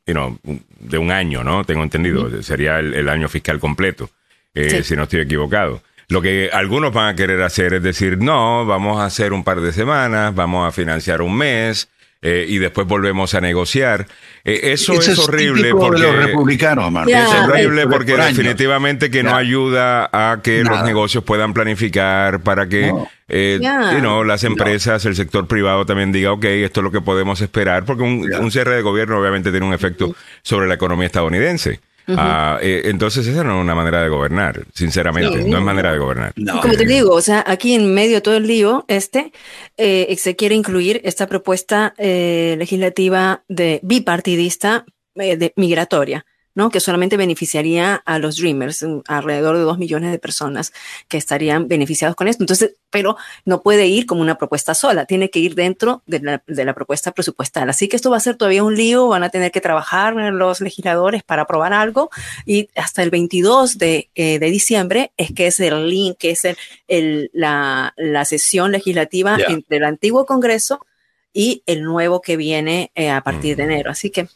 [0.07, 0.39] you know,
[0.79, 1.65] de un año, ¿no?
[1.65, 2.41] Tengo entendido.
[2.41, 4.09] Sería el, el año fiscal completo,
[4.55, 4.83] eh, Sí.
[4.85, 5.83] si no estoy equivocado.
[6.09, 9.61] Lo que algunos van a querer hacer es decir, no, vamos a hacer un par
[9.61, 11.89] de semanas, vamos a financiar un mes
[12.23, 14.09] eh, y después volvemos a negociar.
[14.45, 16.01] Eh, eso es horrible porque...
[16.03, 17.09] de los republicanos, hermano.
[17.09, 17.25] Ya.
[17.27, 22.89] Es horrible porque definitivamente que no ayuda a que los negocios puedan planificar para que
[22.89, 23.09] No.
[23.29, 23.93] eh, Ya.
[23.95, 27.41] you know, las empresas, el sector privado también diga, ok, esto es lo que podemos
[27.41, 31.81] esperar, porque un, un cierre de gobierno obviamente tiene un efecto sobre la economía estadounidense.
[32.19, 35.49] Ah, eh, entonces esa no es una manera de gobernar, sinceramente, Sí.
[35.51, 36.33] no es manera de gobernar.
[36.37, 39.33] No, como te digo, o sea, aquí en medio de todo el lío, este,
[39.77, 44.85] eh, se quiere incluir esta propuesta eh, legislativa de bipartidista
[45.17, 46.25] eh, de migratoria,
[46.61, 46.71] ¿no?
[46.71, 50.73] Que solamente beneficiaría a los Dreamers, mm, alrededor de dos millones de personas
[51.09, 52.43] que estarían beneficiados con esto.
[52.43, 56.43] Entonces, pero no puede ir como una propuesta sola, tiene que ir dentro de la,
[56.47, 57.71] de la propuesta presupuestal.
[57.71, 60.61] Así que esto va a ser todavía un lío, van a tener que trabajar los
[60.61, 62.11] legisladores para aprobar algo
[62.45, 66.45] y hasta el 22 de, eh, de diciembre es que es el link, que es
[66.45, 66.57] el,
[66.89, 69.47] el- la, la sesión legislativa Ya.
[69.49, 70.85] entre el antiguo Congreso
[71.33, 73.91] y el nuevo que viene eh, a partir de enero.
[73.93, 74.29] Así que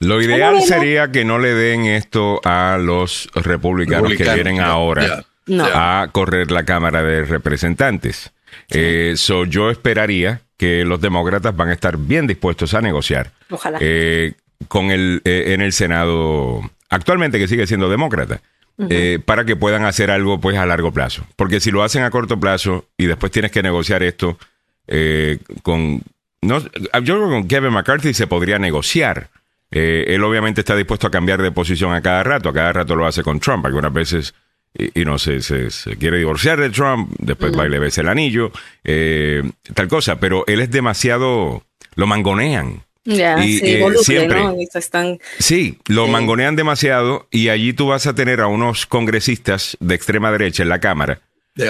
[0.00, 0.66] Lo ideal bueno.
[0.66, 5.24] sería que no le den esto a los republicanos, que vienen ahora.
[5.46, 5.64] no.
[5.66, 8.32] a correr la Cámara de Representantes.
[8.70, 13.78] Eh, so, yo esperaría que los demócratas van a estar bien dispuestos a negociar Ojalá.
[13.80, 14.34] eh,
[14.68, 18.42] con el eh, en el Senado actualmente que sigue siendo demócrata
[18.90, 22.10] eh, para que puedan hacer algo pues a largo plazo porque si lo hacen a
[22.10, 24.38] corto plazo y después tienes que negociar esto
[24.86, 26.02] eh, con
[26.42, 26.68] no yo
[27.02, 29.30] creo que con Kevin McCarthy se podría negociar
[29.72, 32.96] Eh, él obviamente está dispuesto a cambiar de posición a cada rato a cada rato
[32.96, 34.34] lo hace con Trump algunas veces
[34.76, 38.00] y, y no sé, se, se quiere divorciar de Trump, después va y le besa
[38.02, 38.52] el anillo,
[38.84, 39.42] eh,
[39.74, 41.64] tal cosa, pero él es demasiado,
[41.96, 42.82] lo mangonean.
[43.04, 44.42] ya, y, sí, eh, voluble, siempre-
[44.74, 46.10] Están, Sí, lo Sí.
[46.12, 50.68] mangonean demasiado y allí tú vas a tener a unos congresistas de extrema derecha en
[50.68, 51.20] la Cámara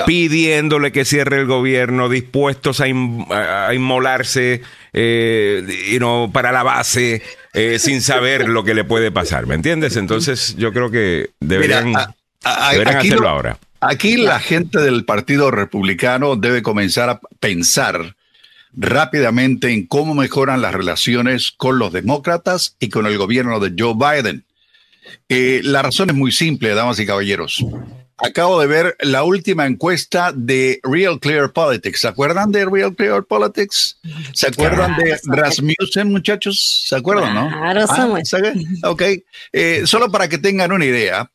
[0.07, 4.63] Pidiéndole que cierre el gobierno, dispuestos a, in- a- inmolarse
[4.93, 7.23] eh, you know, para la base
[7.55, 9.97] eh, sin saber lo que le puede pasar, ¿me entiendes?
[9.97, 12.15] Entonces yo creo que deberían, Mira,
[12.45, 13.59] a- a- deberían aquí hacerlo lo- ahora.
[13.81, 18.15] Aquí la gente del Partido Republicano debe comenzar a pensar
[18.77, 23.95] rápidamente en cómo mejoran las relaciones con los demócratas y con el gobierno de Joe
[23.95, 24.45] Biden.
[25.31, 27.65] Eh, la razón es muy simple, damas y caballeros.
[28.23, 32.01] Acabo de ver la última encuesta de Real Clear Politics.
[32.01, 33.99] ¿Se acuerdan de Real Clear Politics?
[34.35, 36.85] ¿Se acuerdan de Claro, Rasmussen, muchachos?
[36.89, 37.49] ¿Se acuerdan, no?
[37.49, 38.19] Claro, Ah.
[38.85, 39.03] Ok.
[39.53, 41.31] Eh, solo para que tengan una idea,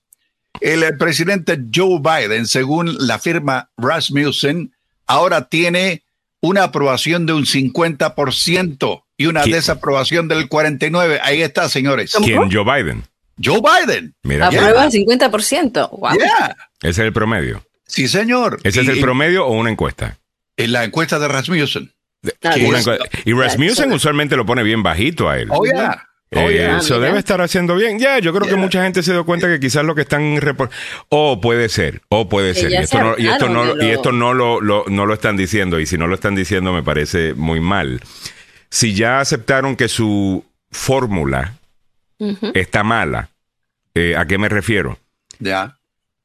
[0.61, 4.71] el presidente Joe Biden, según la firma Rasmussen,
[5.07, 6.03] ahora tiene
[6.41, 9.53] una aprobación de un 50% y una ¿Qué?
[9.55, 11.19] desaprobación del 49%.
[11.23, 12.13] Ahí está, señores.
[12.23, 12.51] ¿Quién?
[12.51, 13.03] Joe Biden.
[13.43, 14.13] Joe Biden.
[14.23, 15.89] Mira, aprueba 50%.
[15.91, 16.11] Wow.
[16.17, 16.55] Yeah.
[16.81, 17.63] ese es el promedio.
[17.87, 18.59] Sí, señor.
[18.63, 20.17] ¿Ese es el promedio o una encuesta?
[20.57, 21.91] En la encuesta de Rasmussen.
[22.43, 22.55] Ah,
[23.25, 25.49] y Rasmussen usualmente lo pone bien bajito a él.
[25.51, 26.07] Oh, yeah.
[26.33, 26.77] Oh, Eh, yeah.
[26.79, 27.99] eso debe estar haciendo bien.
[27.99, 30.71] Ya, yo creo que mucha gente se dio cuenta que quizás lo que están repor-
[31.09, 32.71] o puede ser, o puede Que ser.
[32.71, 35.37] Y esto, se no, y esto no, y esto no lo, lo- no lo están
[35.37, 35.79] diciendo.
[35.79, 38.01] Y si no lo están diciendo, me parece muy mal.
[38.71, 41.53] Si ya aceptaron que su fórmula
[42.53, 43.29] Está mala,
[43.93, 44.97] eh, ¿a qué me refiero?
[45.39, 45.77] Ya.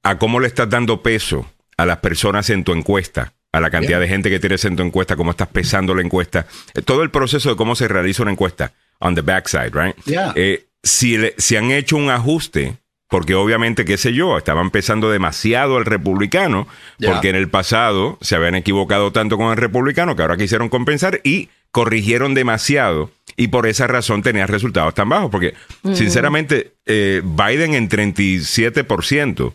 [0.03, 3.99] A cómo le estás dando peso a las personas en tu encuesta a la cantidad
[3.99, 7.11] de gente que tienes en tu encuesta, cómo estás pesando la encuesta, eh, todo el
[7.11, 9.97] proceso de cómo se realiza una encuesta on the backside, right?
[10.05, 10.32] Yeah.
[10.36, 12.76] Eh, si, le- si han hecho un ajuste,
[13.09, 16.68] porque obviamente, qué sé yo, estaban pesando demasiado al republicano,
[17.05, 21.20] porque en el pasado se habían equivocado tanto con el republicano que ahora quisieron compensar
[21.24, 25.55] y corrigieron demasiado y por esa razón tenían resultados tan bajos, porque
[25.95, 29.53] sinceramente eh, Biden en 37%,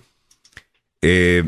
[1.02, 1.44] eh,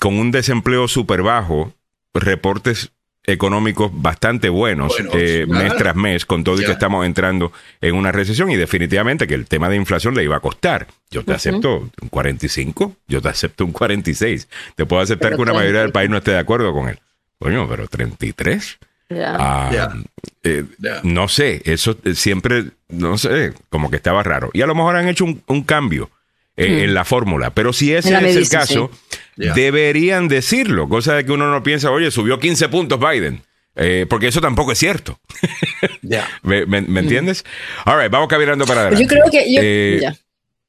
[0.00, 1.72] con un desempleo súper bajo,
[2.14, 2.92] reportes
[3.24, 8.10] económicos bastante buenos eh, mes tras mes, con todo y que estamos entrando en una
[8.10, 10.86] recesión y definitivamente que el tema de inflación le iba a costar.
[11.10, 14.48] Yo te acepto un 45, yo te acepto un 46.
[14.76, 15.92] Te puedo aceptar Pero que una mayoría del 30.
[15.92, 16.98] país no esté de acuerdo con él.
[17.38, 18.78] Coño, pero 33.
[19.10, 19.94] Ah,
[20.42, 20.64] eh.
[21.02, 24.50] No sé, eso eh, siempre, no sé, como que estaba raro.
[24.52, 26.10] Y a lo mejor han hecho un, un cambio
[26.56, 28.90] eh, en la fórmula, pero si ese es el caso,
[29.36, 33.42] deberían decirlo, cosa de que uno no piensa, oye, subió 15 puntos Biden.
[33.80, 35.18] Eh, porque eso tampoco es cierto.
[36.02, 36.26] Ya.
[36.42, 37.44] ¿Me, me- me entiendes?
[37.84, 39.02] All right, vamos caminando para adelante.
[39.04, 40.16] yo creo que yo, Eh, ya.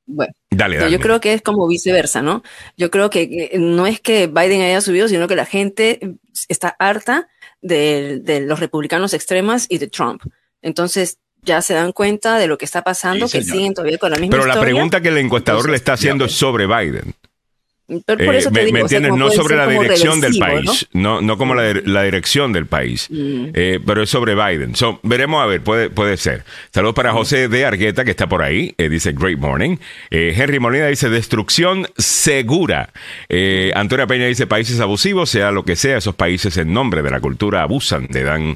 [0.06, 0.92] Bueno, Dale, dale.
[0.92, 2.44] yo creo que es como viceversa, ¿no?
[2.78, 6.00] Yo creo que no es que Biden haya subido, sino que la gente
[6.48, 7.28] está harta
[7.62, 10.22] de, de los republicanos extremas y de Trump.
[10.62, 14.12] Entonces ya se dan cuenta de lo que está pasando, Sí, que siguen todavía con
[14.12, 17.14] la misma Pero la pregunta que el encuestador Entonces, le está haciendo es sobre Biden.
[18.06, 19.20] Pero por Eh, te me, digo, me o sea, entiendes?
[19.20, 23.48] no sobre la dirección del país, no, no como la, la dirección del país, Mm.
[23.54, 24.76] Eh, pero es sobre Biden.
[24.76, 26.44] So, veremos a ver, puede, puede ser.
[26.72, 26.96] Saludos Mm.
[26.96, 29.78] para José de Argueta, que está por ahí, eh, dice Great Morning.
[30.12, 32.90] Eh, Henry Molina dice destrucción segura.
[33.28, 37.10] Eh, Antonio Peña dice países abusivos, sea lo que sea, esos países en nombre de
[37.12, 38.56] la cultura abusan, le dan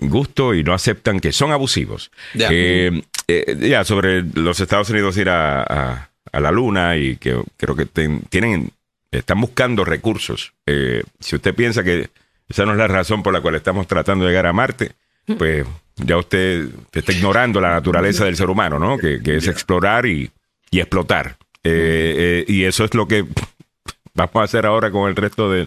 [0.00, 2.10] gusto y no aceptan que son abusivos.
[2.34, 2.48] Ya.
[2.50, 7.74] Eh, eh, sobre los Estados Unidos ir a, a- a la luna y que creo
[7.76, 8.70] que ten- tienen,
[9.10, 10.52] están buscando recursos.
[10.66, 12.08] Eh, si usted piensa que
[12.48, 14.92] esa no es la razón por la cual estamos tratando de llegar a Marte,
[15.38, 15.66] pues
[15.96, 18.96] ya usted está ignorando la naturaleza del ser humano, ¿no?
[18.98, 20.30] Que, que es explorar y,
[20.70, 21.36] y explotar.
[21.64, 23.24] Eh, eh, y eso es lo que
[24.14, 25.66] vamos a hacer ahora con el resto de-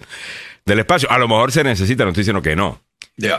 [0.66, 1.12] del espacio.
[1.12, 2.80] A lo mejor se necesita, no estoy diciendo que no.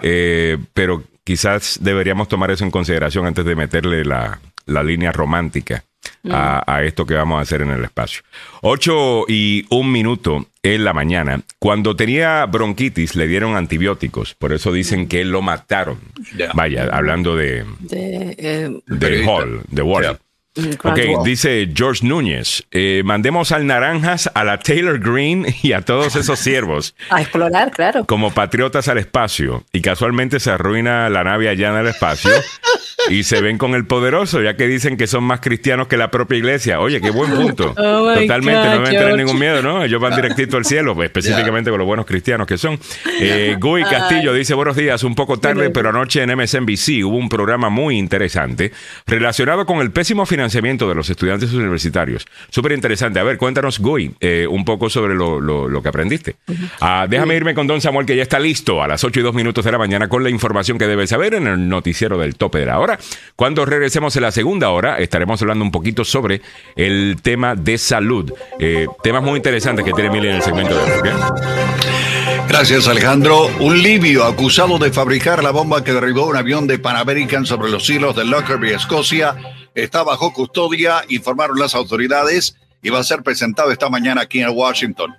[0.03, 5.85] Eh, pero quizás deberíamos tomar eso en consideración antes de meterle la, la línea romántica
[6.30, 8.22] a, a esto que vamos a hacer en el espacio.
[8.62, 11.40] Ocho y un minuto en la mañana.
[11.59, 15.98] Cuando tenía bronquitis le dieron antibióticos, por eso dicen que lo mataron.
[16.36, 16.51] Ya.
[16.55, 19.24] Vaya, hablando de, De, eh, de.
[19.26, 20.05] Hall, de Wall.
[20.05, 20.18] Ya.
[20.61, 25.82] Grant Ok, dice George Núñez, eh, mandemos al Naranjas, a la Taylor Green y a
[25.82, 28.04] todos esos siervos A explorar, claro.
[28.04, 32.30] como patriotas al espacio y casualmente se arruina la nave allá en el espacio
[33.08, 36.11] y se ven con el poderoso, ya que dicen que son más cristianos que la
[36.11, 36.80] propia iglesia.
[36.80, 37.74] Oye, qué buen punto.
[38.00, 39.82] Oh Totalmente, God, no deben tener ningún miedo, ¿no?
[39.82, 42.78] Ellos van directito al cielo, pues, específicamente con los buenos cristianos que son.
[43.20, 47.28] Eh, Guy Castillo dice, buenos días, un poco tarde, pero anoche en MSNBC hubo un
[47.28, 48.72] programa muy interesante
[49.06, 50.49] relacionado con el pésimo financiamiento
[50.88, 52.26] de los estudiantes universitarios.
[52.51, 53.18] Súper interesante.
[53.20, 56.36] A ver, cuéntanos, Guy, eh, un poco sobre lo, lo- lo que aprendiste.
[56.80, 59.34] Ah, déjame irme con Don Samuel, que ya está listo a las 8 y 2
[59.34, 62.59] minutos de la mañana con la información que debes saber en el noticiero del tope
[62.61, 62.98] de la hora.
[63.36, 66.40] Cuando regresemos en la segunda hora, estaremos hablando un poquito sobre
[66.76, 68.32] el tema de salud.
[68.59, 71.11] Eh, temas muy interesantes que tiene Mili en el segmento de hoy.
[72.48, 73.46] Gracias, Alejandro.
[73.61, 77.70] Un libio acusado de fabricar la bomba que derribó un avión de Pan American sobre
[77.70, 79.36] los cielos de Lockerbie, Escocia,
[79.74, 84.50] está bajo custodia, informaron las autoridades, y va a ser presentado esta mañana aquí en
[84.50, 85.14] Washington.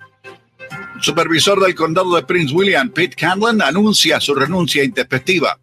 [1.00, 5.58] Supervisor del condado de Prince William, Pete Canlon, anuncia su renuncia intempestiva.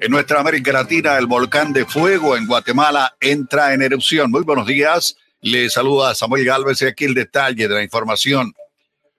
[0.00, 4.30] En nuestra América Latina, el volcán de fuego en Guatemala entra en erupción.
[4.30, 5.16] Muy buenos días.
[5.40, 8.52] Le saluda Samuel Galvez y aquí el detalle de la información.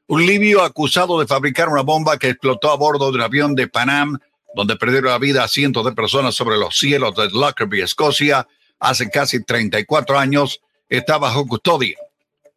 [0.08, 3.70] Un libio acusado de fabricar una bomba que explotó a bordo de un avión de
[3.70, 4.20] Panam,
[4.56, 8.46] donde perdieron la vida cientos de personas sobre los cielos de Lockerbie, Escocia,
[8.80, 11.98] hace casi 34 años, está bajo custodia.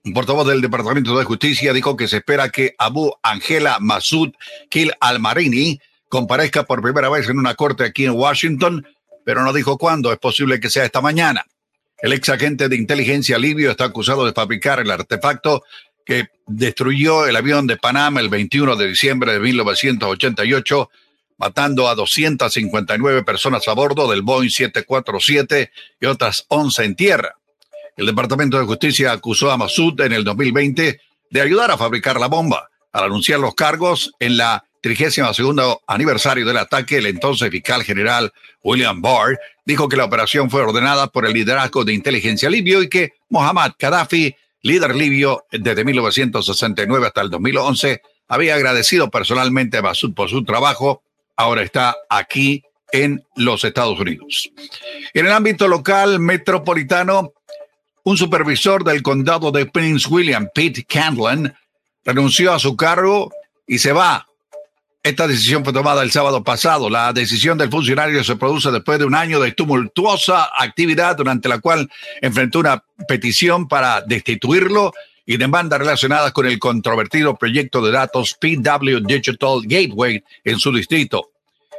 [0.05, 4.33] Un portavoz del Departamento de Justicia dijo que se espera que Abu Angela Masud
[4.71, 8.87] Kil Al-Marini comparezca por primera vez en una corte aquí en Washington,
[9.25, 10.13] pero no dijo cuándo.
[10.13, 11.45] Es posible que sea esta mañana.
[11.99, 15.65] El ex agente de inteligencia libio está acusado de fabricar el artefacto
[16.05, 20.91] que destruyó el avión de Panamá el 21 de diciembre de 1988,
[21.39, 25.71] matando a 259 personas a bordo del Boeing 747
[26.01, 27.37] y otras 11 en tierra.
[27.97, 32.27] El Departamento de Justicia acusó a Masud en el 2020 de ayudar a fabricar la
[32.27, 32.69] bomba.
[32.93, 38.33] Al anunciar los cargos en la 32 aniversario del ataque, el entonces fiscal general
[38.63, 42.89] William Barr dijo que la operación fue ordenada por el liderazgo de inteligencia libio y
[42.89, 50.15] que Mohammad Gaddafi, líder libio desde 1969 hasta el 2011, había agradecido personalmente a Masud
[50.15, 51.03] por su trabajo,
[51.37, 52.63] ahora está aquí
[52.93, 54.51] en los Estados Unidos.
[55.13, 57.33] En el ámbito local metropolitano,
[58.05, 61.53] un supervisor del condado de Prince William, Pete Candland,
[62.05, 63.33] renunció a su cargo
[63.67, 64.27] y se va.
[65.03, 66.91] Esta decisión fue tomada el sábado pasado.
[66.91, 71.61] La decisión del funcionario se produce después de un año de tumultuosa actividad durante la
[71.61, 71.89] cual
[72.21, 74.93] enfrentó una petición para destituirlo
[75.27, 81.33] y demandas relacionadas con el controvertido proyecto de datos PW Digital Gateway en su distrito.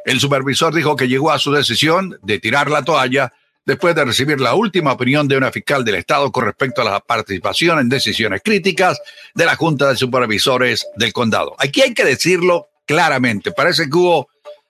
[0.05, 3.33] El supervisor dijo que llegó a su decisión de tirar la toalla
[3.65, 6.99] después de recibir la última opinión de una fiscal del Estado con respecto a la
[6.99, 8.99] participación en decisiones críticas
[9.33, 11.55] de la Junta de Supervisores del Condado.
[11.59, 14.29] Aquí hay que decirlo claramente, parece que hubo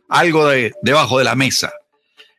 [0.10, 1.72] algo de, debajo de la mesa.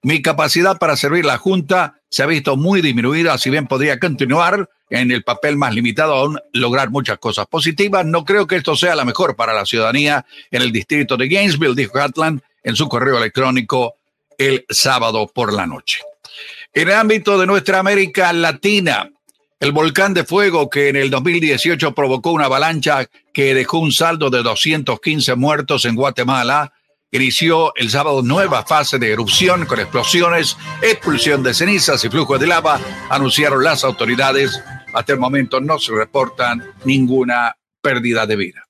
[0.03, 4.68] Mi capacidad para servir la Junta se ha visto muy disminuida, si bien podría continuar
[4.91, 8.05] en el papel más limitado aún lograr muchas cosas positivas.
[8.07, 11.74] No creo que esto sea la mejor para la ciudadanía en el distrito de Gainesville,
[11.74, 13.95] dijo Gatland en su correo electrónico
[14.36, 16.01] el sábado por la noche.
[16.72, 19.11] En el ámbito de nuestra América Latina,
[19.61, 24.30] el volcán de fuego que en el 2018 provocó una avalancha que dejó un saldo
[24.30, 26.72] de 215 muertos en Guatemala,
[27.11, 32.47] inició el sábado nueva fase de erupción con explosiones, expulsión de cenizas y flujo de
[32.47, 32.80] lava,
[33.11, 34.62] anunciaron las autoridades.
[34.93, 38.64] Hasta el momento no se reportan ninguna pérdida de vida.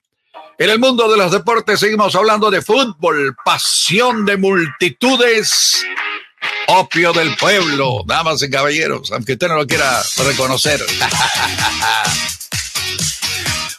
[0.58, 5.84] En el mundo de los deportes seguimos hablando de fútbol, pasión de multitudes,
[6.66, 10.84] opio del pueblo, damas y caballeros, aunque usted no lo quiera reconocer.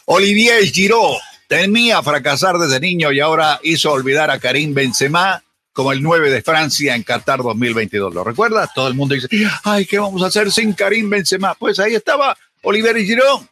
[0.06, 6.02] Olivier Giroud temía fracasar desde niño y ahora hizo olvidar a Karim Benzema como el
[6.02, 8.14] 9 de Francia en Qatar 2022.
[8.14, 8.70] ¿Lo recuerdas?
[8.74, 9.28] Todo el mundo dice,
[9.64, 11.54] ay, ¿qué vamos a hacer sin Karim Benzema?
[11.54, 13.42] Pues ahí estaba Olivier Giroud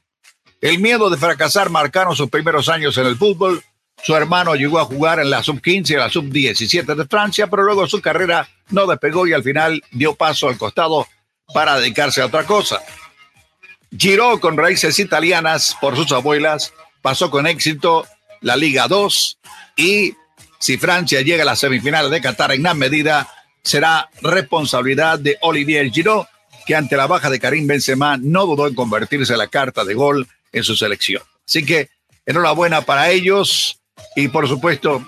[0.60, 3.62] el miedo de fracasar marcaron sus primeros años en el fútbol.
[4.02, 7.86] Su hermano llegó a jugar en la sub-15 y la sub-17 de Francia, pero luego
[7.86, 11.06] su carrera no despegó y al final dio paso al costado
[11.54, 12.80] para dedicarse a otra cosa.
[13.96, 18.06] Giró con raíces italianas por sus abuelas, pasó con éxito
[18.40, 19.38] la Liga 2
[19.76, 20.14] y
[20.58, 23.28] si Francia llega a la semifinal de Qatar en gran medida,
[23.62, 26.24] será responsabilidad de Olivier Giroud,
[26.66, 29.94] que ante la baja de Karim Benzema no dudó en convertirse en la carta de
[29.94, 31.22] gol en su selección.
[31.46, 31.88] Así que
[32.26, 33.80] enhorabuena para ellos
[34.16, 35.04] y por supuesto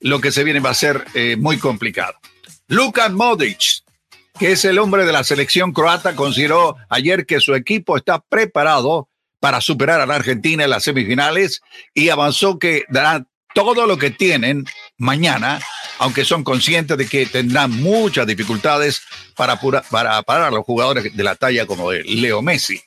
[0.00, 2.14] lo que se viene va a ser eh, muy complicado.
[2.68, 3.82] Luka Modric,
[4.38, 9.08] que es el hombre de la selección croata, consideró ayer que su equipo está preparado
[9.40, 11.60] para superar a la Argentina en las semifinales
[11.94, 13.26] y avanzó que dará
[13.56, 14.66] todo lo que tienen
[14.98, 15.60] mañana,
[15.98, 19.00] aunque son conscientes de que tendrán muchas dificultades
[19.34, 19.58] para,
[19.90, 22.82] para parar a los jugadores de la talla como Leo Messi.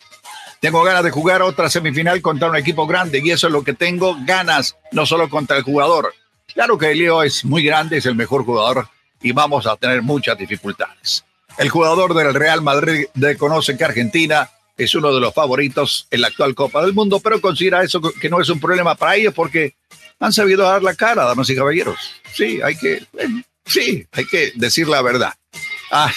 [0.62, 3.74] Tengo ganas de jugar otra semifinal contra un equipo grande y eso es lo que
[3.74, 6.14] tengo ganas, no solo contra el jugador.
[6.54, 8.88] Claro que Leo es muy grande, es el mejor jugador
[9.24, 11.26] y vamos a tener muchas dificultades.
[11.58, 14.48] El jugador del Real Madrid reconoce que Argentina
[14.78, 18.30] es uno de los favoritos en la actual Copa del Mundo, pero considera eso que
[18.30, 19.74] no es un problema para ellos porque
[20.20, 21.98] han sabido dar la cara, damas y caballeros.
[22.34, 25.34] Sí, hay que, eh, sí, hay que decir la verdad.
[25.92, 26.14] Ah,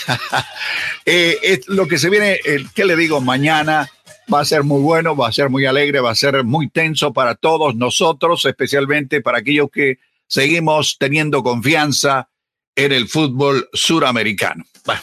[1.07, 2.39] eh, es lo que se viene,
[2.75, 3.23] ¿qué le digo?
[3.23, 3.89] Mañana
[4.33, 7.15] va a ser muy bueno, va a ser muy alegre, va a ser muy tenso
[7.15, 12.29] para todos nosotros, especialmente para aquellos que seguimos teniendo confianza
[12.77, 14.65] en el fútbol suramericano.
[14.85, 15.01] Bueno,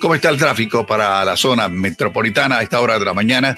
[0.00, 3.56] ¿cómo está el tráfico para la zona metropolitana a esta hora de la mañana?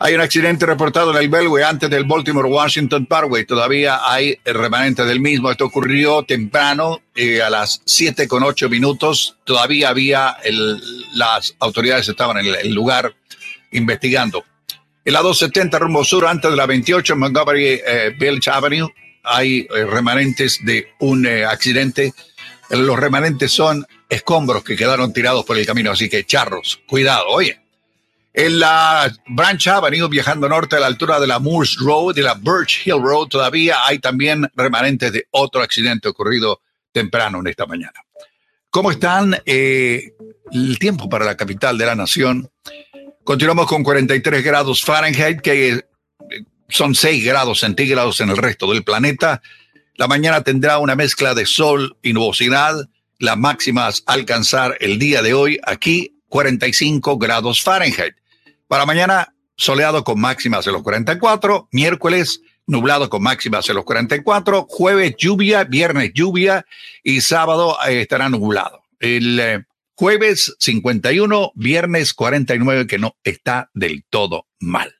[0.00, 3.44] Hay un accidente reportado en el Belway antes del Baltimore Washington Parkway.
[3.44, 5.50] Todavía hay el remanente del mismo.
[5.50, 9.36] Esto ocurrió temprano, eh, a las 7 con 8 minutos.
[9.44, 10.80] Todavía había el,
[11.14, 13.12] las autoridades estaban en el lugar
[13.72, 14.44] investigando.
[15.04, 18.88] En la 270 rumbo sur, antes de la 28 Montgomery eh, Avenue,
[19.24, 22.12] hay eh, remanentes de un eh, accidente.
[22.70, 27.58] Los remanentes son escombros que quedaron tirados por el camino, así que charros, cuidado, oye.
[28.38, 32.34] En la Branch Avenue, viajando norte a la altura de la Moores Road y la
[32.34, 36.60] Birch Hill Road, todavía hay también remanentes de otro accidente ocurrido
[36.92, 38.00] temprano en esta mañana.
[38.70, 39.36] ¿Cómo están?
[39.44, 42.48] el tiempo para la capital de la nación
[43.28, 45.82] Continuamos con 43 grados Fahrenheit, que eh,
[46.70, 49.42] son 6 grados centígrados en el resto del planeta.
[49.96, 52.88] La mañana tendrá una mezcla de sol y nubosidad.
[53.18, 58.14] Las máximas alcanzar el día de hoy aquí 45 grados Fahrenheit.
[58.68, 64.66] Para mañana soleado con máximas de los 44, miércoles nublado con máximas de los 44,
[64.68, 66.66] jueves lluvia, viernes lluvia
[67.02, 68.82] y sábado eh, estará nublado.
[69.00, 69.64] El eh,
[69.94, 74.94] Jueves 51, viernes 49, que no está del todo mal.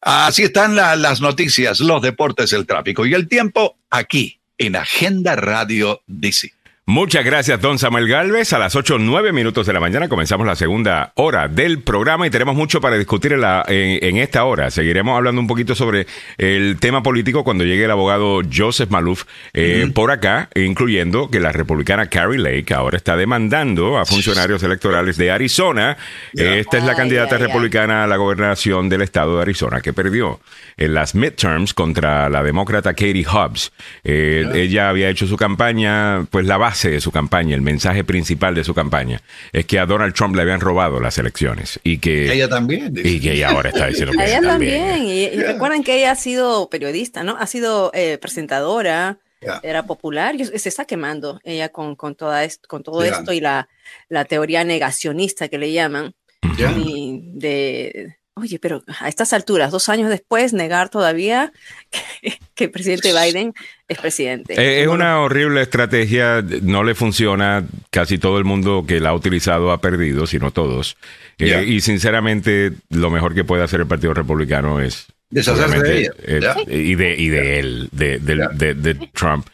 [0.00, 5.34] Así están la- las noticias, los deportes, el tráfico y el tiempo aquí en Agenda
[5.34, 6.52] Radio DC.
[6.86, 8.52] Muchas gracias, don Samuel Galvez.
[8.52, 12.30] A las 8, 9 minutos de la mañana comenzamos la segunda hora del programa y
[12.30, 14.70] tenemos mucho para discutir en, la- en- en esta hora.
[14.70, 16.06] Seguiremos hablando un poquito sobre
[16.36, 19.24] el tema político cuando llegue el abogado Joseph Malouf
[19.54, 25.16] eh, por acá, incluyendo que la republicana Carrie Lake ahora está demandando a funcionarios electorales
[25.16, 25.96] de Arizona.
[26.34, 30.38] Esta es la candidata republicana a la gobernación del estado de Arizona que perdió
[30.76, 33.72] en las midterms contra la demócrata Katie Hobbs.
[34.04, 38.52] Eh, ella había hecho su campaña, pues la base de su campaña, el mensaje principal
[38.56, 39.22] de su campaña,
[39.52, 42.92] es que a Donald Trump le habían robado las elecciones y que, Ella también.
[42.92, 43.08] dice.
[43.08, 45.04] y que ella ahora está diciendo que ella ella también.
[45.04, 47.36] Y, y recuerden que ella ha sido periodista, ¿no?
[47.38, 49.18] Ha sido eh, presentadora,
[49.62, 53.40] era popular y se está quemando ella con, con, toda esto, con todo esto y
[53.40, 53.68] la,
[54.08, 56.14] la teoría negacionista que le llaman.
[56.58, 61.52] Y de, oye, pero a estas alturas, dos años después, negar todavía
[62.22, 63.52] que, que el presidente Biden
[63.88, 64.54] es presidente.
[64.54, 69.14] Eh, es una horrible estrategia, no le funciona, casi todo el mundo que la ha
[69.14, 70.96] utilizado ha perdido, si no todos.
[71.38, 71.64] Eh.
[71.66, 75.06] Y sinceramente, lo mejor que puede hacer el Partido Republicano es...
[75.30, 76.54] Deshacerse de ella.
[76.68, 79.48] eh, y, de, y de él, de, de- de Trump,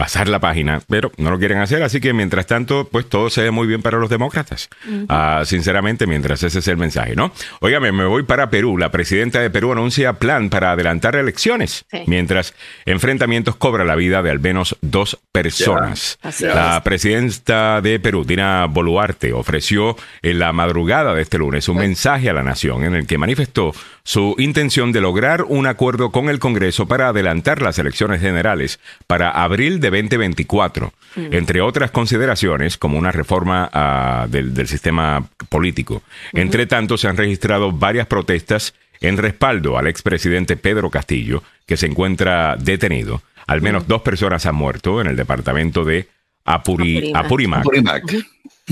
[0.00, 3.42] pasar la página, pero no lo quieren hacer, así que mientras tanto, pues todo se
[3.42, 4.70] ve muy bien para los demócratas.
[5.10, 7.32] Ah, sinceramente, mientras ese es el mensaje, ¿no?
[7.60, 8.78] Óigame, me voy para Perú.
[8.78, 11.98] La presidenta de Perú anuncia plan para adelantar elecciones, Sí.
[12.06, 12.54] mientras
[12.86, 16.18] enfrentamientos cobra la vida de al menos dos personas.
[16.40, 16.82] La es.
[16.82, 22.32] presidenta de Perú, Dina Boluarte, ofreció en la madrugada de este lunes un mensaje a
[22.32, 26.86] la nación en el que manifestó su intención de lograr un acuerdo con el Congreso
[26.88, 33.68] para adelantar las elecciones generales para abril de 2024, entre otras consideraciones como una reforma
[33.72, 36.02] ah, del, del sistema político.
[36.32, 41.86] Entre tanto, se han registrado varias protestas en respaldo al expresidente Pedro Castillo, que se
[41.86, 43.22] encuentra detenido.
[43.46, 46.08] Al menos dos personas han muerto en el departamento de
[46.44, 47.60] Apuri- Apurímac.
[47.60, 48.04] Apurimac,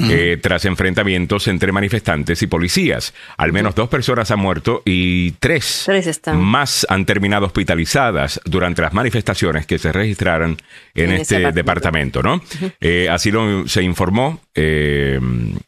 [0.04, 0.10] Apurimac.
[0.18, 3.14] eh, tras enfrentamientos entre manifestantes y policías.
[3.36, 6.40] Al menos dos personas han muerto y tres, Tres están.
[6.40, 10.56] más han terminado hospitalizadas durante las manifestaciones que se registraron
[10.94, 12.42] en, En este departamento, ¿no?
[12.80, 15.18] Eh, así lo se informó eh,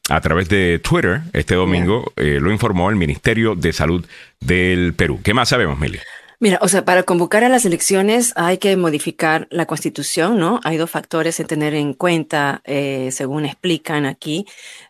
[0.08, 4.04] a través de Twitter este domingo, eh, lo informó el Ministerio de Salud
[4.40, 5.20] del Perú.
[5.22, 5.98] ¿Qué más sabemos, Mili?
[6.42, 10.58] Mira, o sea, para convocar a las elecciones hay que modificar la constitución, ¿no?
[10.64, 14.46] Hay dos factores en tener en cuenta, eh, según explican aquí,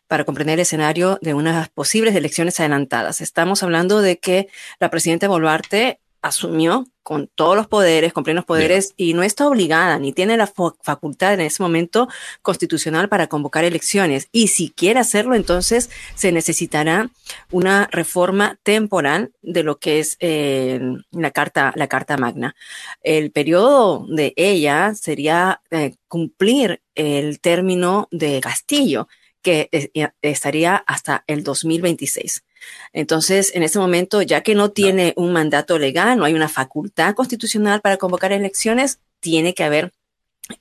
[0.06, 3.20] para comprender el escenario de unas posibles elecciones adelantadas.
[3.20, 4.46] Estamos hablando de que
[4.78, 9.98] la presidenta Boluarte asumió con todos los poderes, con plenos poderes, y no está obligada
[9.98, 12.08] ni tiene la facultad en ese momento
[12.42, 14.28] constitucional para convocar elecciones.
[14.30, 17.10] Y si quiere hacerlo, entonces se necesitará
[17.50, 22.54] una reforma temporal de lo que es eh, la carta la carta magna.
[23.02, 29.08] El periodo de ella sería eh, cumplir el término de Castillo,
[29.42, 32.44] que eh, estaría hasta el 2026.
[32.92, 37.14] Entonces, en este momento, ya que no tiene un mandato legal, no hay una facultad
[37.14, 39.92] constitucional para convocar elecciones, tiene que haber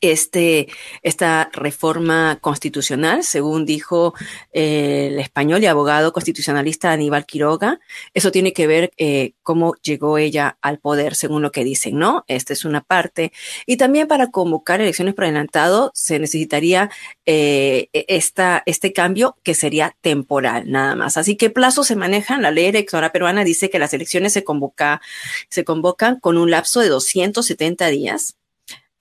[0.01, 0.67] este,
[1.01, 4.13] esta reforma constitucional, según dijo
[4.53, 7.79] eh, el español y abogado constitucionalista Aníbal Quiroga.
[8.13, 12.25] Eso tiene que ver eh, cómo llegó ella al poder, según lo que dicen, ¿no?
[12.27, 13.31] Esta es una parte.
[13.65, 16.89] Y también para convocar elecciones por adelantado se necesitaría
[17.25, 21.17] eh, esta, este cambio que sería temporal, nada más.
[21.17, 22.41] Así que plazos se manejan.
[22.41, 25.01] La ley electoral peruana dice que las elecciones se, convoca,
[25.49, 28.35] se convocan con un lapso de 270 días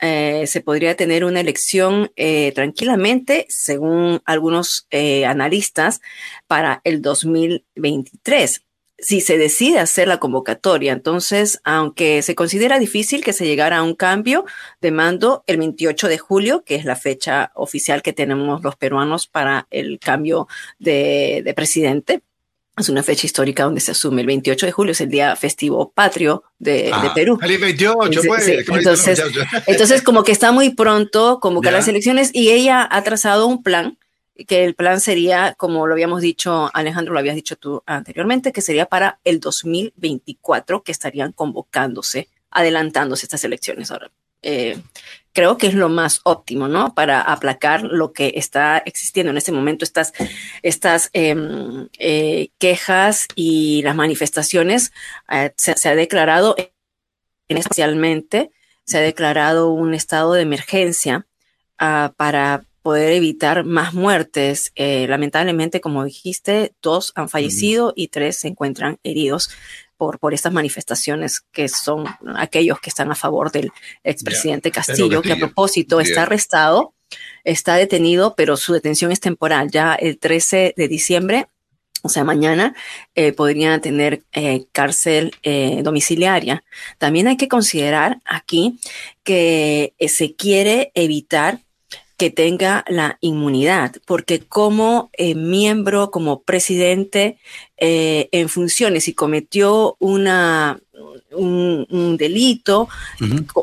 [0.00, 6.00] eh, se podría tener una elección eh, tranquilamente, según algunos eh, analistas,
[6.46, 8.64] para el 2023.
[9.00, 13.82] Si se decide hacer la convocatoria, entonces, aunque se considera difícil que se llegara a
[13.82, 14.44] un cambio
[14.80, 19.28] de mando el 28 de julio, que es la fecha oficial que tenemos los peruanos
[19.28, 20.48] para el cambio
[20.80, 22.22] de, de presidente,
[22.78, 25.90] es una fecha histórica donde se asume el 28 de julio, es el día festivo
[25.92, 27.38] patrio de, de Ah, Perú.
[27.42, 28.44] El 28, Sí, pues.
[28.44, 29.22] sí, entonces-.
[29.66, 31.78] Entonces, como que está muy pronto convocar Ya.
[31.78, 33.98] las elecciones y ella ha trazado un plan,
[34.46, 38.60] que el plan sería, como lo habíamos dicho, Alejandro, lo habías dicho tú anteriormente, que
[38.62, 43.90] sería para el 2024, que estarían convocándose, adelantándose estas elecciones.
[43.90, 44.10] Ahora,
[44.42, 44.78] eh,
[45.38, 46.94] creo que es lo más óptimo, ¿no?
[46.94, 50.12] Para aplacar lo que está existiendo en este momento, estas,
[50.64, 54.90] estas em, eh, quejas y las manifestaciones.
[55.30, 58.50] eh, se, se ha declarado, en- especialmente,
[58.84, 61.24] se ha declarado un estado de emergencia
[61.78, 64.72] ah, para poder evitar más muertes.
[64.74, 69.50] Eh, lamentablemente, como dijiste, dos han fallecido y tres se encuentran heridos
[69.98, 73.70] por, por estas manifestaciones que son aquellos que están a favor del
[74.02, 76.94] expresidente Castillo, que a propósito está arrestado,
[77.44, 79.70] está detenido, pero su detención es temporal.
[79.70, 81.48] Ya el 13 de diciembre
[82.02, 82.74] o sea, mañana
[83.14, 86.62] eh, podrían tener eh, cárcel eh, domiciliaria.
[86.98, 88.78] También hay que considerar aquí
[89.24, 91.60] que se quiere evitar
[92.18, 97.38] que tenga la inmunidad, porque como miembro, como presidente
[97.78, 100.80] en funciones y cometió una,
[101.30, 102.88] un, delito,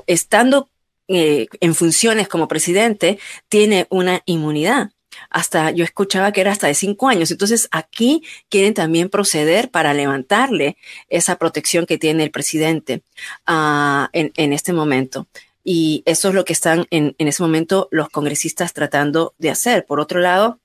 [0.08, 0.70] estando
[1.08, 4.90] en funciones como presidente, tiene una inmunidad
[5.30, 7.32] hasta yo escuchaba que era hasta de cinco años.
[7.32, 10.78] Entonces aquí quieren también proceder para levantarle
[11.10, 13.04] esa protección que tiene el presidente
[13.48, 15.28] uh, en, en, este momento.
[15.66, 19.86] Y eso es lo que están en, en ese momento los congresistas tratando de hacer.
[19.86, 20.60] Por otro lado,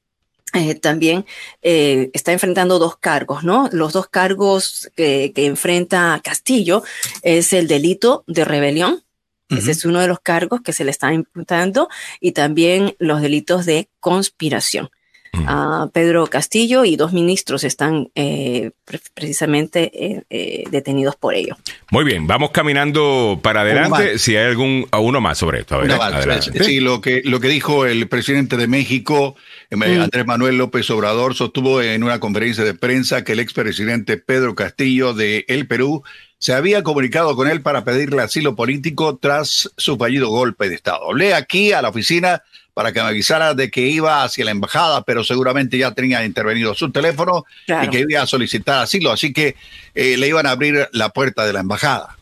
[0.55, 1.27] eh, también
[1.63, 3.69] eh, está enfrentando dos cargos, ¿no?
[3.73, 6.85] Los dos cargos que, que enfrenta Castillo
[7.23, 9.03] es el delito de rebelión
[9.51, 11.89] ese es uno de los cargos que se le está imputando
[12.21, 14.91] y también los delitos de conspiración.
[15.33, 18.73] Uh, Pedro Castillo y dos ministros están eh,
[19.15, 21.57] precisamente eh, eh, detenidos por ello.
[21.91, 24.19] Muy bien, vamos caminando para adelante.
[24.19, 25.77] Si hay algún uno más sobre esto.
[25.77, 29.37] A ver, sí, lo que, lo que dijo el presidente de México,
[29.71, 29.83] mm.
[29.83, 35.15] Andrés Manuel López Obrador, sostuvo en una conferencia de prensa que el expresidente Pedro Castillo
[35.15, 36.03] de El Perú
[36.39, 41.11] se había comunicado con él para pedirle asilo político tras su fallido golpe de Estado.
[41.11, 42.43] Hablé aquí a la oficina
[42.75, 46.75] para que me avisara de que iba hacia la embajada, pero seguramente ya tenía intervenido
[46.75, 49.57] su teléfono y que iba a solicitar asilo, así que
[49.95, 52.17] eh, le iban a abrir la puerta de la embajada.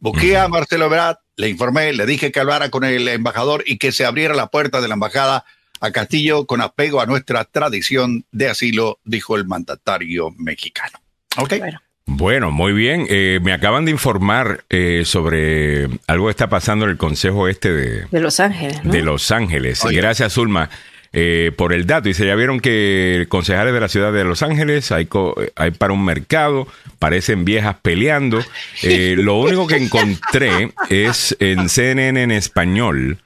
[0.00, 3.92] Busqué a Marcelo Ebrard, le informé, le dije que hablara con el embajador y que
[3.92, 5.44] se abriera la puerta de la embajada
[5.80, 10.98] a Castillo con apego a nuestra tradición de asilo, dijo el mandatario mexicano.
[11.36, 11.58] ¿Ok?
[11.58, 13.06] Bueno, muy bien.
[13.08, 17.72] Eh, me acaban de informar eh, sobre algo que está pasando en el Consejo Este
[17.72, 18.80] de, de Los Ángeles.
[18.84, 19.82] De Los Ángeles.
[19.90, 20.70] Gracias, Zulma.
[21.12, 22.08] Eh, por el dato.
[22.08, 25.08] Dice, ya vieron que concejales de la ciudad de Los Ángeles hay,
[25.54, 26.66] hay para un mercado,
[26.98, 28.40] parecen viejas peleando.
[28.82, 33.18] lo único que encontré es en CNN en español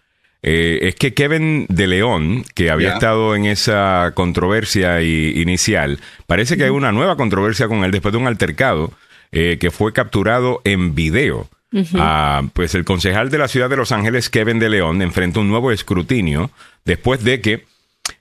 [0.43, 6.65] eh, es que Kevin de León, que había estado en esa controversia inicial, parece que
[6.65, 8.93] hay una nueva controversia con él después de un altercado
[9.33, 11.49] eh, que fue capturado en video.
[11.97, 15.49] Ah, pues el concejal de la ciudad de Los Ángeles, Kevin de León, enfrenta un
[15.49, 16.51] nuevo escrutinio
[16.85, 17.67] después de que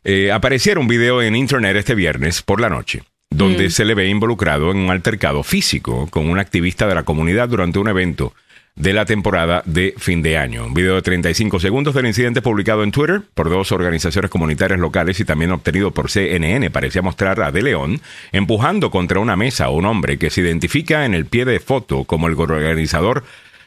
[0.04, 3.72] eh, apareciera un video en internet este viernes por la noche donde mm.
[3.72, 7.80] se le ve involucrado en un altercado físico con un activista de la comunidad durante
[7.80, 8.34] un evento
[8.78, 10.68] de la temporada de fin de año.
[10.68, 15.20] Un video de 35 segundos del incidente publicado en Twitter por dos organizaciones comunitarias locales
[15.20, 18.00] y también obtenido por CNN parecía mostrar a De León
[18.32, 22.04] empujando contra una mesa a un hombre que se identifica en el pie de foto
[22.04, 23.24] como el organizador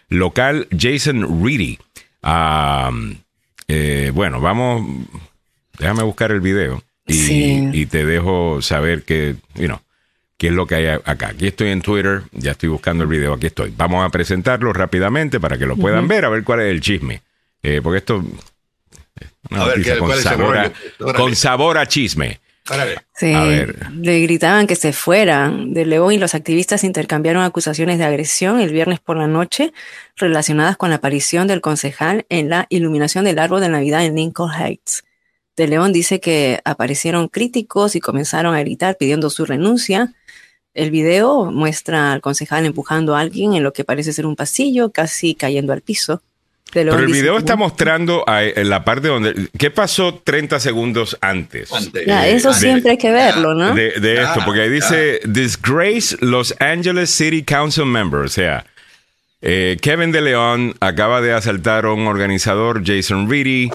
[0.08, 1.78] local Jason Reedy.
[3.66, 4.86] Eh, bueno, vamos,
[5.78, 9.80] déjame buscar el video y, y te dejo saber que, you know,
[10.40, 11.28] qué es lo que hay acá.
[11.28, 13.74] Aquí estoy en Twitter, ya estoy buscando el video, aquí estoy.
[13.76, 17.20] Vamos a presentarlo rápidamente para que lo puedan ver, a ver cuál es el chisme.
[17.62, 18.24] Eh, porque esto...
[19.50, 20.72] A ver, con, sabor a,
[21.14, 22.40] con sabor a chisme.
[23.14, 23.34] Sí,
[24.00, 28.72] le gritaban que se fueran de León y los activistas intercambiaron acusaciones de agresión el
[28.72, 29.74] viernes por la noche
[30.16, 34.52] relacionadas con la aparición del concejal en la iluminación del árbol de Navidad en Lincoln
[34.52, 35.04] Heights.
[35.56, 40.14] De León dice que aparecieron críticos y comenzaron a gritar pidiendo su renuncia.
[40.74, 44.90] El video muestra al concejal empujando a alguien en lo que parece ser un pasillo,
[44.90, 46.22] casi cayendo al piso.
[46.72, 49.48] Pero el video está mostrando en la parte donde...
[49.58, 51.70] ¿Qué pasó 30 segundos antes?
[52.26, 53.74] eso siempre hay que verlo, ¿no?
[53.74, 58.64] De, esto, porque ahí dice Disgrace Los Angeles City Council Member, o sea,
[59.42, 63.70] eh, Kevin de León acaba de asaltar a un organizador, Jason Reedy,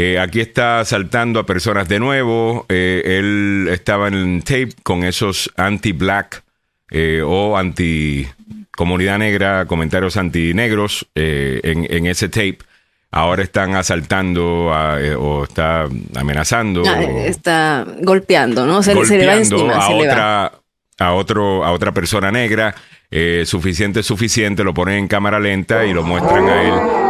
[0.00, 2.66] eh, aquí está asaltando a personas de nuevo.
[2.68, 6.44] Eh, él estaba en tape con esos anti-black
[6.92, 12.58] eh, o anti-comunidad negra, comentarios anti-negros en, en, ese tape.
[13.10, 14.70] Ahora están asaltando
[15.18, 16.84] o está amenazando.
[16.86, 18.84] Ah, está golpeando, ¿no?
[18.84, 20.52] Se, le va encima, a otra,
[21.00, 22.72] a otro, a otra persona negra.
[23.44, 24.62] suficiente, suficiente.
[24.62, 27.07] Lo ponen en cámara lenta y lo muestran a él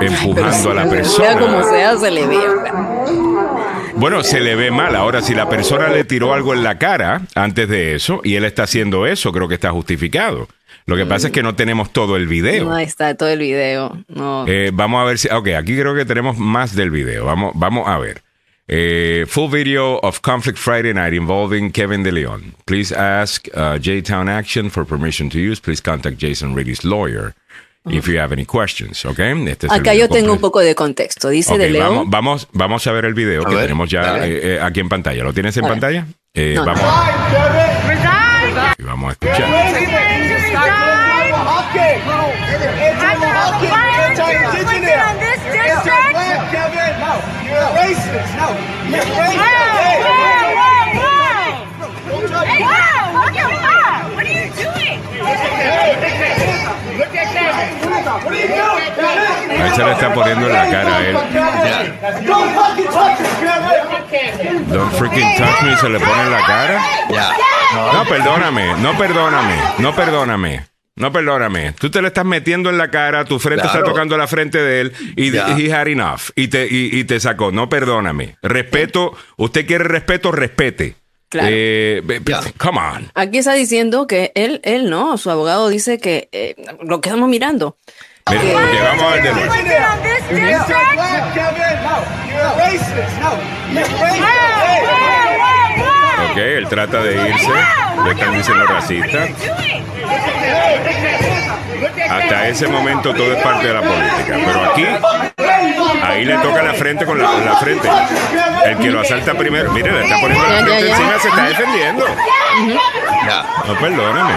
[0.00, 1.26] empujando a la persona.
[1.26, 2.38] Sea como sea, se le ve.
[3.96, 4.94] Bueno, se le ve mal.
[4.94, 8.44] Ahora, si la persona le tiró algo en la cara antes de eso y él
[8.44, 10.48] está haciendo eso, creo que está justificado.
[10.86, 12.64] Lo que pasa es que no tenemos todo el video.
[12.64, 13.98] No está todo el video.
[14.46, 15.28] Eh, vamos a ver si.
[15.28, 17.26] Ok, aquí creo que tenemos más del video.
[17.26, 18.22] Vamos, vamos a ver.
[18.68, 22.54] Eh, full video of Conflict Friday Night involving Kevin De Leon.
[22.66, 25.60] Please ask uh, J-Town Action for permission to use.
[25.60, 27.34] Please contact Jason Reedy's lawyer
[27.90, 29.18] if you have any questions, ¿ok?
[29.18, 31.28] Este es el Acá yo tengo un poco de contexto.
[31.28, 31.88] Dice Ok, De León.
[31.88, 34.80] vamos, vamos, vamos a ver el video A que ver, tenemos ya eh, eh, aquí
[34.80, 35.22] en pantalla.
[35.24, 36.06] ¿Lo tienes en A pantalla?
[36.34, 36.74] Eh, No, no.
[36.74, 36.84] vamos,
[38.78, 39.48] y vamos a escuchar.
[58.26, 61.16] Ahí se le está poniendo en la cara a él.
[64.68, 66.80] Don't freaking touch me, se le pone en la cara.
[67.92, 70.64] No, perdóname, no perdóname, no perdóname.
[70.96, 71.72] No, perdóname.
[71.78, 73.78] Tú te le estás metiendo en la cara, tu frente Claro.
[73.78, 75.56] está tocando la frente de él y Ya.
[75.56, 76.30] he had enough.
[76.34, 77.52] Y te, y, y te sacó.
[77.52, 78.34] No, perdóname.
[78.42, 79.16] Respeto.
[79.36, 80.96] Usted quiere respeto, respete.
[81.30, 81.48] Claro.
[81.50, 82.40] Eh, be- be- Ya.
[82.58, 83.10] come on.
[83.14, 87.28] Aquí está diciendo que él, él no, su abogado dice que eh, lo que estamos
[87.28, 87.76] mirando.
[88.30, 89.52] Mira, que- ok, vamos a ver de nuevo.
[96.30, 97.48] Ok, él trata de irse.
[98.04, 99.26] Le están diciendo racista.
[102.10, 104.38] Hasta ese momento todo es parte de la política.
[104.44, 104.86] Pero aquí,
[106.02, 107.88] ahí le toca la frente con la, con la frente.
[108.64, 112.04] El que lo asalta primero, mire, le está poniendo la frente encima, se está defendiendo.
[113.66, 114.34] No, perdóname.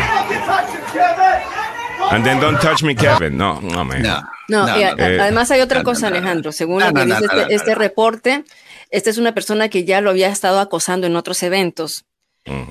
[2.12, 3.38] And then don't touch me, Kevin.
[3.38, 4.02] No, no, man.
[4.02, 4.22] No.
[4.50, 5.04] No, No, y no, a- no.
[5.04, 6.08] a- además hay otra No, cosa.
[6.08, 6.52] Alejandro.
[6.52, 8.44] Según No, lo que dice no, este, no, este reporte,
[8.90, 12.04] esta es una persona que ya lo había estado acosando en otros eventos.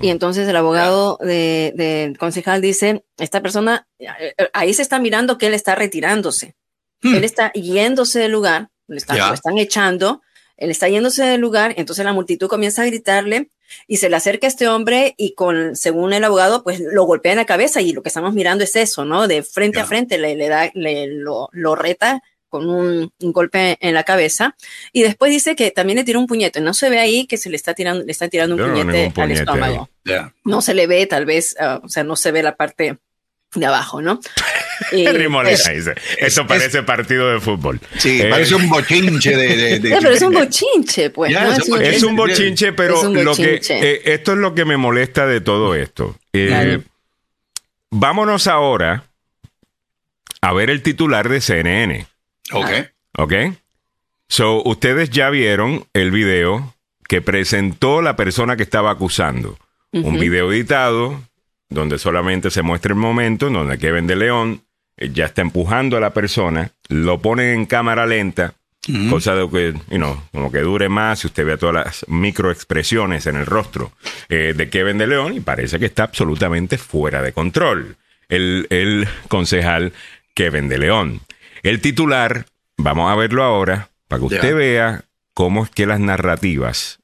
[0.02, 4.98] Y entonces el abogado de, del concejal dice, esta persona, eh, eh, ahí se está
[4.98, 6.56] mirando que él está retirándose.
[7.02, 10.22] Él está yéndose del lugar, le están, lo están echando,
[10.56, 13.50] él está yéndose del lugar, entonces la multitud comienza a gritarle
[13.86, 17.38] y se le acerca este hombre y con, según el abogado, pues lo golpea en
[17.38, 19.28] la cabeza y lo que estamos mirando es eso, ¿no?
[19.28, 19.86] De frente a Ya.
[19.86, 24.54] frente le, le da, le, lo, lo reta con un, un golpe en la cabeza
[24.92, 26.60] y después dice que también le tira un puñete.
[26.60, 29.10] No se ve ahí que se le está tirando, le está tirando un no puñete,
[29.14, 29.88] puñete al estómago.
[30.44, 32.98] No se le ve, tal vez, ah, o sea, no se ve la parte
[33.54, 34.20] de abajo, ¿no?
[34.92, 37.78] Y, dice, Eso parece partido de fútbol.
[37.98, 39.54] Sí, Eh, parece un bochinche de.
[39.54, 41.32] de, de- pero es un bochinche, pues.
[41.32, 41.52] ¿no?
[41.52, 41.96] es Es un bochinche.
[41.96, 45.26] Es un bochinche, pero Es un lo que eh, esto es lo que me molesta
[45.26, 46.16] de todo esto.
[46.32, 46.82] Eh, Claro.
[47.90, 49.04] Vámonos ahora
[50.40, 52.06] a ver el titular de CNN,
[52.52, 52.70] Ok.
[53.16, 53.32] ¿ok?
[54.28, 56.74] So, ustedes ya vieron el video
[57.08, 59.58] que presentó la persona que estaba acusando.
[59.92, 61.20] Un video editado
[61.68, 64.62] donde solamente se muestra el momento en donde Kevin de León
[64.96, 68.54] eh, ya está empujando a la persona, lo ponen en cámara lenta,
[69.08, 73.26] cosa de que, you know, como que dure más, si usted ve todas las microexpresiones
[73.26, 73.92] en el rostro
[74.28, 77.96] eh, de Kevin de León y parece que está absolutamente fuera de control.
[78.28, 79.92] El, el concejal
[80.34, 81.20] Kevin de León.
[81.62, 82.46] El titular,
[82.76, 85.04] vamos a verlo ahora, para que usted vea
[85.34, 86.98] cómo es que las narrativas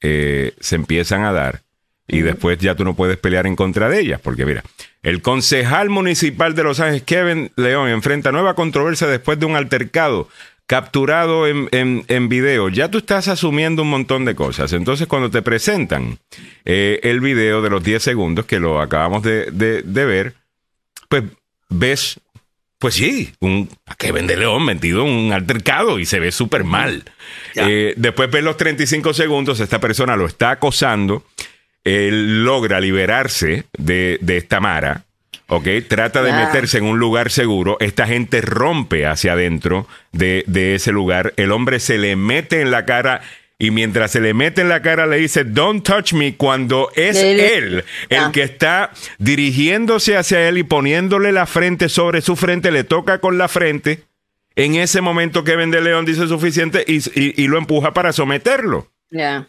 [0.00, 1.62] eh, se empiezan a dar
[2.08, 4.64] y después ya tú no puedes pelear en contra de ellas, porque mira,
[5.02, 10.28] el concejal municipal de Los Ángeles, Kevin León, enfrenta nueva controversia después de un altercado
[10.66, 12.68] capturado en, en- en video.
[12.68, 14.72] Ya tú estás asumiendo un montón de cosas.
[14.72, 16.18] Entonces, cuando te presentan
[16.64, 20.34] eh, el video de los 10 segundos, que lo acabamos de, de- de ver,
[21.08, 21.24] pues
[21.68, 22.20] ves,
[22.80, 26.64] pues sí, un a Kevin de León metido en un altercado y se ve súper
[26.64, 27.04] mal.
[27.54, 31.26] Eh, después ves los 35 segundos, esta persona lo está acosando,
[31.84, 35.04] él logra liberarse de, de esta mara,
[35.48, 35.68] ¿ok?
[35.88, 40.90] Trata de meterse en un lugar seguro, esta gente rompe hacia adentro de, de ese
[40.90, 43.20] lugar, el hombre se le mete en la cara
[43.60, 47.16] y mientras se le mete en la cara le dice, don't touch me, cuando es
[47.18, 48.30] Él- él el Ah.
[48.32, 53.38] que está dirigiéndose hacia él y poniéndole la frente sobre su frente, le toca con
[53.38, 54.02] la frente.
[54.56, 58.88] En ese momento Kevin de León dice suficiente y, y- y lo empuja para someterlo.
[59.10, 59.46] Ya.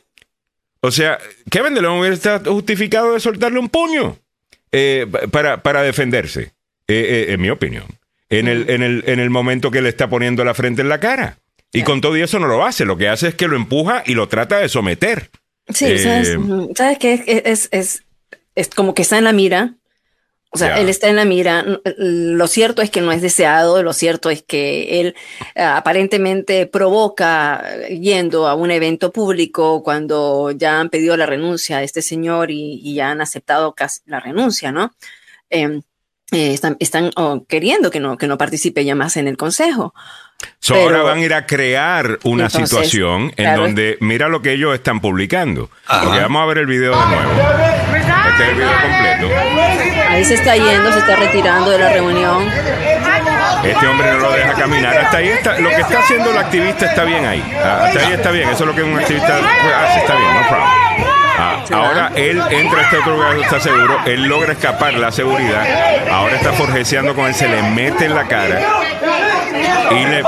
[0.82, 1.18] O sea,
[1.50, 4.18] Kevin de León hubiera estado justificado de soltarle un puño
[4.72, 6.52] eh, para, para defenderse,
[6.88, 7.86] eh, eh, en mi opinión,
[8.30, 11.00] en el, en, el, en el momento que le está poniendo la frente en la
[11.00, 11.38] cara.
[11.74, 14.14] Y con todo eso no lo hace, lo que hace es que lo empuja y
[14.14, 15.30] lo trata de someter.
[15.70, 16.38] Sí, Eh, ¿sabes?
[16.76, 17.14] ¿Sabes qué?
[17.26, 18.04] Es, es, es,
[18.56, 19.76] es como que está en la mira.
[20.54, 20.82] O sea, Ya.
[20.82, 21.64] él está en la mira.
[21.98, 25.16] Lo cierto es que no es deseado, lo cierto es que él
[25.56, 31.78] eh, aparentemente provoca eh, yendo a un evento público cuando ya han pedido la renuncia
[31.78, 34.94] a este señor y, y ya han aceptado casi la renuncia, ¿no?
[35.50, 35.84] Em,
[36.32, 39.94] eh, están, están oh, queriendo que no, que no participe ya más en el consejo.
[40.60, 43.62] So, Pero- ahora van a ir a crear una Entonces, situación en claro.
[43.64, 45.70] donde mira lo que ellos están publicando.
[45.86, 46.04] Ajá.
[46.04, 47.32] Porque vamos a ver el video de nuevo.
[48.32, 50.10] Este es el video completo.
[50.10, 52.48] Ahí se está yendo, se está retirando de la reunión.
[53.64, 54.98] Este hombre no lo deja caminar.
[54.98, 55.60] Hasta ahí está.
[55.60, 57.44] Lo que está haciendo el activista está bien ahí.
[57.64, 58.50] Ah, Hasta ahí está bien.
[58.50, 60.00] Eso es lo que un activista hace.
[60.00, 61.21] Está bien, no problem.
[61.44, 64.00] Ah, ahora él entra a este otro lugar, está seguro.
[64.06, 65.66] Él logra escapar la seguridad.
[66.12, 68.60] Ahora está forjeceando con él, se le mete en la cara.
[69.90, 70.24] Y le.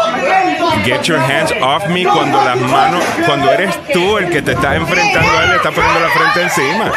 [0.84, 3.03] Get your hands off me cuando las manos.
[3.26, 6.41] Cuando eres tú el que te estás enfrentando a él, le está poniendo la frente
[6.41, 6.91] encima.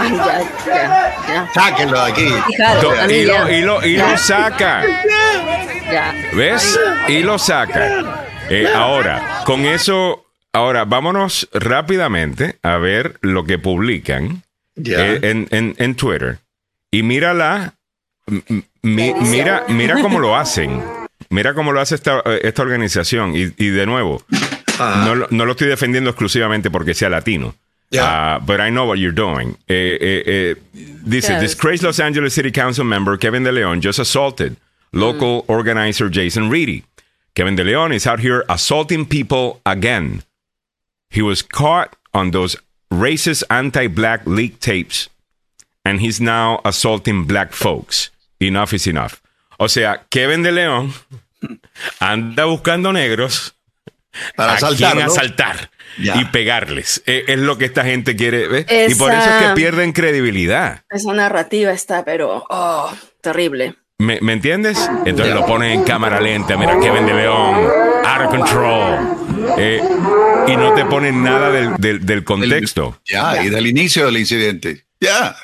[0.00, 1.48] Ay, ya, ya, ya.
[1.52, 2.34] Sáquenlo de aquí.
[3.08, 4.82] Mí Y lo, y lo, y lo saca.
[6.32, 6.78] ¿Ves?
[7.08, 7.88] Y lo saca.
[8.48, 14.42] Eh, ahora, con eso, ahora vámonos rápidamente a ver lo que publican
[14.76, 16.38] eh, en, en- en Twitter.
[16.90, 17.74] Y mírala,
[18.82, 20.82] mi- mira, mira cómo lo hacen.
[21.30, 23.34] Mira cómo lo hace esta, eh, esta organización.
[23.36, 24.22] Y, y de nuevo,
[24.78, 25.04] Ajá.
[25.04, 27.54] no, lo- no lo estoy defendiendo exclusivamente porque sea latino.
[27.90, 28.36] Ya.
[28.38, 29.56] Uh, but I know what you're doing.
[29.66, 30.56] Eh, eh, eh,
[31.04, 31.40] dice, Yes.
[31.40, 34.56] disgraced Los Angeles City Council member Kevin De Leon just assaulted
[34.92, 36.84] local organizer Jason Reedy.
[37.34, 40.22] Kevin De Leon is out here assaulting people again.
[41.10, 42.56] He was caught on those
[42.90, 45.08] racist anti-black leak tapes
[45.84, 48.10] and he's now assaulting black folks.
[48.40, 49.20] Enough is enough.
[49.58, 50.92] O sea, Kevin De Leon
[52.00, 53.54] anda buscando negros
[54.36, 54.96] Para asaltar.
[54.96, 55.02] ¿no?
[55.04, 56.16] asaltar Ya.
[56.20, 57.02] y pegarles.
[57.06, 58.46] Eh, es lo que esta gente quiere.
[58.48, 58.66] ¿ves?
[58.70, 60.82] Y Esa- por eso es que pierden credibilidad.
[60.90, 63.74] Esa narrativa está, pero, oh, terrible.
[63.98, 64.78] ¿Me, me entiendes?
[65.06, 66.56] Entonces lo ponen en cámara lenta.
[66.56, 67.66] Mira, Kevin de León,
[68.06, 69.27] out of control.
[69.56, 69.80] Eh,
[70.46, 73.00] y no te ponen nada del, del- del contexto.
[73.06, 74.84] Ya, y del inicio del incidente.
[75.00, 75.34] Ya.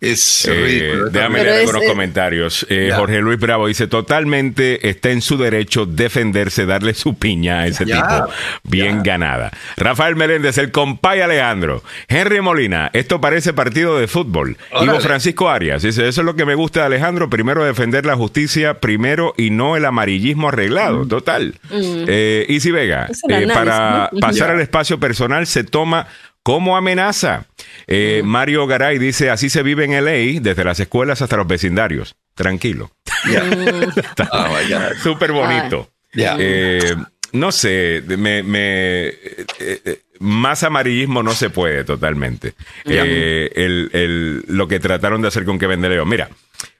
[0.00, 2.66] Es Eh, déjame leer algunos es- comentarios.
[2.68, 2.92] Eh.
[2.94, 7.84] Jorge Luis Bravo dice: totalmente está en su derecho defenderse, darle su piña a ese
[7.86, 8.02] Ya.
[8.02, 8.30] tipo.
[8.64, 9.50] Bien ganada.
[9.76, 11.82] Rafael Meléndez, el compay Alejandro.
[12.08, 14.56] Henry Molina, esto parece partido de fútbol.
[14.72, 14.86] Órale.
[14.92, 17.30] Ivo Francisco Arias dice: Eso es lo que me gusta de Alejandro.
[17.30, 21.06] Primero defender la justicia, primero y no el amarillismo arreglado.
[21.06, 21.54] Total.
[21.70, 26.06] Eh, Isi Vega, eh, para pasar al espacio personal se toma
[26.44, 27.46] como amenaza.
[27.88, 32.14] Eh, Mario Garay dice, así se vive en LA, desde las escuelas hasta los vecindarios.
[32.36, 32.92] Tranquilo.
[34.30, 34.96] Oh, God.
[35.02, 35.90] Súper bonito.
[36.12, 36.36] Ya.
[36.38, 36.94] Eh,
[37.32, 42.54] no sé, me, me- eh, más amarillismo no se puede totalmente.
[42.84, 46.08] El- el- lo que trataron de hacer con Kevin De León.
[46.08, 46.28] Mira,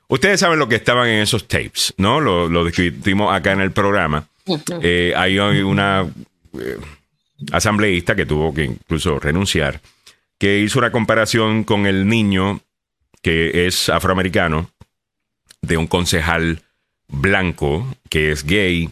[0.09, 2.21] ustedes saben lo que estaban en esos tapes, ¿no?
[2.21, 4.29] Lo, lo discutimos acá en el programa.
[5.17, 6.07] Hay una
[7.53, 9.81] asambleísta que tuvo que incluso renunciar,
[10.39, 12.61] que hizo una comparación con el niño
[13.23, 14.71] que es afroamericano
[15.63, 16.63] de un concejal
[17.09, 18.91] blanco que es gay.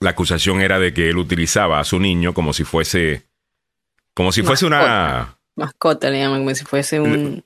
[0.00, 3.22] La acusación era de que él utilizaba a su niño como si fuese
[4.14, 7.44] como si fuese una Mascota le llaman como si fuese un.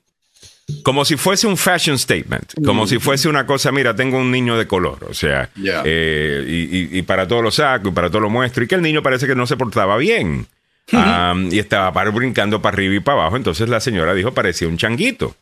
[0.83, 4.57] Como si fuese un fashion statement, como si fuese una cosa, mira, tengo un niño
[4.57, 5.49] de color, o sea,
[5.85, 8.75] eh, y, y- y para todo lo saco y para todo lo muestro, y que
[8.75, 10.45] el niño parece que no se portaba bien.
[10.93, 14.67] Am, y estaba par- brincando para arriba y para abajo, entonces la señora dijo, parecía
[14.69, 15.35] un changuito,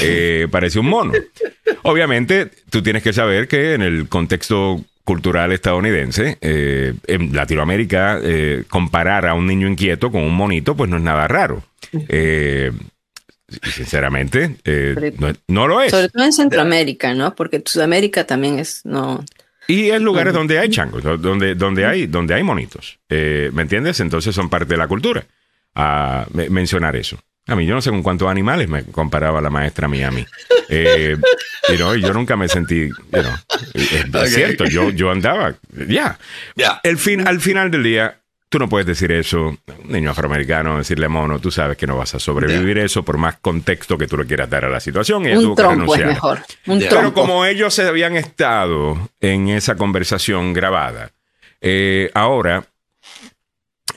[0.00, 1.12] eh, parecía un mono.
[1.82, 8.64] Obviamente, tú tienes que saber que en el contexto cultural estadounidense, eh, en Latinoamérica, eh,
[8.68, 11.62] comparar a un niño inquieto con un monito, pues no es nada raro.
[13.48, 15.90] Y sinceramente, eh, Pero- no, no lo es.
[15.90, 17.34] Sobre todo en Centroamérica, ¿no?
[17.34, 18.82] Porque Sudamérica también es.
[18.84, 19.24] no
[19.66, 22.98] Y en lugares donde hay changos, do- donde, donde, hay, donde hay monitos.
[23.08, 24.00] Eh, ¿Me entiendes?
[24.00, 25.24] Entonces son parte de la cultura.
[25.74, 27.18] Ah, me- mencionar eso.
[27.46, 30.26] A mí, yo no sé con cuántos animales me comparaba la maestra mía a mí.
[30.68, 31.16] Eh,
[31.70, 33.32] you know, yo nunca me sentí, you know,
[33.72, 35.54] es, es cierto, yo, yo andaba,
[35.88, 36.18] ya.
[36.56, 36.78] Ya.
[36.82, 39.58] El fin, al final del día, tú no puedes decir eso, un
[39.92, 43.98] niño afroamericano, decirle mono, tú sabes que no vas a sobrevivir eso por más contexto
[43.98, 45.26] que tú le quieras dar a la situación.
[45.26, 46.38] Ella tuvo un que trompo es mejor.
[46.66, 46.78] Un.
[46.78, 47.20] Pero trompo.
[47.22, 51.10] como ellos se habían estado en esa conversación grabada,
[51.60, 52.64] eh, ahora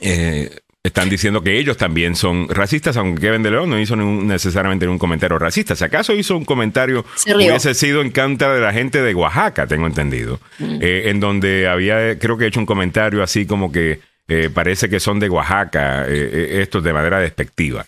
[0.00, 0.50] eh,
[0.82, 4.88] están diciendo que ellos también son racistas, aunque Kevin de León no hizo ningún- necesariamente
[4.88, 5.76] un comentario racista.
[5.76, 7.04] Si acaso hizo un comentario,
[7.34, 12.18] hubiese sido en contra de la gente de Oaxaca, tengo entendido, eh, en donde había,
[12.18, 16.30] creo que hecho un comentario así como que eh, parece que son de Oaxaca, eh,
[16.32, 17.84] eh, estos de manera despectiva.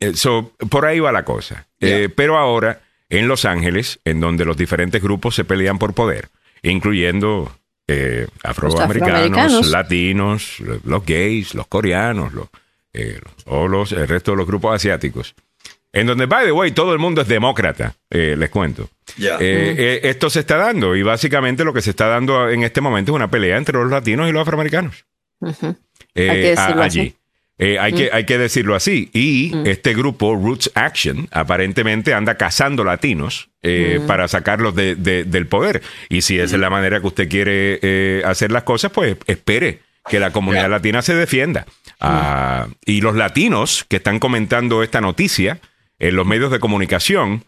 [0.00, 1.66] Eh, so, por ahí va la cosa.
[2.16, 2.80] Pero ahora,
[3.10, 6.28] en Los Ángeles, en donde los diferentes grupos se pelean por poder,
[6.62, 7.52] incluyendo
[8.42, 9.70] afroamericanos, afroamericanos.
[9.70, 12.48] latinos, lo- los gays, los coreanos, los,
[13.46, 15.34] o los, el resto de los grupos asiáticos.
[15.92, 18.90] en donde, by the way, todo el mundo es demócrata, eh, les cuento.
[19.40, 22.80] Eh, eh, esto se está dando y básicamente lo que se está dando en este
[22.82, 25.06] momento es una pelea entre los latinos y los afroamericanos.
[26.14, 27.00] Eh, Hay que decirlo a- así.
[27.00, 27.14] allí.
[27.60, 29.10] Eh, hay, que, hay que decirlo así.
[29.12, 35.48] Y este grupo, Roots Action, aparentemente anda cazando latinos eh, para sacarlos de- de- del
[35.48, 35.82] poder.
[36.08, 39.80] Y si esa es la manera que usted quiere eh, hacer las cosas, pues espere
[40.08, 41.66] que la comunidad latina se defienda.
[42.00, 45.58] Ah, y los latinos que están comentando esta noticia
[45.98, 47.42] en los medios de comunicación,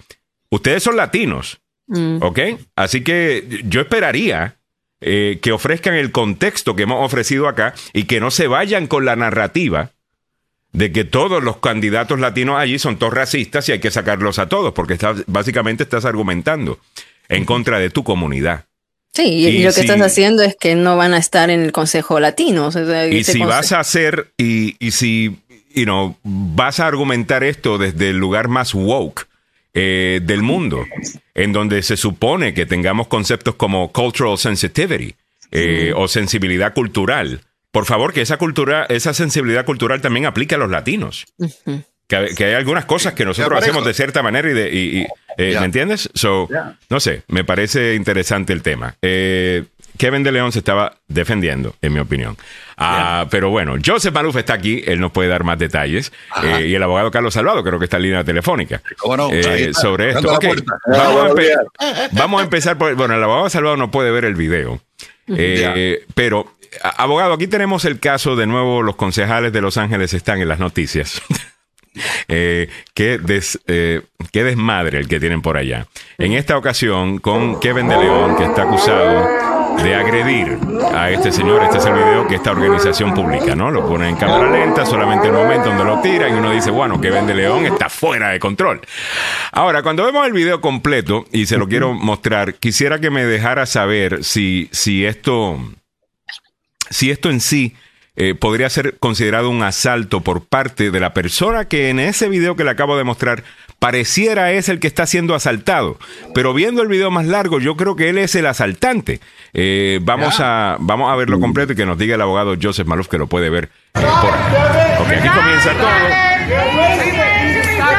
[0.50, 1.60] ustedes son latinos.
[1.86, 2.18] Mm.
[2.20, 2.38] ¿Ok?
[2.74, 4.56] Así que yo esperaría
[5.01, 9.05] eh, que ofrezcan el contexto que hemos ofrecido acá y que no se vayan con
[9.05, 9.90] la narrativa
[10.72, 14.48] de que todos los candidatos latinos allí son todos racistas y hay que sacarlos a
[14.48, 16.78] todos, porque estás- básicamente estás argumentando
[17.28, 18.66] en contra de tu comunidad.
[19.12, 21.62] Sí, y, Y lo que si- estás haciendo es que no van a estar en
[21.62, 22.66] el Consejo Latino.
[22.66, 25.36] o sea, Y si vas a hacer, y, y si
[25.74, 29.27] you know, vas a argumentar esto desde el lugar más woke
[29.74, 30.84] eh, del mundo,
[31.34, 35.14] en donde se supone que tengamos conceptos como cultural sensitivity
[35.52, 37.40] eh, o sensibilidad cultural,
[37.70, 41.26] por favor que esa cultura, esa sensibilidad cultural también aplique a los latinos.
[42.09, 45.06] Que, que hay algunas cosas que nosotros hacemos de cierta manera y de, y- y,
[45.38, 45.56] eh.
[45.60, 46.10] ¿me entiendes?
[46.14, 46.48] So,
[46.88, 48.97] no sé, me parece interesante el tema.
[49.98, 52.36] Kevin de León se estaba defendiendo, en mi opinión.
[52.76, 56.12] Ah, pero bueno, Joseph Maluf está aquí, él nos puede dar más detalles.
[56.42, 58.80] Eh, y el abogado Carlos Salvado, creo que está en línea telefónica.
[58.98, 59.30] ¿Cómo no?
[59.30, 60.38] eh, está, sobre esto.
[60.40, 60.72] puerta.
[60.86, 61.58] Vamos, a buenos empe- días.
[62.12, 62.94] vamos a empezar por.
[62.94, 64.80] Bueno, el abogado Salvado no puede ver el video.
[65.28, 66.56] Eh, pero,
[66.96, 70.58] abogado, aquí tenemos el caso de nuevo, los concejales de Los Ángeles están en las
[70.58, 71.20] noticias.
[72.28, 74.02] Eh, qué, des- eh,
[74.32, 75.88] qué desmadre el que tienen por allá.
[76.18, 79.28] En esta ocasión, con Kevin de León, que está acusado
[79.82, 80.59] de agredir
[80.94, 81.62] a este señor.
[81.62, 83.70] Este es el video que esta organización publica, ¿no?
[83.70, 87.01] Lo pone en cámara lenta, solamente el momento donde lo tiran y uno dice, bueno,
[87.01, 88.80] Kevin de León está fuera de control.
[89.52, 93.66] Ahora, cuando vemos el video completo, y se lo quiero mostrar, quisiera que me dejara
[93.66, 95.59] saber si, si esto
[96.90, 97.74] si esto en sí
[98.16, 102.56] eh, podría ser considerado un asalto por parte de la persona que en ese video
[102.56, 103.44] que le acabo de mostrar
[103.81, 105.98] pareciera es el que está siendo asaltado.
[106.32, 109.19] Pero viendo el video más largo, yo creo que él es el asaltante.
[109.52, 113.09] Eh, vamos, a, vamos a verlo completo y que nos diga el abogado Joseph Maluf
[113.09, 115.01] que lo puede ver eh, por ahí.
[115.01, 115.90] Ok, aquí comienza todo.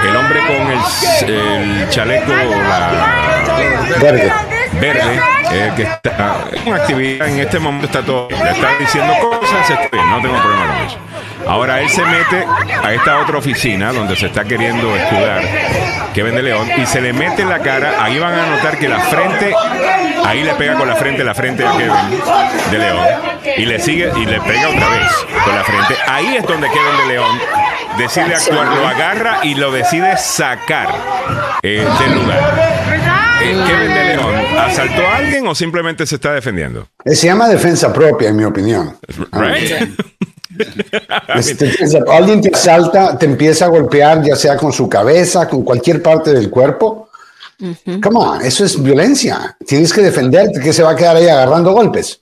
[0.07, 3.31] El hombre con el, el chaleco, la,
[3.99, 4.31] Verde.
[4.79, 5.21] verde,
[5.53, 9.69] eh, que está en una actividad en este momento está todo, le está diciendo cosas,
[9.69, 10.97] está bien, no tengo problema con eso.
[11.47, 12.45] Ahora él se mete
[12.83, 15.41] a esta otra oficina donde se está queriendo escudar
[16.13, 18.87] Kevin de León y se le mete en la cara, ahí van a notar que
[18.87, 19.53] la frente,
[20.25, 22.21] ahí le pega con la frente la frente a Kevin
[22.71, 23.05] de León
[23.57, 25.11] y le sigue y le pega otra vez
[25.43, 25.95] con la frente.
[26.07, 27.39] Ahí es donde Kevin de León
[27.97, 30.87] decide actuar, lo agarra y lo decide sacar
[31.63, 33.10] eh, del lugar.
[33.43, 36.87] Eh, Kevin de León, ¿asaltó a alguien o simplemente se está defendiendo?
[37.05, 38.97] Eh, Se llama defensa propia, en mi opinión.
[39.31, 39.71] Right?
[41.35, 46.01] Defensa- alguien te asalta, te empieza a golpear, ya sea con su cabeza, con cualquier
[46.01, 47.09] parte del cuerpo.
[47.57, 49.55] Come on, eso es violencia.
[49.65, 52.21] Tienes que defenderte, que se va a quedar ahí agarrando golpes.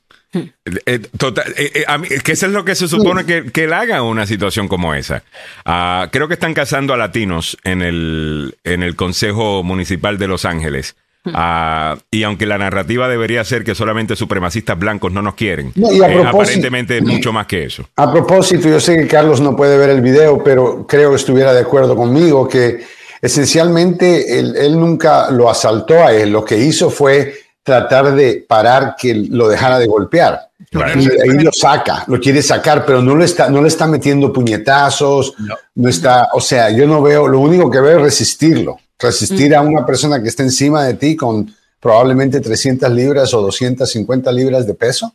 [0.85, 3.63] Eh, total, eh, eh, a mí- que eso es lo que se supone que, que
[3.63, 5.23] él haga en una situación como esa.
[5.65, 10.45] Ah, creo que están cazando a latinos en el, en el Consejo Municipal de Los
[10.45, 10.95] Ángeles.
[11.31, 15.91] Ah, y aunque la narrativa debería ser que solamente supremacistas blancos no nos quieren, No,
[15.91, 17.85] y a eh, aparentemente es mucho más que eso.
[17.97, 21.53] A propósito, yo sé que Carlos no puede ver el video, pero creo que estuviera
[21.53, 22.79] de acuerdo conmigo que
[23.21, 26.31] esencialmente él, él nunca lo asaltó a él.
[26.31, 27.33] Lo que hizo fue
[27.63, 30.49] tratar de parar que lo dejara de golpear.
[30.71, 34.31] Y ahí lo saca, lo quiere sacar, pero no le está, no le está metiendo
[34.31, 35.33] puñetazos,
[35.75, 35.89] no.
[35.89, 39.85] está, o sea, yo no veo, lo único que veo es resistirlo, resistir a una
[39.85, 45.13] persona que está encima de ti con probablemente 300 libras o 250 libras de peso.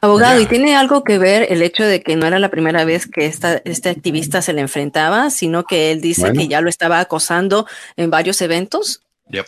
[0.00, 0.42] Abogado, Ya.
[0.42, 3.26] ¿y tiene algo que ver el hecho de que no era la primera vez que
[3.26, 6.40] esta, este activista se le enfrentaba, sino que él dice Bueno.
[6.40, 7.66] que ya lo estaba acosando
[7.96, 9.02] en varios eventos?
[9.30, 9.46] Yep.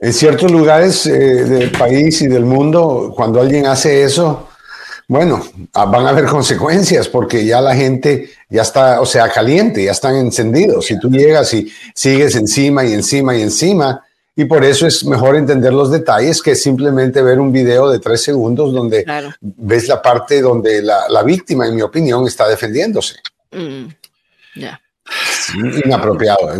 [0.00, 1.12] En ciertos lugares eh,
[1.44, 4.48] del país y del mundo, cuando alguien hace eso,
[5.12, 5.44] bueno,
[5.74, 9.92] ah, van a haber consecuencias porque ya la gente ya está, o sea, caliente, ya
[9.92, 10.86] están encendidos.
[10.86, 14.02] Si tú llegas y sigues encima y encima y encima,
[14.34, 18.22] y por eso es mejor entender los detalles que simplemente ver un video de tres
[18.22, 19.28] segundos donde Claro.
[19.42, 23.16] ves la parte donde la, la víctima, en mi opinión, está defendiéndose.
[23.50, 23.88] Mm,
[24.56, 24.80] ya.
[25.84, 26.52] Inapropiado,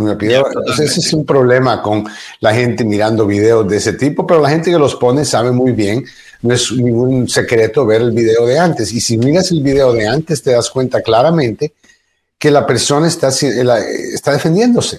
[0.61, 2.05] Entonces, ese es un problema con
[2.41, 5.73] la gente mirando videos de ese tipo, pero la gente que los pone sabe muy
[5.73, 6.05] bien,
[6.43, 8.93] no es ningún secreto ver el video de antes.
[8.93, 11.73] Y si miras el video de antes, te das cuenta claramente
[12.39, 13.31] que la persona está,
[13.63, 14.99] la- está defendiéndose.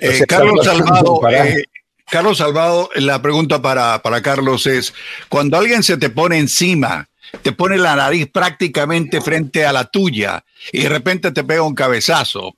[0.00, 1.64] Eh, O sea, Carlos Salvado, para- eh,
[2.10, 4.92] Carlos Salvado, la pregunta para, para Carlos es,
[5.28, 7.08] cuando alguien se te pone encima,
[7.42, 11.74] te pone la nariz prácticamente frente a la tuya y de repente te pega un
[11.74, 12.54] cabezazo,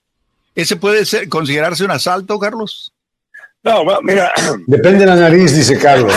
[0.54, 2.92] ¿ese puede ser, considerarse un asalto, Carlos?
[3.64, 4.32] No, bueno, mira,
[4.68, 6.14] Depende de la nariz, dice Carlos.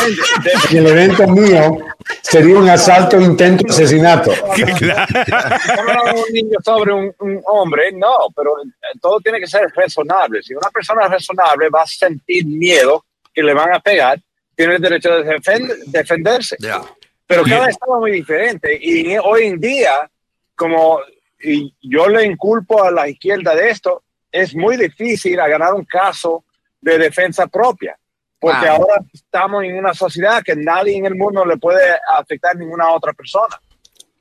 [0.70, 1.80] En el evento mío
[2.22, 4.32] sería un asalto, intento, asesinato.
[4.32, 10.42] un niño sobre un, un hombre, no, pero eh, todo tiene que ser razonable.
[10.44, 14.20] Si una persona es razonable va a sentir miedo que le van a pegar,
[14.56, 16.58] tiene el derecho de defen- defenderse.
[17.32, 20.10] Pero cada estado es muy diferente y hoy en día,
[20.56, 21.00] como
[21.44, 25.86] y yo le inculpo a la izquierda de esto, es muy difícil a ganar un
[25.86, 26.44] caso
[26.80, 27.98] de defensa propia,
[28.40, 28.76] porque Wow.
[28.76, 31.82] ahora estamos en una sociedad que nadie en el mundo le puede
[32.16, 33.60] afectar a ninguna otra persona.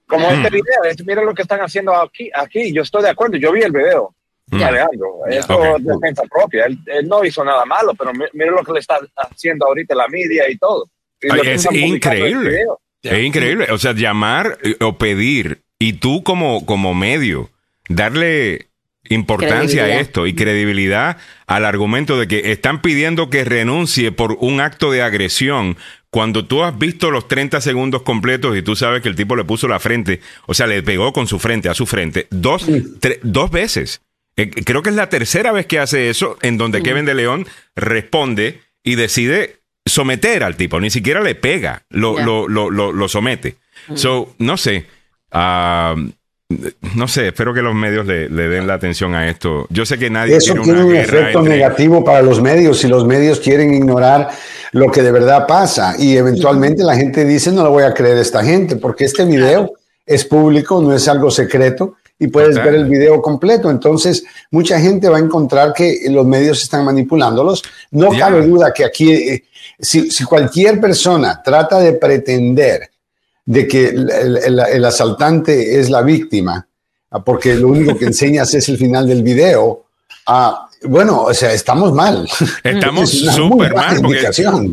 [0.06, 0.32] Como Mm.
[0.34, 3.52] este video, este, mira lo que están haciendo aquí, aquí, yo estoy de acuerdo, yo
[3.52, 4.14] vi el video.
[4.52, 4.62] Mm.
[4.64, 5.78] Alejandro, eso Ok.
[5.78, 6.64] es defensa propia.
[6.66, 9.94] Él, él no hizo nada malo, pero mi- mira lo que le está haciendo ahorita
[9.94, 10.88] la media y todo.
[11.20, 12.64] Y Ay, es increíble.
[13.02, 13.66] Es increíble.
[13.70, 17.50] O sea, llamar eh, o pedir y tú como, como medio
[17.88, 18.66] darle
[19.08, 21.16] importancia a esto y credibilidad
[21.46, 25.76] al argumento de que están pidiendo que renuncie por un acto de agresión.
[26.10, 29.44] Cuando tú has visto los 30 segundos completos y tú sabes que el tipo le
[29.44, 33.18] puso la frente, o sea, le pegó con su frente a su frente dos, tre-
[33.22, 34.02] dos veces.
[34.36, 37.46] Eh, creo que es la tercera vez que hace eso en donde Kevin de León
[37.76, 43.08] responde y decide someter al tipo, ni siquiera le pega, lo, lo, lo, lo, lo
[43.08, 43.56] somete.
[43.94, 44.86] So, no sé.
[45.32, 45.94] ah,
[46.96, 49.66] no sé, espero que los medios le, le den la atención a esto.
[49.70, 52.42] Yo sé que nadie Eso quiere tiene una un guerra efecto entre- negativo para los
[52.42, 54.28] medios si los medios quieren ignorar
[54.72, 58.16] lo que de verdad pasa y eventualmente la gente dice no le voy a creer
[58.18, 59.74] a esta gente porque este video
[60.04, 62.66] es público, no es algo secreto y puedes Total.
[62.66, 63.68] ver el video completo.
[63.70, 64.22] Entonces
[64.52, 67.62] mucha gente va a encontrar que los medios están manipulándolos.
[67.90, 69.44] No cabe duda que aquí, eh,
[69.80, 72.90] si, si cualquier persona trata de pretender
[73.44, 76.68] de que el, el- el- el asaltante es la víctima,
[77.10, 79.86] ah, porque lo único que enseñas es el final del video.
[80.26, 82.26] ah, bueno, o sea, estamos mal.
[82.64, 84.30] Estamos súper mal, porque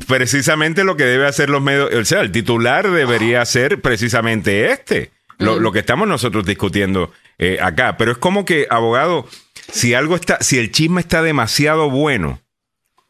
[0.07, 5.11] precisamente lo que debe hacer los medios, o sea, el titular debería ser precisamente este,
[5.37, 7.97] lo, lo que estamos nosotros discutiendo eh, acá.
[7.97, 9.25] Pero es como que, abogado,
[9.71, 12.39] si algo está, si el chisme está demasiado bueno,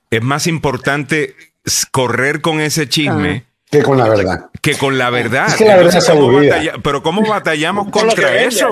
[0.10, 1.36] es más importante
[1.92, 4.46] correr con ese chisme Que con la verdad.
[4.62, 5.48] que con la verdad.
[5.50, 8.70] Es que la verdad Entonces, es ¿cómo batalla- pero ¿cómo batallamos que contra eso?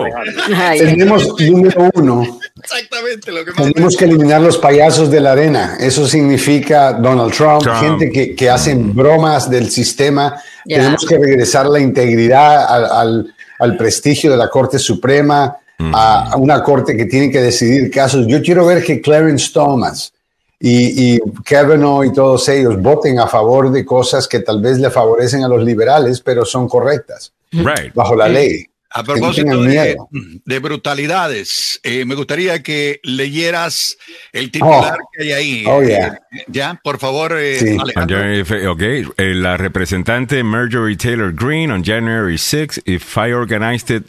[0.55, 5.75] Ay, Tenemos, número uno, Exactamente lo que tenemos que eliminar los payasos de la arena.
[5.79, 7.79] Eso significa Donald Trump, Trump.
[7.81, 10.41] gente que, que hacen bromas del sistema.
[10.65, 15.57] Tenemos que regresar la integridad al, al- al prestigio de la Corte Suprema,
[15.93, 18.25] a, a una corte que tiene que decidir casos.
[18.27, 20.13] Yo quiero ver que Clarence Thomas
[20.59, 24.89] y, y Kavanaugh y todos ellos voten a favor de cosas que tal vez le
[24.89, 27.93] favorecen a los liberales, pero son correctas Right.
[27.93, 28.65] bajo la ley.
[28.97, 29.97] A propósito de,
[30.45, 33.97] de brutalidades, eh, me gustaría que leyeras
[34.31, 35.09] el titular Oh.
[35.11, 35.65] que hay ahí.
[35.67, 36.19] Oh, Eh, yeah.
[36.47, 37.77] ya, por favor, eh, Sí.
[37.93, 44.05] January- Ok, eh, la representante Marjorie Taylor Greene on January 6, if I organized it,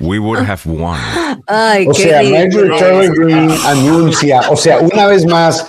[0.00, 0.98] we would have won.
[1.48, 2.22] ay, O qué sea.
[2.22, 5.66] Marjorie Taylor Greene anuncia, o sea, una vez más,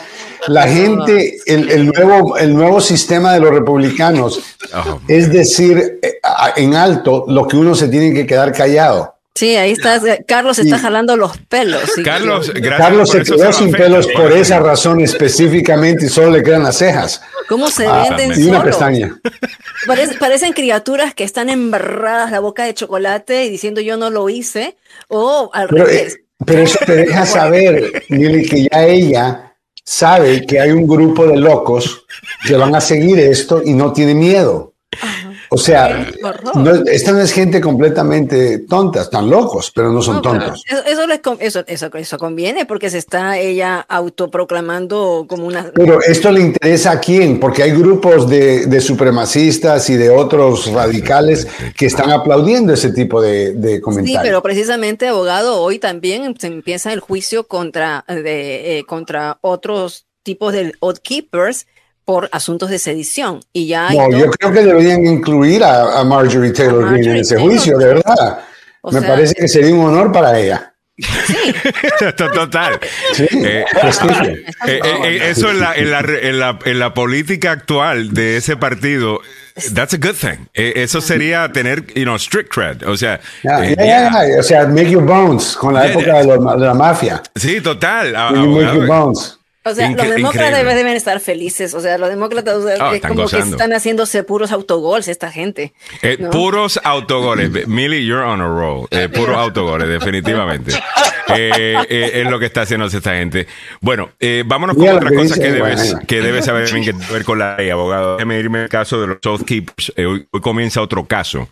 [0.47, 4.39] la gente, el, el nuevo, el nuevo sistema de los republicanos
[4.73, 6.19] Oh, es decir eh,
[6.57, 9.15] en alto lo que uno se tiene que quedar callado.
[9.33, 9.99] Sí, ahí está.
[10.27, 11.81] Carlos se Y- está jalando los pelos.
[11.95, 12.03] sí.
[12.03, 16.43] Carlos, gracias Carlos por se quedó sin pelos por esa razón específicamente y solo le
[16.43, 19.17] quedan las cejas ¿Cómo se Ah, venden y una pestaña.
[19.87, 24.29] Parece- parecen criaturas que están embarradas la boca de chocolate y diciendo yo no lo
[24.29, 24.75] hice.
[25.07, 26.13] O al Pero, revés.
[26.15, 29.48] eh, pero eso te deja saber, Mili, que ya ella
[29.89, 32.05] sabe que hay un grupo de locos
[32.45, 34.68] que van a seguir esto y no tiene miedo.
[35.51, 36.07] O sea,
[36.55, 40.63] no, esta no es gente completamente tonta, están locos, pero no son No, tontos.
[40.67, 45.71] Eso, eso, les eso, eso, eso conviene porque se está ella autoproclamando como una...
[45.73, 50.71] Pero esto le interesa a quién, porque hay grupos de, de supremacistas y de otros
[50.71, 51.47] radicales
[51.77, 54.21] que están aplaudiendo ese tipo de, de Sí, comentarios.
[54.23, 60.53] pero precisamente, abogado, hoy también se empieza el juicio contra, de, eh, contra otros tipos
[60.53, 61.65] de oath keepers
[62.09, 63.39] por asuntos de sedición.
[63.53, 66.91] Y ya hay No, dos- yo creo que deberían incluir a, a Marjorie Taylor A
[66.93, 68.39] Greene en ese Taylor, juicio, de verdad.
[68.81, 70.73] O Me sea- parece que sería un honor para ella.
[72.33, 72.79] Total.
[73.13, 74.31] Sí, Eh, prestigio.
[74.31, 78.37] Eh, eh, eh, eso en la, en, la, en, la, en la política actual de
[78.37, 79.19] ese partido,
[79.75, 80.47] that's a good thing.
[80.55, 82.83] Eh, eso sería tener, you know, strict cred.
[82.87, 84.27] O sea, Ya, eh, ya, yeah.
[84.33, 86.21] ya, O sea, make your bones con la Yeah, época yeah.
[86.21, 87.21] de, los- de la mafia.
[87.35, 88.15] sí, total.
[88.15, 89.35] A- You make your bones.
[89.65, 91.73] O sea, los demócratas deben estar felices.
[91.73, 95.73] O sea, los demócratas ah, es como que están haciéndose puros autogoles esta gente.
[96.01, 97.51] Eh, puros autogoles.
[97.67, 98.87] Millie, you're on a roll.
[98.89, 100.71] Eh, puros autogoles, definitivamente.
[101.31, 103.45] Eh, es lo que está haciendo esta gente.
[103.81, 104.09] Bueno,
[104.45, 108.15] vámonos con otra cosa que debes, que debes saber que ver con la ley, abogado.
[108.15, 109.93] Déjame irme al caso de los Southkeepers.
[109.95, 111.47] Hoy, hoy, comienza otro caso.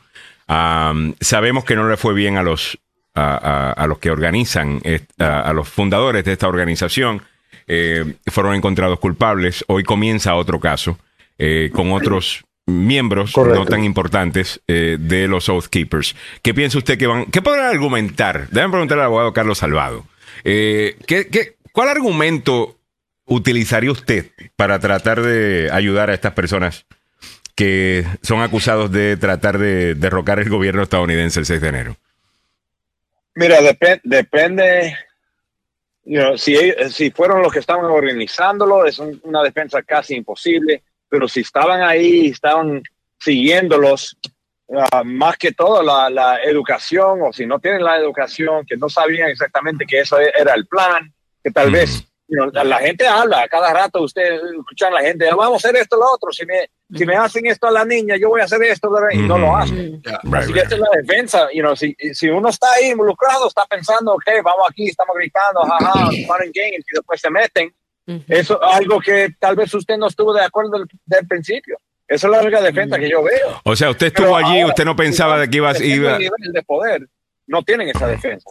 [0.48, 2.80] sabemos que no le fue bien a los,
[3.14, 4.82] a, los que organizan,
[5.20, 7.22] a los fundadores de esta organización
[7.68, 9.64] eh, fueron encontrados culpables.
[9.68, 10.98] Hoy comienza otro caso
[11.38, 16.16] eh, con otros miembros no tan importantes eh, de los Oathkeepers.
[16.42, 17.26] ¿Qué piensa usted que van?
[17.26, 18.50] ¿Qué podrán argumentar?
[18.50, 20.06] Deben preguntar al abogado Carlos Salvado.
[20.44, 22.78] ¿qué, cuál argumento
[23.26, 26.86] utilizaría usted para tratar de ayudar a estas personas
[27.56, 31.98] que son acusados de tratar de derrocar el gobierno estadounidense el 6 de enero?
[33.36, 33.58] Mira,
[34.04, 34.96] depende
[36.36, 36.56] si,
[36.90, 42.28] si fueron los que estaban organizándolo, es una defensa casi imposible, pero si estaban ahí,
[42.28, 42.82] estaban
[43.20, 44.18] siguiéndolos,
[44.92, 48.90] ah, más que todo la, la, educación, o si no tienen la educación, que no
[48.90, 51.14] sabían exactamente que eso era el plan,
[51.44, 55.68] que tal vez la, gente habla, cada rato ustedes escuchan a la gente, vamos a
[55.68, 58.42] hacer esto, lo otro, si me, si me hacen esto a la niña, yo voy
[58.42, 60.02] a hacer esto, y no lo hacen.
[60.34, 63.66] Así que esta es la defensa, you know, si, si, uno está ahí involucrado, está
[63.66, 67.74] pensando, ok, vamos aquí, estamos gritando, jaja, fun games, y después se meten,
[68.28, 71.78] eso es algo que tal vez usted no estuvo de acuerdo desde el principio.
[72.08, 73.60] Esa es la única defensa que yo veo.
[73.66, 76.18] O sea, usted estuvo allí, usted no pensaba de que iba, iba...
[76.18, 77.08] de poder
[77.48, 78.50] no tienen esa defensa.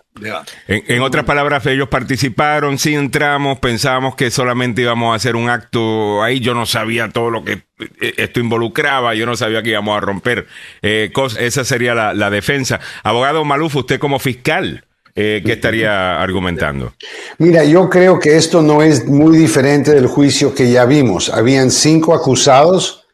[0.66, 6.22] En, otras palabras, ellos participaron, sí entramos, pensábamos que solamente íbamos a hacer un acto
[6.22, 7.52] ahí, yo no sabía todo lo que
[8.00, 10.46] eh, esto involucraba, yo no sabía que íbamos a romper.
[10.80, 12.80] Eh, esa sería la, defensa.
[13.02, 14.82] Abogado Maluf, usted como fiscal.
[15.18, 16.92] Eh, ¿Qué estaría argumentando?
[17.38, 21.30] Mira, yo creo que esto no es muy diferente del juicio que ya vimos.
[21.30, 23.06] Habían cinco acusados,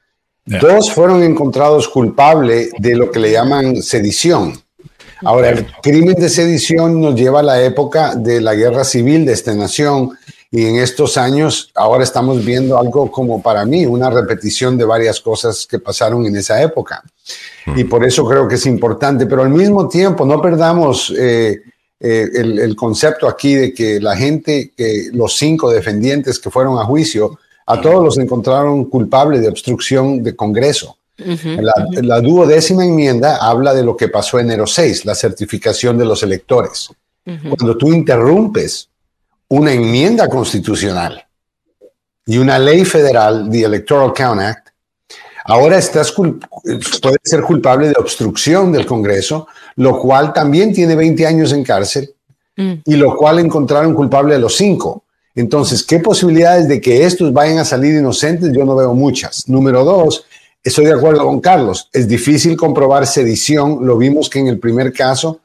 [0.45, 4.62] dos fueron encontrados culpables de lo que le llaman sedición.
[5.25, 9.33] Ahora, el crimen de sedición nos lleva a la época de la guerra civil de
[9.33, 10.19] esta nación
[10.51, 15.21] y en estos años ahora estamos viendo algo como para mí una repetición de varias
[15.21, 17.03] cosas que pasaron en esa época.
[17.77, 21.63] Y por eso creo que es importante, pero al mismo tiempo no perdamos eh,
[22.01, 26.85] eh, el, concepto aquí de que la gente, que los cinco defendientes que fueron a
[26.85, 33.83] juicio, a todos los encontraron culpables de obstrucción de Congreso la, duodécima enmienda habla de
[33.83, 36.91] lo que pasó enero 6, la certificación de los electores.
[37.25, 38.89] Cuando tú interrumpes
[39.49, 41.25] una enmienda constitucional
[42.27, 44.69] y una ley federal, the Electoral Count Act,
[45.45, 51.53] ahora estás puedes ser culpable de obstrucción del Congreso, lo cual también tiene 20 años
[51.53, 52.13] en cárcel
[52.57, 52.73] mm.
[52.85, 55.05] y lo cual encontraron culpable a los cinco.
[55.35, 58.53] Entonces, ¿qué posibilidades de que estos vayan a salir inocentes?
[58.53, 59.49] Yo no veo muchas.
[59.49, 60.27] Número dos,
[60.65, 61.89] Estoy de acuerdo con Carlos.
[61.93, 63.85] Es difícil comprobar sedición.
[63.85, 65.41] Lo vimos que en el primer caso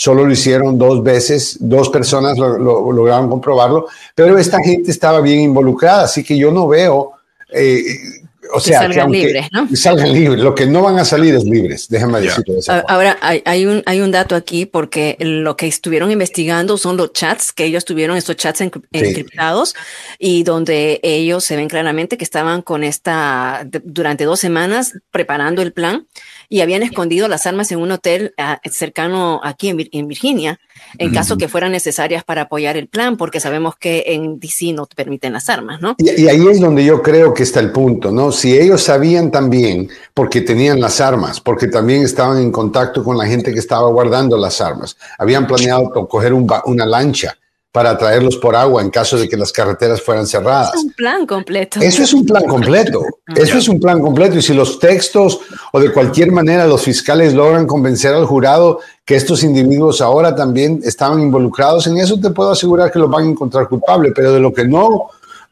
[0.00, 2.58] solo lo hicieron dos veces, dos personas lo,
[2.90, 7.12] lograron comprobarlo, pero esta gente estaba bien involucrada, así que yo no veo
[7.52, 8.19] eh,
[8.52, 9.68] o sea, salgan libres, ¿no?
[9.74, 10.40] Salgan libres.
[10.40, 11.88] Lo que no van a salir es libres.
[11.88, 16.10] Déjame decirlo de esa Ahora, hay, un, hay un dato aquí porque lo que estuvieron
[16.10, 19.74] investigando son los chats que ellos tuvieron, estos chats encriptados,
[20.18, 25.72] y donde ellos se ven claramente que estaban con esta, durante dos semanas preparando el
[25.72, 26.06] plan
[26.52, 30.58] y habían escondido las armas en un hotel ah, cercano aquí en, Virginia,
[30.98, 34.86] en caso que fueran necesarias para apoyar el plan, porque sabemos que en DC no
[34.86, 35.94] permiten las armas, ¿no?
[35.96, 38.32] Y, ahí es donde yo creo que está el punto, ¿no?
[38.32, 43.26] Si ellos sabían también, porque tenían las armas, porque también estaban en contacto con la
[43.26, 47.38] gente que estaba guardando las armas, habían planeado coger una lancha
[47.72, 50.74] para traerlos por agua en caso de que las carreteras fueran cerradas.
[50.74, 51.80] Es un plan completo.
[51.80, 53.04] Eso es un plan completo.
[53.36, 54.36] Eso es un plan completo.
[54.36, 55.40] Y si los textos
[55.72, 60.80] o de cualquier manera los fiscales logran convencer al jurado que estos individuos ahora también
[60.84, 64.12] estaban involucrados en eso, te puedo asegurar que los van a encontrar culpables.
[64.16, 65.10] Pero de lo que no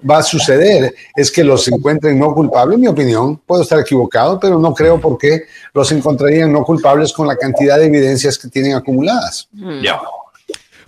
[0.08, 3.40] va a suceder es que los encuentren no culpables, en mi opinión.
[3.46, 7.78] Puedo estar equivocado, pero no creo por qué los encontrarían no culpables con la cantidad
[7.78, 9.48] de evidencias que tienen acumuladas.
[9.82, 10.00] Ya.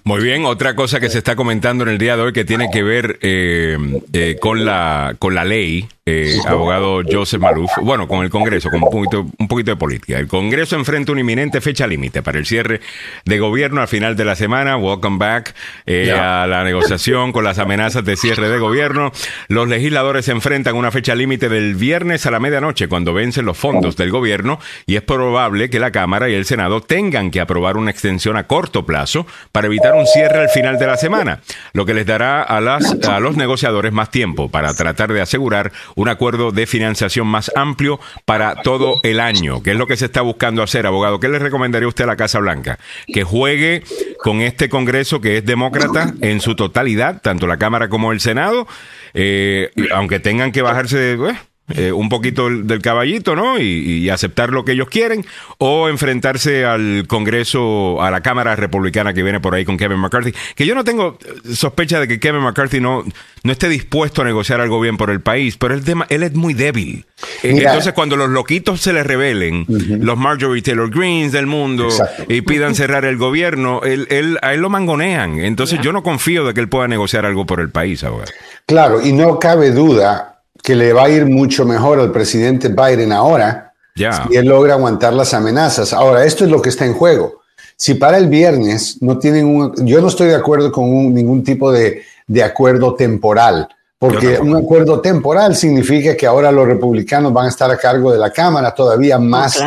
[0.05, 2.71] Muy bien, otra cosa que se está comentando en el día de hoy que tiene
[2.71, 3.77] que ver eh,
[4.13, 8.83] eh, con, la, con la ley eh, abogado Joseph Maluf, bueno, con el Congreso, con
[8.83, 10.19] un poquito, un poquito de política.
[10.19, 12.81] El Congreso enfrenta una inminente fecha límite para el cierre
[13.25, 14.77] de gobierno al final de la semana.
[14.77, 15.55] Welcome back
[15.87, 19.13] eh, a la negociación con las amenazas de cierre de gobierno.
[19.49, 23.97] Los legisladores enfrentan una fecha límite del viernes a la medianoche, cuando vencen los fondos
[23.97, 27.91] del gobierno, y es probable que la Cámara y el Senado tengan que aprobar una
[27.91, 31.41] extensión a corto plazo para evitar un cierre al final de la semana,
[31.73, 35.73] lo que les dará a, las, a los negociadores más tiempo para tratar de asegurar
[36.01, 40.07] un acuerdo de financiación más amplio para todo el año, que es lo que se
[40.07, 41.21] está buscando hacer, abogado.
[41.21, 42.79] ¿Qué le recomendaría usted a la Casa Blanca?
[43.07, 43.83] Que juegue
[44.23, 48.67] con este Congreso que es demócrata en su totalidad, tanto la Cámara como el Senado,
[49.13, 51.37] eh, aunque tengan que bajarse de...
[51.77, 53.59] Eh, un poquito del caballito, ¿no?
[53.59, 55.25] Y, aceptar lo que ellos quieren,
[55.59, 60.35] o enfrentarse al Congreso, a la Cámara Republicana que viene por ahí con Kevin McCarthy,
[60.57, 61.17] que yo no tengo
[61.53, 63.05] sospecha de que Kevin McCarthy no,
[63.45, 66.55] no esté dispuesto a negociar algo bien por el país, pero él, él es muy
[66.55, 67.07] débil.
[67.43, 71.89] Eh, entonces, cuando los loquitos se le rebelen, los Marjorie Taylor Greens del mundo,
[72.29, 75.39] y pidan cerrar el gobierno, él, él, a él lo mangonean.
[75.39, 78.27] Entonces, yo no confío de que él pueda negociar algo por el país ahora.
[78.67, 83.13] Claro, y no cabe duda que le va a ir mucho mejor al presidente Biden
[83.13, 85.93] ahora si él logra aguantar las amenazas.
[85.93, 87.41] Ahora, esto es lo que está en juego.
[87.77, 89.87] Si para el viernes no tienen un...
[89.87, 93.69] Yo no estoy de acuerdo con ningún tipo de, de, acuerdo temporal,
[93.99, 98.19] porque un acuerdo temporal significa que ahora los republicanos van a estar a cargo de
[98.19, 99.59] la Cámara, todavía más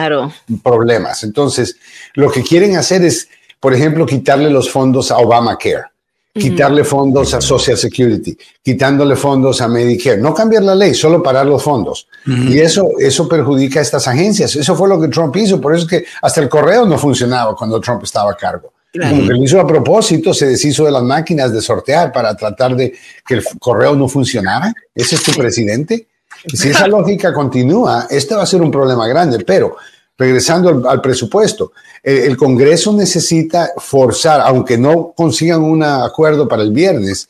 [0.64, 1.24] problemas.
[1.24, 1.78] Entonces,
[2.14, 3.28] lo que quieren hacer es,
[3.60, 5.93] por ejemplo, quitarle los fondos a Obamacare
[6.34, 11.46] quitarle fondos a Social Security, quitándole fondos a Medicare, no cambiar la ley, solo parar
[11.46, 12.08] los fondos.
[12.26, 14.56] Y eso, eso perjudica a estas agencias.
[14.56, 17.56] Eso fue lo que Trump hizo, por eso es que hasta el correo no funcionaba
[17.56, 18.74] cuando Trump estaba a cargo.
[18.94, 22.76] Como que lo hizo a propósito, se deshizo de las máquinas de sortear para tratar
[22.76, 22.94] de
[23.26, 24.74] que el correo no funcionara.
[24.94, 26.08] Ese es tu presidente.
[26.46, 29.78] Si esa lógica continúa, este va a ser un problema grande, pero
[30.18, 31.72] regresando al, presupuesto,
[32.04, 37.30] el, Congreso necesita forzar, aunque no consigan un acuerdo para el viernes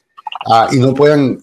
[0.49, 1.39] ah, y no puedan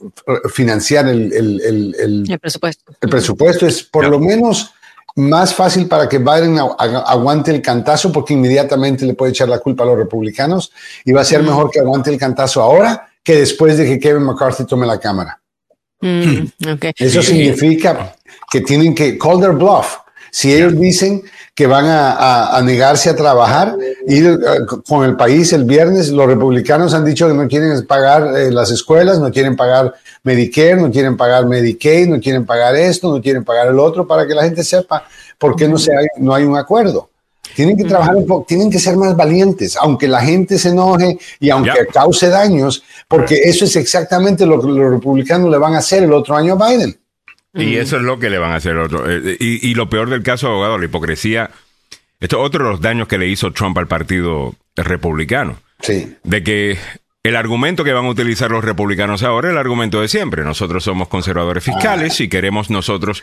[0.53, 2.93] financiar el, el, presupuesto.
[3.01, 4.73] El presupuesto es por lo menos
[5.17, 9.83] más fácil para que Biden aguante el cantazo porque inmediatamente le puede echar la culpa
[9.85, 10.73] a los republicanos
[11.05, 14.23] y va a ser mejor que aguante el cantazo ahora que después de que Kevin
[14.25, 15.41] McCarthy tome la Cámara.
[16.01, 16.47] Mm,
[16.97, 18.15] Eso significa
[18.51, 19.97] que tienen que call their bluff
[20.31, 21.23] si ellos dicen
[21.55, 23.77] que van a, negarse a trabajar,
[24.07, 24.39] ir eh,
[24.86, 28.70] con el país el viernes, los republicanos han dicho que no quieren pagar eh, las
[28.70, 33.44] escuelas, no quieren pagar Medicare, no quieren pagar Medicaid, no quieren pagar esto, no quieren
[33.44, 35.05] pagar el otro, para que la gente sepa
[35.39, 37.11] por qué no, se hay, no hay un acuerdo.
[37.55, 41.19] Tienen que trabajar un poco, tienen que ser más valientes, aunque la gente se enoje
[41.40, 45.78] y aunque cause daños, porque eso es exactamente lo que los republicanos le van a
[45.78, 46.99] hacer el otro año a Biden.
[47.55, 49.10] Y eso es lo que le van a hacer otro.
[49.10, 51.51] Eh, y, lo peor del caso, abogado, la hipocresía.
[52.20, 55.59] Esto es otro de los daños que le hizo Trump al partido republicano.
[55.81, 56.16] Sí.
[56.22, 56.78] De que
[57.22, 60.43] el argumento que van a utilizar los republicanos ahora es el argumento de siempre.
[60.43, 63.22] Nosotros somos conservadores fiscales y queremos nosotros.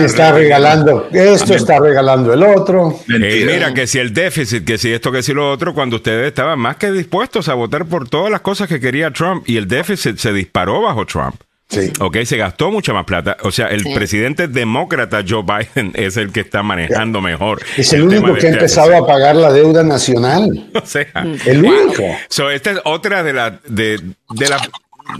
[0.00, 2.98] Está regalando esto, está regalando el otro.
[3.08, 6.26] Eh, mira, que si el déficit, que si esto, que si lo otro, cuando ustedes
[6.26, 9.68] estaban más que dispuestos a votar por todas las cosas que quería Trump y el
[9.68, 11.36] déficit se disparó bajo Trump.
[11.68, 11.92] Sí.
[12.00, 13.36] Ok, se gastó mucha más plata.
[13.42, 17.60] O sea, el presidente demócrata Joe Biden es el que está manejando mejor.
[17.76, 20.66] Es el, único que ha empezado a pagar la deuda nacional.
[20.78, 21.06] O sea,
[21.44, 22.02] el único.
[22.28, 24.00] So, esta es otra de la de,
[24.30, 24.58] de la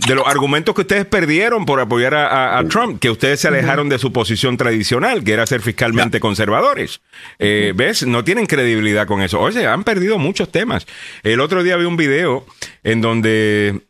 [0.07, 3.97] de los argumentos que ustedes perdieron por apoyar a, Trump, que ustedes se alejaron de
[3.97, 7.01] su posición tradicional, que era ser fiscalmente conservadores.
[7.39, 8.05] Eh, ¿Ves?
[8.05, 9.39] No tienen credibilidad con eso.
[9.39, 10.85] Oye, han perdido muchos temas.
[11.23, 12.45] El otro día vi un video
[12.83, 13.81] en donde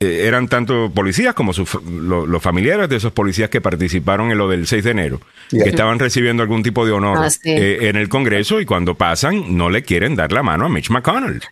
[0.00, 4.66] eh, eran tanto policías como los familiares de esos policías que participaron en lo del
[4.66, 8.60] 6 de enero, que estaban recibiendo algún tipo de honor ah, eh, en el Congreso
[8.60, 11.42] y cuando pasan no le quieren dar la mano a Mitch McConnell,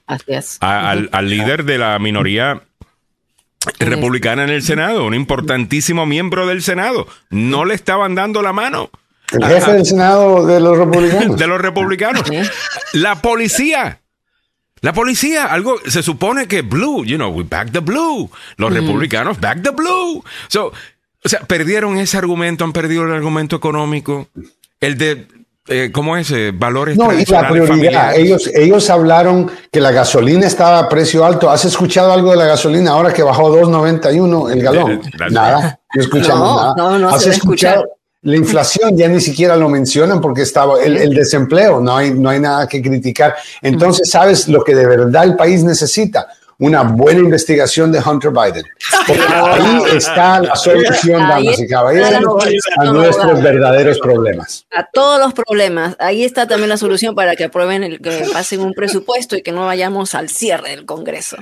[0.60, 2.62] al, líder de la minoría
[3.78, 8.90] republicana en el Senado, un importantísimo miembro del Senado, no le estaban dando la mano.
[9.30, 11.36] El jefe del Senado de los republicanos.
[11.38, 12.24] de los republicanos.
[12.92, 14.00] La policía
[14.82, 18.28] la policía, algo, se supone que blue, you know, we back the blue.
[18.56, 20.24] Los republicanos back the blue.
[20.48, 20.72] So,
[21.24, 24.26] o sea, perdieron ese argumento, han perdido el argumento económico.
[24.80, 25.28] El de,
[25.68, 26.32] eh, ¿cómo es?
[26.32, 28.16] Eh, valores No, y la prioridad.
[28.16, 31.48] Ellos, ellos hablaron que la gasolina estaba a precio alto.
[31.48, 35.00] ¿Has escuchado algo de la gasolina ahora que bajó 2.91 el galón?
[35.30, 35.78] nada.
[35.94, 36.74] No escuchamos nada.
[36.76, 37.84] No, no ¿Has escuchado?
[38.24, 42.38] La inflación ya ni siquiera lo mencionan porque estaba el, desempleo, no hay, no hay
[42.38, 43.34] nada que criticar.
[43.60, 46.28] Entonces, ¿sabes lo que de verdad el país necesita?
[46.62, 48.64] Una buena investigación de Hunter Biden.
[49.06, 52.44] Porque ahí está la solución, damas y caballeros,
[52.78, 54.64] a nuestros verdaderos problemas.
[54.70, 55.96] A todos los problemas.
[55.98, 59.50] Ahí está también la solución para que aprueben el que pasen un presupuesto y que
[59.50, 61.36] no vayamos al cierre del Congreso.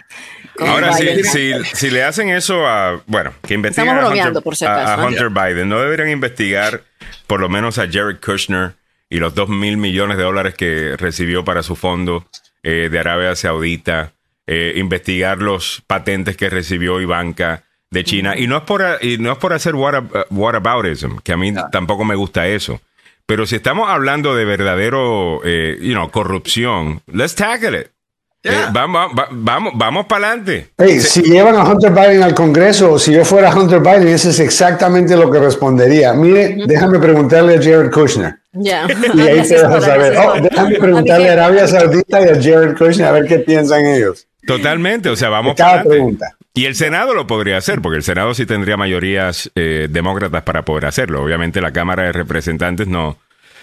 [0.57, 4.43] Con Ahora, si, si, si le hacen eso a, bueno, que investiguen Estamos a Hunter,
[4.43, 5.07] por si acaso, a.
[5.07, 6.83] Hunter Biden, no deberían investigar
[7.27, 8.73] por lo menos a Jared Kushner
[9.11, 12.25] y los dos mil millones de dólares que recibió para su fondo
[12.63, 14.13] eh, de Arabia Saudita,
[14.53, 18.37] eh, investigar los patentes que recibió Ivanka de China.
[18.37, 19.95] Y no es por, y no es por hacer what,
[20.31, 22.81] whataboutism, que a mí tampoco me gusta eso.
[23.27, 27.87] Pero si estamos hablando de verdadero, eh, you know, corrupción, let's tackle it.
[28.43, 30.71] Eh, vamos, va- vamos, vamos para adelante.
[30.79, 34.31] Hey, si llevan a Hunter Biden al Congreso, o si yo fuera Hunter Biden, eso
[34.31, 36.15] es exactamente lo que respondería.
[36.15, 38.37] Mire, déjame preguntarle a Jared Kushner.
[38.53, 38.87] Ya.
[39.15, 40.17] Y ahí te vas a Asesora, saber.
[40.17, 44.27] Oh, déjame preguntarle a Arabia Saudita y a Jared Kushner a ver qué piensan ellos.
[44.47, 46.37] Totalmente, o sea, vamos Cada para pregunta.
[46.55, 50.65] Y el Senado lo podría hacer, porque el Senado sí tendría mayorías eh, demócratas para
[50.65, 51.23] poder hacerlo.
[51.23, 53.19] Obviamente la Cámara de Representantes no.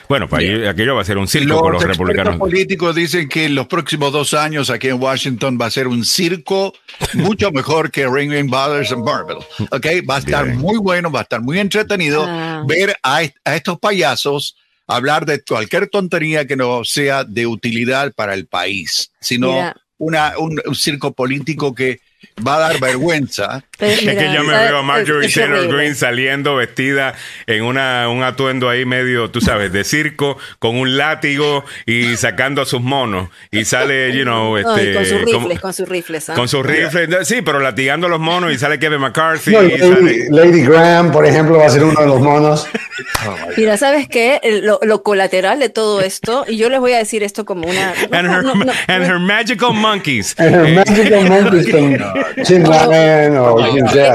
[0.07, 2.37] Bueno, pues ahí- aquello va a ser un circo Los, con los republicanos.
[2.37, 6.05] políticos dicen que en los próximos dos años aquí en Washington va a ser un
[6.05, 6.73] circo
[7.13, 9.37] mucho mejor que Ringling Brothers and Marvel.
[9.69, 9.85] ¿ok?
[10.09, 10.57] Va a estar Bien.
[10.59, 12.63] muy bueno, va a estar muy entretenido Ah.
[12.65, 14.55] ver a, est- a estos payasos
[14.87, 19.73] hablar de cualquier tontería que no sea de utilidad para el país, sino.
[19.97, 21.99] Una, un, un circo político que
[22.45, 23.63] va a dar vergüenza.
[23.79, 25.67] Es que yo me veo a Marjorie Taylor.
[25.67, 27.13] Greene saliendo vestida
[27.45, 32.63] en una, un atuendo ahí medio, tú sabes, de circo, con un látigo y sacando
[32.63, 33.29] a sus monos.
[33.51, 34.95] Y sale, you know, este.
[34.95, 36.29] con sus como- rifles, con sus rifles.
[36.31, 36.33] ¿ah?
[36.33, 37.27] con sus rifles.
[37.27, 39.51] Sí, pero latigando a los monos y sale Kevin McCarthy.
[39.51, 42.67] No, y y sale- Lady, Graham, por ejemplo, va a ser uno de los monos.
[43.57, 44.39] Mira, ¿sabes qué?
[44.63, 47.93] Lo, lo colateral de todo esto, y yo les voy a decir esto como una...
[48.09, 50.33] no, and her, no, no, and no, her magical monkeys.
[50.39, 51.67] And her magical monkeys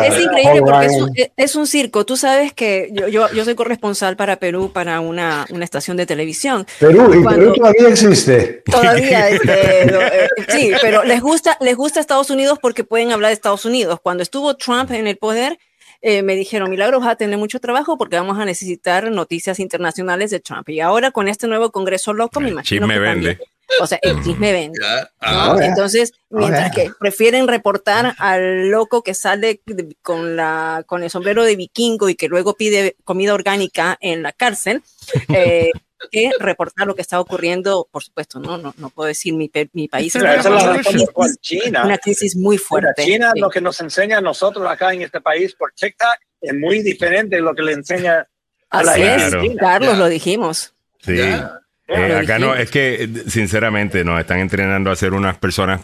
[0.07, 2.05] Es increíble porque es un, es un circo.
[2.07, 6.07] Tú sabes que yo, yo, yo soy corresponsal para Perú, para una, una estación de
[6.07, 6.67] televisión.
[6.79, 8.63] Perú, y Cuando- Perú todavía existe.
[8.71, 13.35] Todavía, este, eh, sí, pero les gusta, les gusta Estados Unidos porque pueden hablar de
[13.35, 13.99] Estados Unidos.
[14.03, 15.59] Cuando estuvo Trump en el poder,
[16.05, 20.31] eh, me dijeron, Milagros, vas a tener mucho trabajo porque vamos a necesitar noticias internacionales
[20.33, 20.69] de Trump.
[20.69, 23.29] Y ahora con este nuevo Congreso loco, me imagino chisme que vende.
[23.35, 23.52] también.
[23.81, 24.79] O sea, el chisme vende.
[25.21, 25.61] ¿no?
[25.61, 29.61] Entonces, mientras que prefieren reportar al loco que sale
[30.03, 34.33] con, la, con el sombrero de vikingo y que luego pide comida orgánica en la
[34.33, 34.83] cárcel,
[35.29, 35.71] eh,
[36.11, 39.89] que reportar lo que está ocurriendo, por supuesto, no, no, no puedo decir mi, mi
[39.89, 41.09] país, Pero es la una la crisis,
[41.41, 43.05] China, una crisis muy fuerte.
[43.05, 43.41] China Sí.
[43.41, 47.37] lo que nos enseña a nosotros acá en este país por TikTok es muy diferente
[47.37, 48.27] de lo que le enseña
[48.71, 49.61] a la Así gente es, China.
[49.61, 50.75] Carlos, lo dijimos.
[51.01, 51.17] Sí.
[51.17, 51.62] Ya.
[51.95, 55.83] Eh, acá no, es que eh, sinceramente nos están entrenando a ser unas personas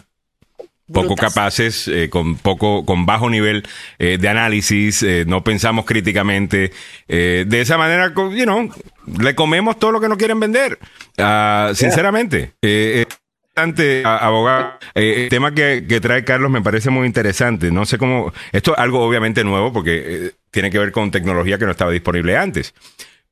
[0.91, 1.33] poco Brutas.
[1.33, 3.63] capaces, eh, con poco, con bajo nivel
[3.99, 6.71] eh, de análisis, eh, no pensamos críticamente.
[7.07, 8.73] de esa manera, you know,
[9.19, 10.79] le comemos todo lo que nos quieren vender.
[11.19, 12.53] Ah, sinceramente.
[12.63, 13.13] Eh, eh,
[13.55, 14.79] bastante, a- abogado.
[14.95, 17.69] El tema que, que trae Carlos me parece muy interesante.
[17.71, 18.33] No sé cómo.
[18.51, 22.35] Esto es algo obviamente nuevo porque tiene que ver con tecnología que no estaba disponible
[22.35, 22.73] antes.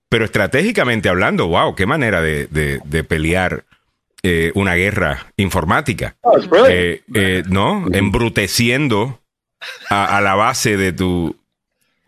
[0.10, 3.66] Pero estratégicamente hablando, wow, qué manera de, de- de pelear
[4.24, 6.16] eh, una guerra informática.
[6.22, 6.38] Oh.
[6.70, 7.86] Eh, eh, ¿No?
[7.92, 9.20] Embruteciendo
[9.90, 11.36] a, a la base de tu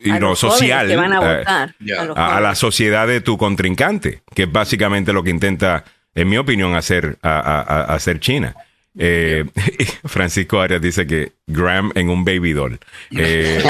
[0.01, 0.87] y A lo social.
[0.87, 1.75] que van a eh, votar.
[2.15, 5.83] a la sociedad de tu contrincante, que es básicamente lo que intenta,
[6.15, 8.55] en mi opinión, hacer, a, a- a- hacer China.
[9.01, 9.45] Eh,
[10.05, 12.77] Francisco Arias dice que Graham en un baby doll.
[13.11, 13.63] Eh.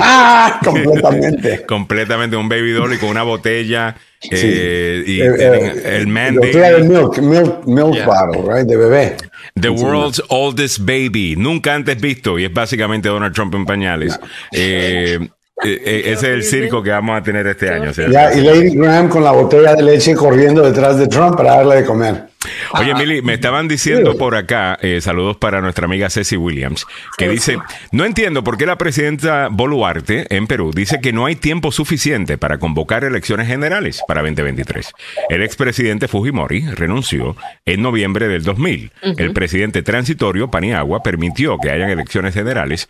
[0.00, 1.62] Ah, completamente.
[1.68, 3.94] completamente un baby doll y con una botella
[4.30, 9.16] eh, y Eh, el man baby, milk, milk, milk bottle, right, de bebé.
[9.60, 14.18] the world's oldest baby, nunca antes visto y es básicamente Donald Trump en pañales.
[14.52, 15.18] Eh,
[15.62, 17.90] ese es el circo que vamos a tener este año.
[17.92, 21.76] Ya, y Lady Graham con la botella de leche corriendo detrás de Trump para darle
[21.76, 22.32] de comer.
[22.74, 27.28] Oye, Mili, me estaban diciendo por acá, eh, saludos para nuestra amiga Ceci Williams, que
[27.28, 27.58] dice,
[27.92, 32.38] no entiendo por qué la presidenta Boluarte en Perú dice que no hay tiempo suficiente
[32.38, 34.92] para convocar elecciones generales para 2023.
[35.28, 38.90] El expresidente Fujimori renunció en noviembre del 2000.
[39.18, 42.88] El presidente transitorio Paniagua permitió que hayan elecciones generales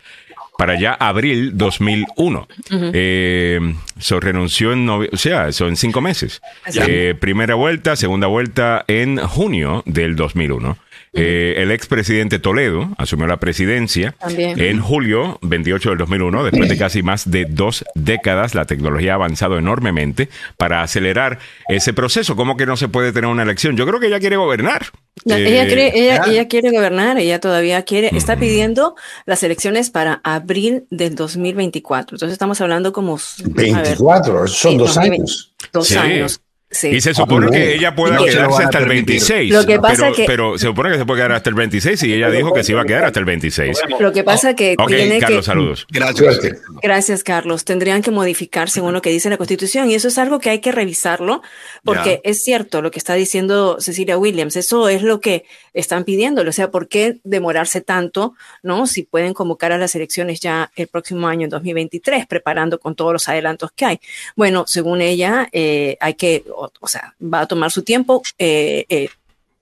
[0.63, 2.47] para ya abril 2001.
[2.93, 3.59] Eh,
[3.99, 6.41] so renunció en o sea, son cinco meses.
[6.87, 10.77] Eh, primera vuelta, segunda vuelta en junio del 2001.
[11.15, 14.59] Eh, el expresidente Toledo asumió la presidencia También.
[14.59, 16.43] en julio 28 del 2001.
[16.45, 21.93] Después de casi más de dos décadas, la tecnología ha avanzado enormemente para acelerar ese
[21.93, 22.35] proceso.
[22.35, 23.77] ¿Cómo que no se puede tener una elección?
[23.77, 24.87] Yo creo que ella quiere gobernar.
[25.25, 28.95] Ya, Eh, ella, quiere, ella, ella quiere gobernar, ella todavía quiere, está pidiendo
[29.27, 32.15] las elecciones para abril del 2024.
[32.15, 35.15] Entonces estamos hablando como a ver, 24, son sí, dos 2020.
[35.21, 35.53] años.
[35.71, 35.95] dos Sí.
[35.95, 36.41] años.
[36.73, 36.89] Sí.
[36.89, 37.71] Y se supone Ah, que bueno.
[37.73, 39.05] ella pueda No quedarse hasta el permitir.
[39.21, 39.51] 26.
[39.53, 42.03] Lo que pasa pero, que- pero se supone que se puede quedar hasta el 26
[42.03, 43.79] y ella dijo que se iba a quedar hasta el 26.
[43.99, 45.87] Lo que pasa que Ok, tiene Carlos, que saludos.
[45.89, 46.39] Gracias.
[46.81, 47.63] Gracias, Carlos.
[47.63, 50.59] Tendrían que modificar según lo que dice la Constitución y eso es algo que hay
[50.59, 51.41] que revisarlo
[51.83, 52.29] porque Ya.
[52.31, 54.55] es cierto lo que está diciendo Cecilia Williams.
[54.55, 56.49] Eso es lo que están pidiéndole.
[56.49, 58.33] O sea, ¿por qué demorarse tanto,
[58.63, 58.87] no?
[58.87, 63.13] Si pueden convocar a las elecciones ya el próximo año, en 2023, preparando con todos
[63.13, 63.99] los adelantos que hay.
[64.35, 68.21] Bueno, según ella, eh, hay que, o, o sea, va a tomar su tiempo.
[68.37, 69.09] eh, eh,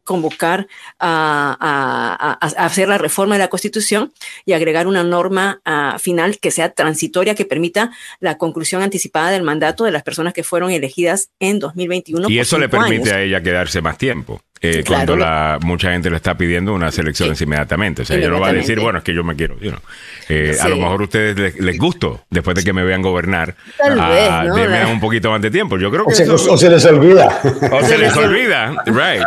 [0.04, 0.68] convocar
[1.00, 4.12] a, a- a- a hacer la reforma de la Constitución
[4.46, 9.44] y agregar una norma ah, final que sea transitoria, que permita la conclusión anticipada del
[9.44, 12.30] mandato de las personas que fueron elegidas en 2021.
[12.32, 13.14] Y eso le permite años.
[13.14, 14.42] a ella quedarse más tiempo.
[14.62, 15.06] Eh, Claro.
[15.06, 17.44] Cuando la, mucha gente le está pidiendo unas elecciones Sí.
[17.46, 18.04] inmediatamente.
[18.04, 18.84] O sea, ella no va a decir, Inmediatamente.
[18.84, 19.60] bueno, es que yo me quiero.
[19.60, 19.82] you know.
[20.30, 23.56] Eh, A lo mejor a ustedes les, les gusto, después de que me vean gobernar,
[23.78, 24.92] Tal ah, vez, ¿no?
[24.92, 25.78] un poquito más de tiempo.
[25.78, 27.40] Yo creo que O se, o se les olvida.
[27.72, 29.24] o se les olvida, right.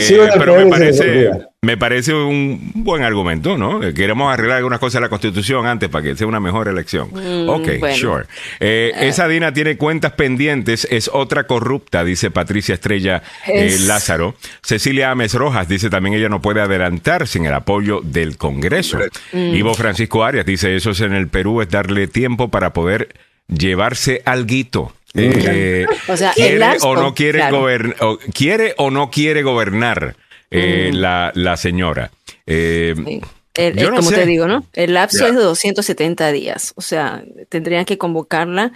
[0.00, 1.30] Sí, Eh, pero me pero se les parece.
[1.64, 3.82] Me parece un buen argumento, ¿no?
[3.82, 7.08] Eh, Queremos arreglar algunas cosas de la Constitución antes para que sea una mejor elección.
[7.12, 7.96] Mm, ok, bueno.
[7.96, 8.24] sure.
[8.60, 14.34] Eh, esa Dina tiene cuentas pendientes, es otra corrupta, dice Patricia Estrella eh, Es- Lázaro.
[14.62, 18.98] Cecilia Ames Rojas dice también ella no puede adelantar sin el apoyo del Congreso.
[19.32, 19.54] Mm.
[19.54, 23.08] Ivo Francisco Arias dice eso es en el Perú, es darle tiempo para poder
[23.48, 24.92] llevarse alguito.
[25.16, 27.58] Eh, O sea, el quiere o no quiere claro.
[27.60, 27.96] gobernar,
[28.34, 30.16] quiere o no quiere gobernar
[30.54, 32.10] eh, la, la señora.
[32.46, 33.20] Eh, Sí.
[33.56, 34.16] El- Yo el- no como sé.
[34.16, 34.66] te digo, ¿no?
[34.72, 36.72] El lapso es de 270 días.
[36.74, 38.72] O sea, tendrían que convocarla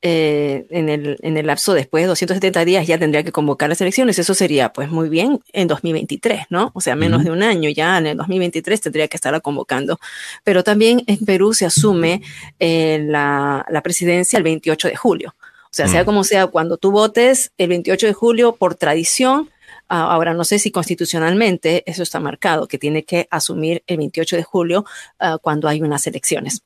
[0.00, 3.80] eh, en, el, en el lapso después de 270 días, ya tendría que convocar las
[3.82, 4.18] elecciones.
[4.18, 6.70] Eso sería, pues, muy bien en 2023, ¿no?
[6.74, 10.00] O sea, menos de un año ya en el 2023 tendría que estarla convocando.
[10.44, 12.22] Pero también en Perú se asume
[12.58, 15.34] la, la presidencia el 28 de julio.
[15.64, 16.06] O sea, sea Mm.
[16.06, 19.50] como sea, cuando tú votes el 28 de julio por tradición,
[19.94, 24.42] Ahora, no sé si constitucionalmente eso está marcado, que tiene que asumir el 28 de
[24.42, 24.86] julio
[25.18, 26.62] ah, cuando hay unas elecciones.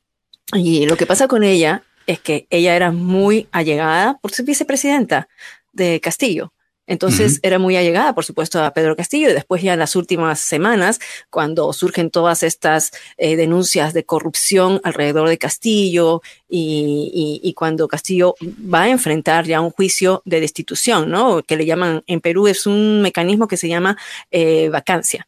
[0.52, 5.28] Y lo que pasa con ella es que ella era muy allegada por ser vicepresidenta
[5.72, 6.52] de Castillo.
[6.86, 10.40] Entonces era muy allegada, por supuesto, a Pedro Castillo y después ya en las últimas
[10.40, 10.98] semanas,
[11.30, 17.88] cuando surgen todas estas eh, denuncias de corrupción alrededor de Castillo y, y- y cuando
[17.88, 21.42] Castillo va a enfrentar ya un juicio de destitución, ¿no?
[21.42, 23.96] Que le llaman, en Perú es un mecanismo que se llama
[24.30, 25.26] eh, vacancia.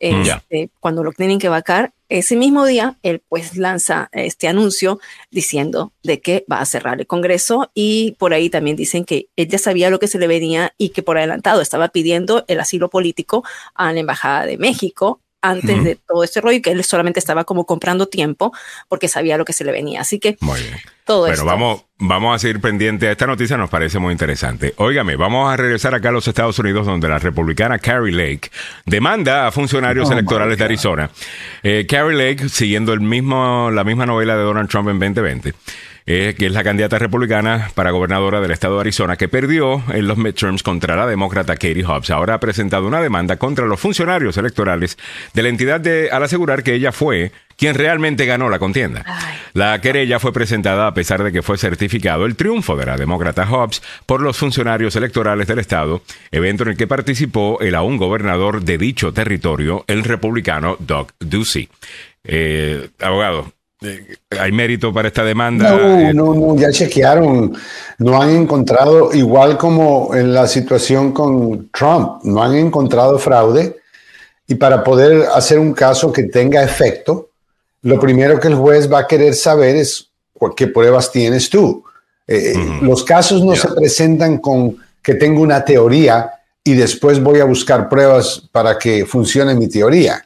[0.00, 0.22] Mm.
[0.22, 4.98] Este, Cuando lo tienen que vacar, ese mismo día, él pues lanza este anuncio
[5.30, 9.48] diciendo de que va a cerrar el Congreso y por ahí también dicen que él
[9.48, 12.90] ya sabía lo que se le venía y que por adelantado estaba pidiendo el asilo
[12.90, 13.44] político
[13.74, 17.44] a la Embajada de México antes de todo este rollo y que él solamente estaba
[17.44, 18.52] como comprando tiempo
[18.88, 20.00] porque sabía lo que se le venía.
[20.02, 20.76] Así que muy bien.
[21.04, 21.46] todo Bueno, esto.
[21.46, 24.74] vamos, vamos a seguir pendiente a esta noticia, nos parece muy interesante.
[24.76, 28.50] Óigame, vamos a regresar acá a los Estados Unidos, donde la republicana Carrie Lake
[28.86, 30.64] demanda a funcionarios Oh, electorales de.
[30.64, 31.10] Arizona.
[31.62, 35.54] Eh, Carrie Lake, siguiendo el mismo, la misma novela de Donald Trump en 2020,
[36.06, 40.08] eh, que es la candidata republicana para gobernadora del estado de Arizona, que perdió en
[40.08, 42.10] los midterms contra la demócrata Katie Hobbs.
[42.10, 44.98] Ahora ha presentado una demanda contra los funcionarios electorales
[45.34, 49.04] de la entidad de, al asegurar que ella fue quien realmente ganó la contienda.
[49.06, 49.36] Ay.
[49.52, 53.46] La querella fue presentada a pesar de que fue certificado el triunfo de la demócrata
[53.46, 58.62] Hobbs por los funcionarios electorales del Estado, evento en el que participó el aún gobernador
[58.62, 61.68] de dicho territorio, el republicano Doug Ducey.
[62.24, 63.52] Eh, abogado,
[64.38, 65.70] ¿hay mérito para esta demanda?
[65.70, 67.56] No, Eh, no, no, ya chequearon.
[67.98, 73.76] No han encontrado, igual como en la situación con Trump, no han encontrado fraude.
[74.46, 77.30] Y para poder hacer un caso que tenga efecto,
[77.82, 80.08] lo primero que el juez va a querer saber es
[80.56, 81.84] qué pruebas tienes tú.
[82.26, 86.30] Eh, Los casos no se presentan con que tengo una teoría
[86.62, 90.24] y después voy a buscar pruebas para que funcione mi teoría.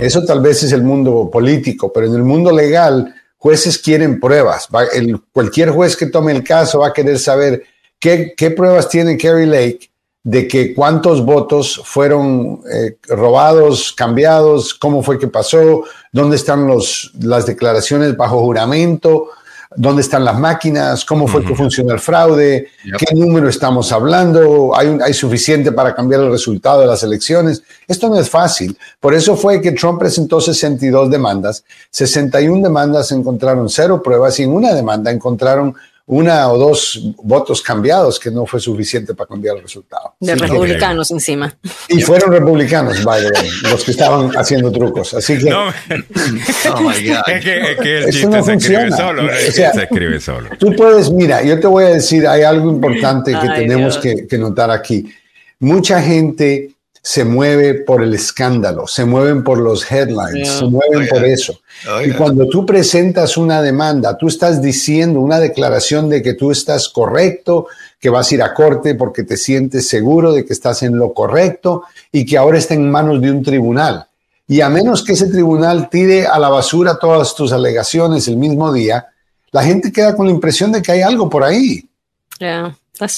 [0.00, 4.68] Eso tal vez es el mundo político, pero en el mundo legal, jueces quieren pruebas.
[4.74, 7.62] Va- el- cualquier juez que tome el caso va a querer saber
[7.98, 9.90] qué, qué pruebas tiene Kerry Lake
[10.22, 17.12] de que cuántos votos fueron eh, robados, cambiados, cómo fue que pasó, dónde están los,
[17.20, 19.28] las declaraciones bajo juramento.
[19.76, 24.98] Dónde están las máquinas, cómo fue que funcionó el fraude, qué número estamos hablando, ¿Hay,
[25.04, 27.62] hay suficiente para cambiar el resultado de las elecciones.
[27.86, 28.76] Esto no es fácil.
[28.98, 34.52] Por eso fue que Trump presentó 62 demandas, 61 demandas encontraron cero pruebas y en
[34.52, 35.74] una demanda encontraron
[36.08, 40.14] una o dos votos cambiados que no fue suficiente para cambiar el resultado.
[40.20, 41.52] De republicanos encima.
[41.88, 45.14] Y fueron republicanos, by the way, los que estaban haciendo trucos.
[45.14, 45.50] Así que.
[45.50, 45.66] No,
[46.74, 47.22] oh my God.
[47.26, 49.24] Es, que, es que el chiste se escribe solo.
[49.24, 50.50] O sea, se escribe solo.
[50.58, 54.38] Tú puedes, mira, yo te voy a decir, hay algo importante que tenemos que, que
[54.38, 55.12] notar aquí.
[55.58, 56.75] Mucha gente
[57.06, 61.60] se mueve por el escándalo, se mueven por los headlines, se mueven por eso.
[62.04, 66.88] Y cuando tú presentas una demanda, tú estás diciendo una declaración de que tú estás
[66.88, 67.68] correcto,
[68.00, 71.14] que vas a ir a corte porque te sientes seguro de que estás en lo
[71.14, 74.08] correcto y que ahora está en manos de un tribunal.
[74.48, 78.72] Y a menos que ese tribunal tire a la basura todas tus alegaciones el mismo
[78.72, 79.06] día,
[79.52, 81.88] la gente queda con la impresión de que hay algo por ahí.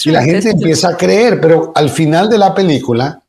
[0.04, 3.22] y la gente empieza a creer, pero al final de la película,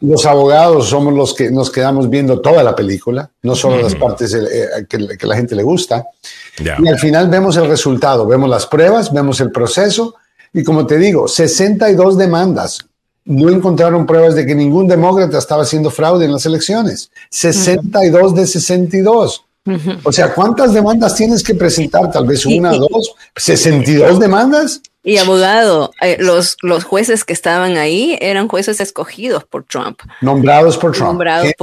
[0.00, 4.34] los abogados somos los que nos quedamos viendo toda la película, no solo las partes
[4.34, 6.06] eh, que, la gente le gusta.
[6.58, 10.14] Y al final vemos el resultado, vemos las pruebas, vemos el proceso.
[10.52, 12.78] Y como te digo, 62 demandas.
[13.26, 17.10] No encontraron pruebas de que ningún demócrata estaba haciendo fraude en las elecciones.
[17.30, 19.44] 62 de 62.
[20.04, 22.10] O sea, ¿cuántas demandas tienes que presentar?
[22.10, 24.80] Tal vez una, dos, 62 demandas.
[25.02, 30.00] Y abogado, eh, los, los jueces que estaban ahí eran jueces escogidos por Trump.
[30.20, 31.12] Nombrados por Trump.
[31.12, 31.54] Nombrados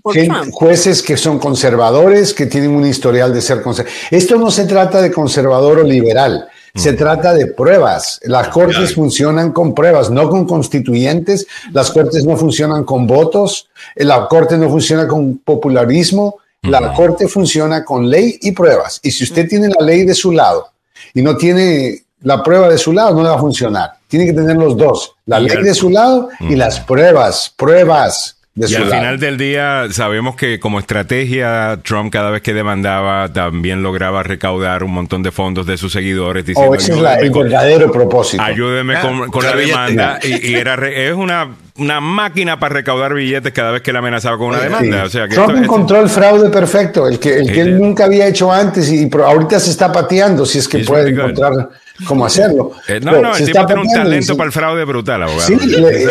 [0.00, 0.52] por, Trump.
[0.52, 4.06] Jueces que son conservadores, que tienen un historial de ser conservadores.
[4.12, 6.48] Esto no se trata de conservador o liberal.
[6.74, 6.96] Se mm.
[6.96, 8.20] trata de pruebas.
[8.22, 11.48] Las cortes funcionan con pruebas, no con constituyentes.
[11.72, 13.70] Las cortes no funcionan con votos.
[13.96, 16.38] La corte no funciona con popularismo.
[16.62, 19.00] La corte funciona con ley y pruebas.
[19.02, 20.68] Y si usted tiene la ley de su lado
[21.12, 23.92] y no tiene la prueba de su lado no le va a funcionar.
[24.08, 28.70] Tiene que tener los dos, la ley de su lado y las pruebas, pruebas de
[28.70, 33.82] y al final del día sabemos que como estrategia Trump cada vez que demandaba también
[33.82, 36.44] lograba recaudar un montón de fondos de sus seguidores.
[36.44, 38.42] Diciendo, oh, ese es el verdadero propósito.
[38.42, 40.18] Ayúdeme con, ah, la demanda.
[40.22, 44.48] Y, era es una una máquina para recaudar billetes cada vez que le amenazaba con
[44.48, 45.04] una demanda.
[45.04, 48.26] O sea, que Trump encontró el fraude perfecto, el que, el que él nunca había
[48.26, 51.70] hecho antes y ahorita se está pateando si es que puede encontrar
[52.06, 52.72] cómo hacerlo.
[52.88, 55.46] Eh, no, no, el tipo tiene un talento para el fraude brutal, abogado.
[55.46, 55.56] Sí,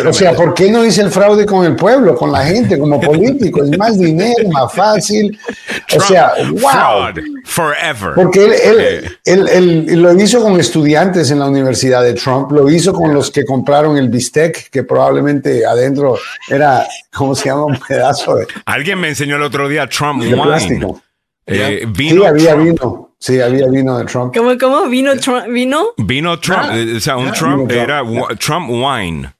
[0.06, 3.00] o sea, ¿por qué no dice el fraude con el pueblo, con la gente, como
[3.00, 3.62] político?
[3.62, 5.38] Es más dinero, más fácil.
[5.96, 7.12] o sea, wow.
[7.44, 8.14] forever.
[8.14, 12.92] Porque él, él, él, lo hizo con estudiantes en la Universidad de Trump, lo hizo
[12.92, 16.18] con los que compraron el bistec, que probablemente adentro
[16.48, 17.66] era, ¿cómo se llama?
[17.66, 18.46] Un pedazo de...
[18.64, 20.42] Alguien me enseñó el otro día Trump wine.
[20.42, 21.02] Plástico.
[21.46, 23.14] Eh, vino sí, había vino.
[23.18, 24.34] Sí, había vino de Trump.
[24.34, 24.88] ¿Cómo, cómo?
[24.88, 25.46] ¿Vino Trump?
[25.48, 25.88] ¿Vino?
[25.96, 26.62] Vino Trump.
[26.64, 26.78] Ah.
[26.78, 28.02] Eh, o sea, un Trump era
[28.38, 29.32] Trump wine.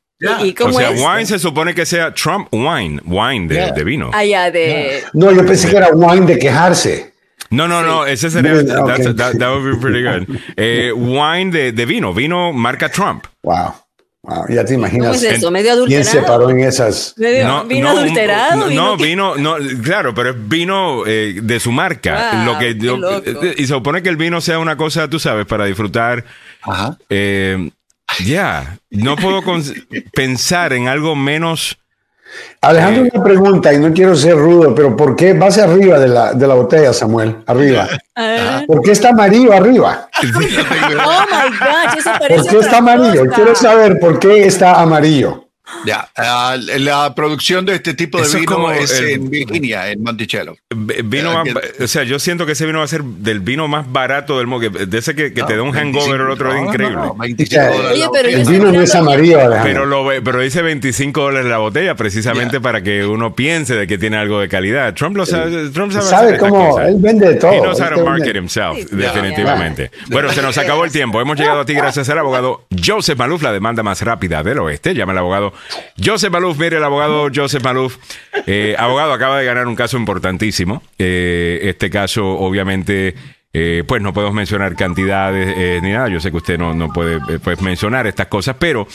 [0.45, 4.11] ¿Y cómo o sea, wine se supone que sea Trump wine, wine de, de vino.
[4.13, 5.03] Ah, ya, de...
[5.15, 7.13] No, yo pensé que era wine de quejarse.
[7.51, 9.15] No, no, no, ese sería, okay.
[9.15, 10.39] that, that, would be pretty good.
[10.57, 13.27] Eh, wine de, de vino, vino marca Trump.
[13.43, 13.82] Wow
[14.49, 15.09] ya te imaginas.
[15.09, 15.51] ¿Cómo es eso?
[15.51, 16.11] ¿Medio adulterado?
[16.11, 17.15] ¿Quién se paró en esas?
[17.17, 18.71] No, ¿Vino adulterado?
[18.71, 22.45] No, vino, no, claro, pero es vino eh, de su marca.
[22.45, 25.65] lo que eh, y se supone que el vino sea una cosa, tú sabes, para
[25.65, 26.25] disfrutar.
[26.63, 26.97] Ajá.
[27.11, 27.71] Eh,
[28.25, 29.43] ya, no puedo
[30.13, 31.79] pensar en algo menos
[32.61, 36.33] Alejandro, una pregunta, y no quiero ser rudo, pero ¿por qué vas arriba de la,
[36.33, 37.43] de la botella, Samuel?
[37.47, 37.89] Arriba.
[38.67, 40.09] ¿Por qué está amarillo arriba?
[40.23, 43.25] oh my God, eso parece ¿Por qué está amarillo?
[43.35, 45.49] Quiero saber por qué está amarillo.
[45.85, 50.57] Ya, uh, la producción de este tipo de vino es, en Virginia, en Monticello.
[51.05, 51.49] Vino más,
[51.81, 54.49] o sea, yo siento que ese vino va a ser del vino más barato del
[54.49, 56.99] mundo, de ese que, que te da un hangover el otro día increíble.
[56.99, 61.95] Oye, pero el vino no es amarillo, pero, lo, pero dice 25 dólares la botella,
[61.95, 64.95] precisamente para que uno piense de que tiene algo de calidad.
[64.95, 65.71] Trump lo sabe.
[65.71, 67.53] Trump sabe, sabe cómo, él vende todo.
[67.53, 69.91] He knows how to market himself, definitivamente.
[70.11, 71.21] Bueno, se nos acabó el tiempo.
[71.21, 74.95] Hemos llegado a ti gracias al abogado Joseph Maluf, la demanda más rápida del oeste.
[74.95, 75.53] Llama al abogado
[76.03, 77.97] Joseph Maluf, mire, el abogado Joseph Maluf,
[78.47, 80.83] eh, abogado, acaba de ganar un caso importantísimo.
[80.99, 83.15] Eh, este caso, obviamente,
[83.53, 86.09] eh, pues no podemos mencionar cantidades ni nada.
[86.09, 88.87] Yo sé que usted no, no puede pues, mencionar estas cosas, pero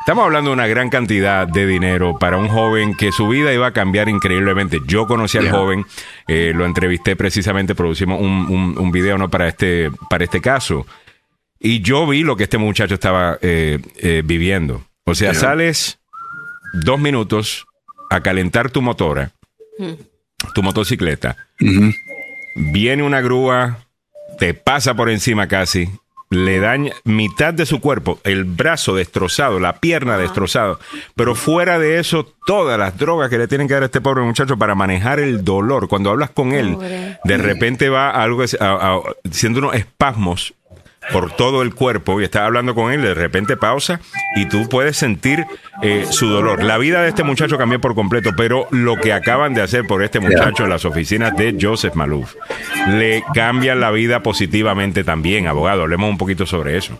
[0.00, 3.68] estamos hablando de una gran cantidad de dinero para un joven que su vida iba
[3.68, 4.78] a cambiar increíblemente.
[4.86, 5.86] Yo conocí al joven,
[6.28, 9.30] lo entrevisté precisamente, producimos un, un, video ¿no?
[9.30, 10.86] para, este, para este caso.
[11.58, 14.84] Y yo vi lo que este muchacho estaba viviendo.
[15.04, 16.01] O sea, sales
[16.72, 17.66] dos minutos
[18.10, 19.32] a calentar tu motora,
[20.54, 21.36] tu motocicleta.
[22.54, 23.78] Viene una grúa
[24.38, 25.88] te pasa por encima casi,
[26.30, 30.80] le daña mitad de su cuerpo, el brazo destrozado, la pierna destrozado,
[31.14, 34.24] pero fuera de eso, todas las drogas que le tienen que dar a este pobre
[34.24, 35.88] muchacho para manejar el dolor.
[35.88, 36.76] Cuando hablas con él,
[37.22, 38.42] de repente va algo
[39.30, 40.54] siendo unos espasmos
[41.12, 44.00] por todo el cuerpo y estás hablando con él, de repente pausa
[44.36, 45.46] y tú puedes sentir
[45.82, 46.62] eh, su dolor.
[46.62, 50.02] La vida de este muchacho cambió por completo, pero lo que acaban de hacer por
[50.02, 52.34] este muchacho en las oficinas de Joseph Malouf
[52.88, 55.82] le cambia la vida positivamente también, abogado.
[55.82, 56.94] Hablemos un poquito sobre eso.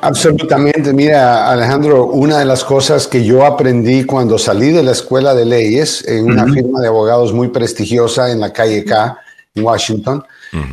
[0.00, 0.92] Absolutamente.
[0.92, 5.44] Mira, Alejandro, una de las cosas que yo aprendí cuando salí de la escuela de
[5.44, 9.18] leyes en una firma de abogados muy prestigiosa en la calle K,
[9.54, 10.24] en Washington,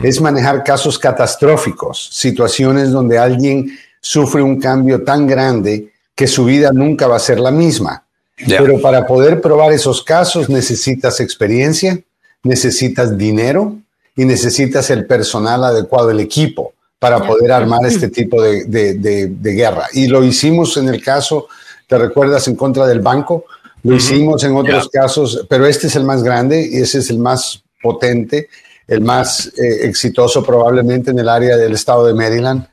[0.04, 6.72] es manejar casos catastróficos, situaciones donde alguien sufre un cambio tan grande que su vida
[6.72, 8.04] nunca va a ser la misma.
[8.48, 12.00] Pero para poder probar esos casos necesitas experiencia,
[12.44, 13.78] necesitas dinero
[14.16, 19.88] y necesitas el personal adecuado, el equipo, para poder armar este tipo de, guerra.
[19.94, 21.48] Y lo hicimos en el caso,
[21.88, 22.48] ¿te recuerdas?
[22.48, 23.46] En contra del banco.
[23.84, 27.20] Lo hicimos en otros casos, pero este es el más grande y ese es el
[27.20, 28.50] más potente
[28.88, 32.68] el más eh, exitoso probablemente en el área del estado de Maryland.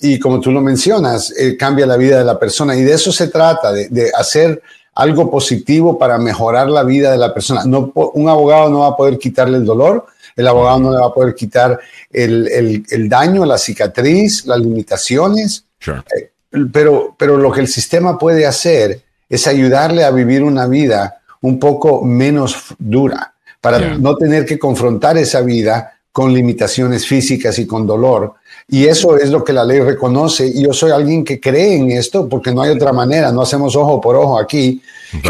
[0.00, 3.10] y como tú lo mencionas, eh, cambia la vida de la persona y de eso
[3.12, 4.62] se trata, de, hacer
[4.94, 7.64] algo positivo para mejorar la vida de la persona.
[7.64, 10.06] No, un abogado no va a poder quitarle el dolor,
[10.36, 11.80] el abogado no le va a poder quitar
[12.10, 16.30] el, daño, la cicatriz, las limitaciones, eh,
[16.70, 21.58] pero, pero lo que el sistema puede hacer es ayudarle a vivir una vida un
[21.58, 23.31] poco menos dura
[23.62, 28.34] para no tener que confrontar esa vida con limitaciones físicas y con dolor.
[28.68, 30.46] Y eso es lo que la ley reconoce.
[30.46, 33.30] Y yo soy alguien que cree en esto porque no hay otra manera.
[33.30, 34.82] No hacemos ojo por ojo aquí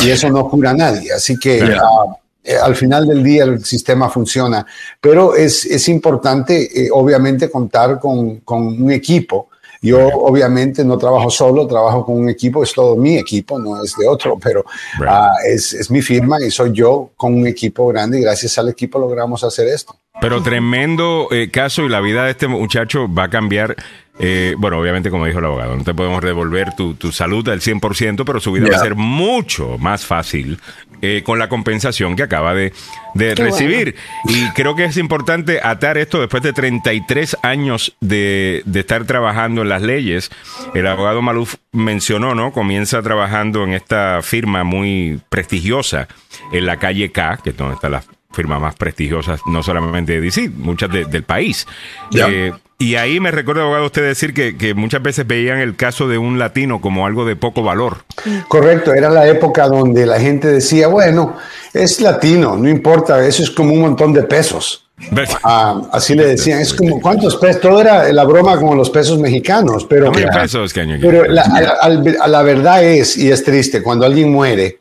[0.02, 1.12] y eso no cura a nadie.
[1.12, 4.66] Así que ah, eh, al final del día el sistema funciona.
[4.98, 9.50] Pero es, es importante, eh, obviamente, contar con, con un equipo
[9.82, 13.96] yo obviamente no trabajo solo, trabajo con un equipo, es todo mi equipo, no es
[13.96, 14.64] de otro, pero
[15.06, 18.68] ah, es, es, mi firma y soy yo con un equipo grande y gracias al
[18.68, 19.96] equipo logramos hacer esto.
[20.20, 23.74] Pero tremendo eh, caso y la vida de este muchacho va a cambiar.
[24.20, 27.60] Eh, bueno, obviamente, como dijo el abogado, no te podemos devolver tu, tu salud al
[27.60, 30.60] 100%, pero su vida va a ser mucho más fácil
[31.02, 32.72] eh, con la compensación que acaba de,
[33.14, 33.96] recibir.
[34.24, 39.62] Y creo que es importante atar esto después de 33 años de, de, estar trabajando
[39.62, 40.30] en las leyes.
[40.74, 42.52] El abogado Maluf mencionó, ¿no?
[42.52, 46.06] Comienza trabajando en esta firma muy prestigiosa
[46.52, 50.20] en la calle K, que es donde está la firma más prestigiosas, no solamente de
[50.20, 51.66] DC, muchas del país.
[52.14, 52.52] Eh,
[52.82, 56.18] y ahí me recuerdo, abogado, usted decir que, que, muchas veces veían el caso de
[56.18, 57.98] un latino como algo de poco valor.
[58.48, 61.36] Correcto, era la época donde la gente decía, bueno,
[61.72, 64.88] es latino, no importa, eso es como un montón de pesos.
[65.42, 69.18] Ah, así le decían, es como cuántos pesos, todo era la broma como los pesos
[69.18, 71.44] mexicanos, pero, pesos, pero la,
[72.26, 74.80] la, verdad es, y es triste, cuando alguien muere,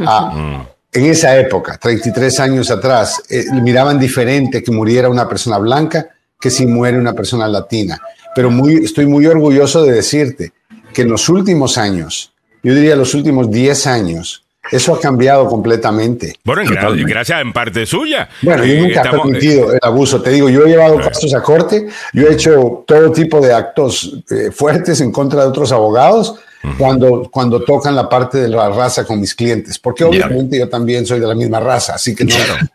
[0.00, 6.08] ah, en esa época, 33 años atrás, eh, miraban diferente que muriera una persona blanca
[6.42, 8.00] que si muere una persona latina.
[8.34, 10.52] Pero muy, estoy muy orgulloso de decirte
[10.92, 12.32] que en los últimos años,
[12.64, 16.34] yo diría los últimos 10 años, eso ha cambiado completamente.
[16.44, 16.62] Bueno,
[17.06, 18.28] gracias en parte suya.
[18.42, 20.20] Bueno, yo nunca he permitido el abuso.
[20.20, 24.18] Te digo, yo he llevado casos a corte, yo he hecho todo tipo de actos
[24.30, 26.40] eh, fuertes en contra de otros abogados
[26.78, 31.04] cuando, cuando tocan la parte de la raza con mis clientes, porque obviamente yo también
[31.04, 32.24] soy de la misma raza, así que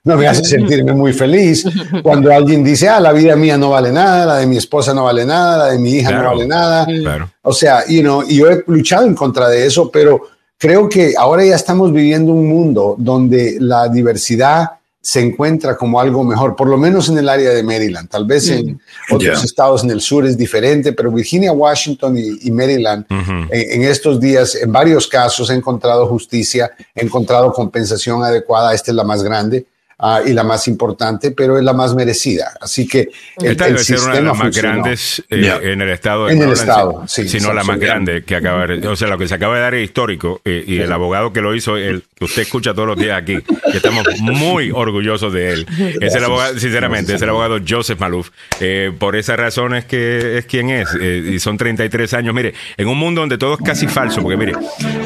[0.04, 1.66] no, me hace sentirme muy feliz.
[2.04, 5.06] Cuando alguien dice, ah, la vida mía no vale nada, la de mi esposa no
[5.06, 6.88] vale nada, la de mi hija no vale nada.
[7.42, 10.22] O sea, you know, y yo he luchado en contra de eso, pero
[10.58, 14.77] creo que ahora ya estamos viviendo un mundo donde la diversidad
[15.08, 18.10] se encuentra como algo mejor, por lo menos en el área de Maryland.
[18.10, 19.16] Tal vez en mm.
[19.16, 23.06] otros estados en el sur es diferente, pero Virginia, Washington y, Maryland
[23.50, 28.74] en, estos días, en varios casos, he encontrado justicia, he encontrado compensación adecuada.
[28.74, 29.66] Esta es la más grande.
[30.00, 32.54] Ah, y la más importante, pero es la más merecida.
[32.62, 33.10] Así que
[33.42, 36.42] el, Esta debe ser una de las más grandes eh, en el estado de En
[36.44, 37.28] el estado, sí.
[37.28, 39.62] Si no la más grande que acaba de, O sea, lo que se acaba de
[39.62, 42.88] dar es histórico eh, y el abogado que lo hizo, el que usted escucha todos
[42.88, 43.40] los días aquí,
[43.72, 45.68] que estamos muy orgullosos de él.
[46.00, 48.30] Es el abogado, sinceramente, es el abogado Joseph Malouf.
[48.60, 50.94] Eh, por esa razón es que es quien es.
[50.94, 52.36] y son 33 años.
[52.36, 54.54] Mire, en un mundo donde todo es casi falso, porque mire,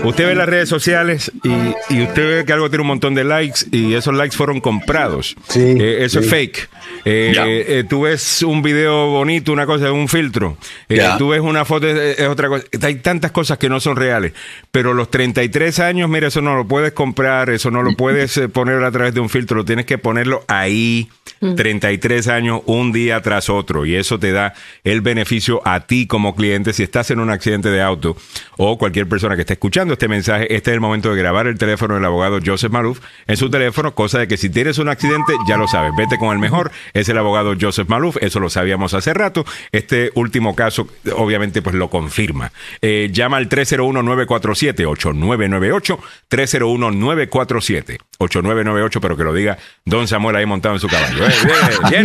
[0.04, 3.24] usted ve las redes sociales y, y usted ve que algo tiene un montón de
[3.24, 5.36] likes y esos likes fueron con comprados.
[5.48, 6.26] Sí, Eh, eso sí.
[6.26, 6.70] es fake.
[7.06, 7.34] Eh,
[7.68, 10.58] eh, tú ves un video bonito, una cosa, un filtro.
[10.90, 12.66] Eh, tú ves una foto, es, es otra cosa.
[12.84, 14.34] Hay tantas cosas que no son reales.
[14.72, 18.84] Pero los 33 años, mira, eso no lo puedes comprar, eso no lo puedes poner
[18.84, 21.10] a través de un filtro, lo tienes que ponerlo ahí.
[21.56, 23.86] 33 años, un día tras otro.
[23.88, 24.54] Y eso te da
[24.84, 28.16] el beneficio a ti como cliente si estás en un accidente de auto
[28.58, 30.54] o cualquier persona que esté escuchando este mensaje.
[30.56, 33.96] Este es el momento de grabar el teléfono del abogado Joseph Maluf en su teléfono,
[33.96, 35.92] cosa de que si tienes un accidente, ya lo sabes.
[35.96, 38.18] Vete con el mejor, es el abogado Joseph Maluf.
[38.22, 39.44] Eso lo sabíamos hace rato.
[39.72, 42.52] Este último caso, obviamente, pues lo confirma.
[42.82, 46.00] Eh, llama al 301-947-8998.
[46.30, 51.26] 301-947-8998, pero que lo diga Don Samuel ahí montado en su caballo.
[51.26, 51.32] Eh,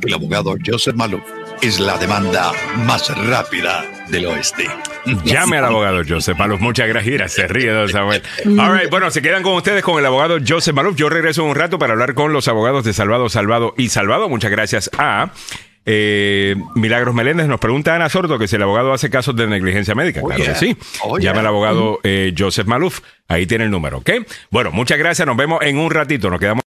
[0.02, 1.22] El abogado Joseph Maluf
[1.62, 2.52] es la demanda
[2.86, 4.68] más rápida del oeste.
[5.24, 6.60] Llame al abogado Joseph Maluf.
[6.60, 7.34] Muchas gracias.
[7.34, 8.22] Se ríe, don Samuel.
[8.60, 10.96] All right, bueno, se quedan con ustedes con el abogado Joseph Maluf.
[10.96, 14.28] Yo regreso en un rato para hablar con los abogados de Salvado, Salvado y Salvado.
[14.28, 15.32] Muchas gracias a
[15.86, 17.48] eh, Milagros Meléndez.
[17.48, 20.22] Nos pregunta Ana Sordo que si el abogado hace casos de negligencia médica.
[20.24, 20.54] Oh, claro yeah.
[20.54, 20.78] que sí.
[21.04, 21.40] Oh, Llame yeah.
[21.42, 23.02] al abogado eh, Joseph Maluf.
[23.28, 24.10] Ahí tiene el número, ¿ok?
[24.50, 25.26] Bueno, muchas gracias.
[25.26, 26.30] Nos vemos en un ratito.
[26.30, 26.60] Nos quedamos.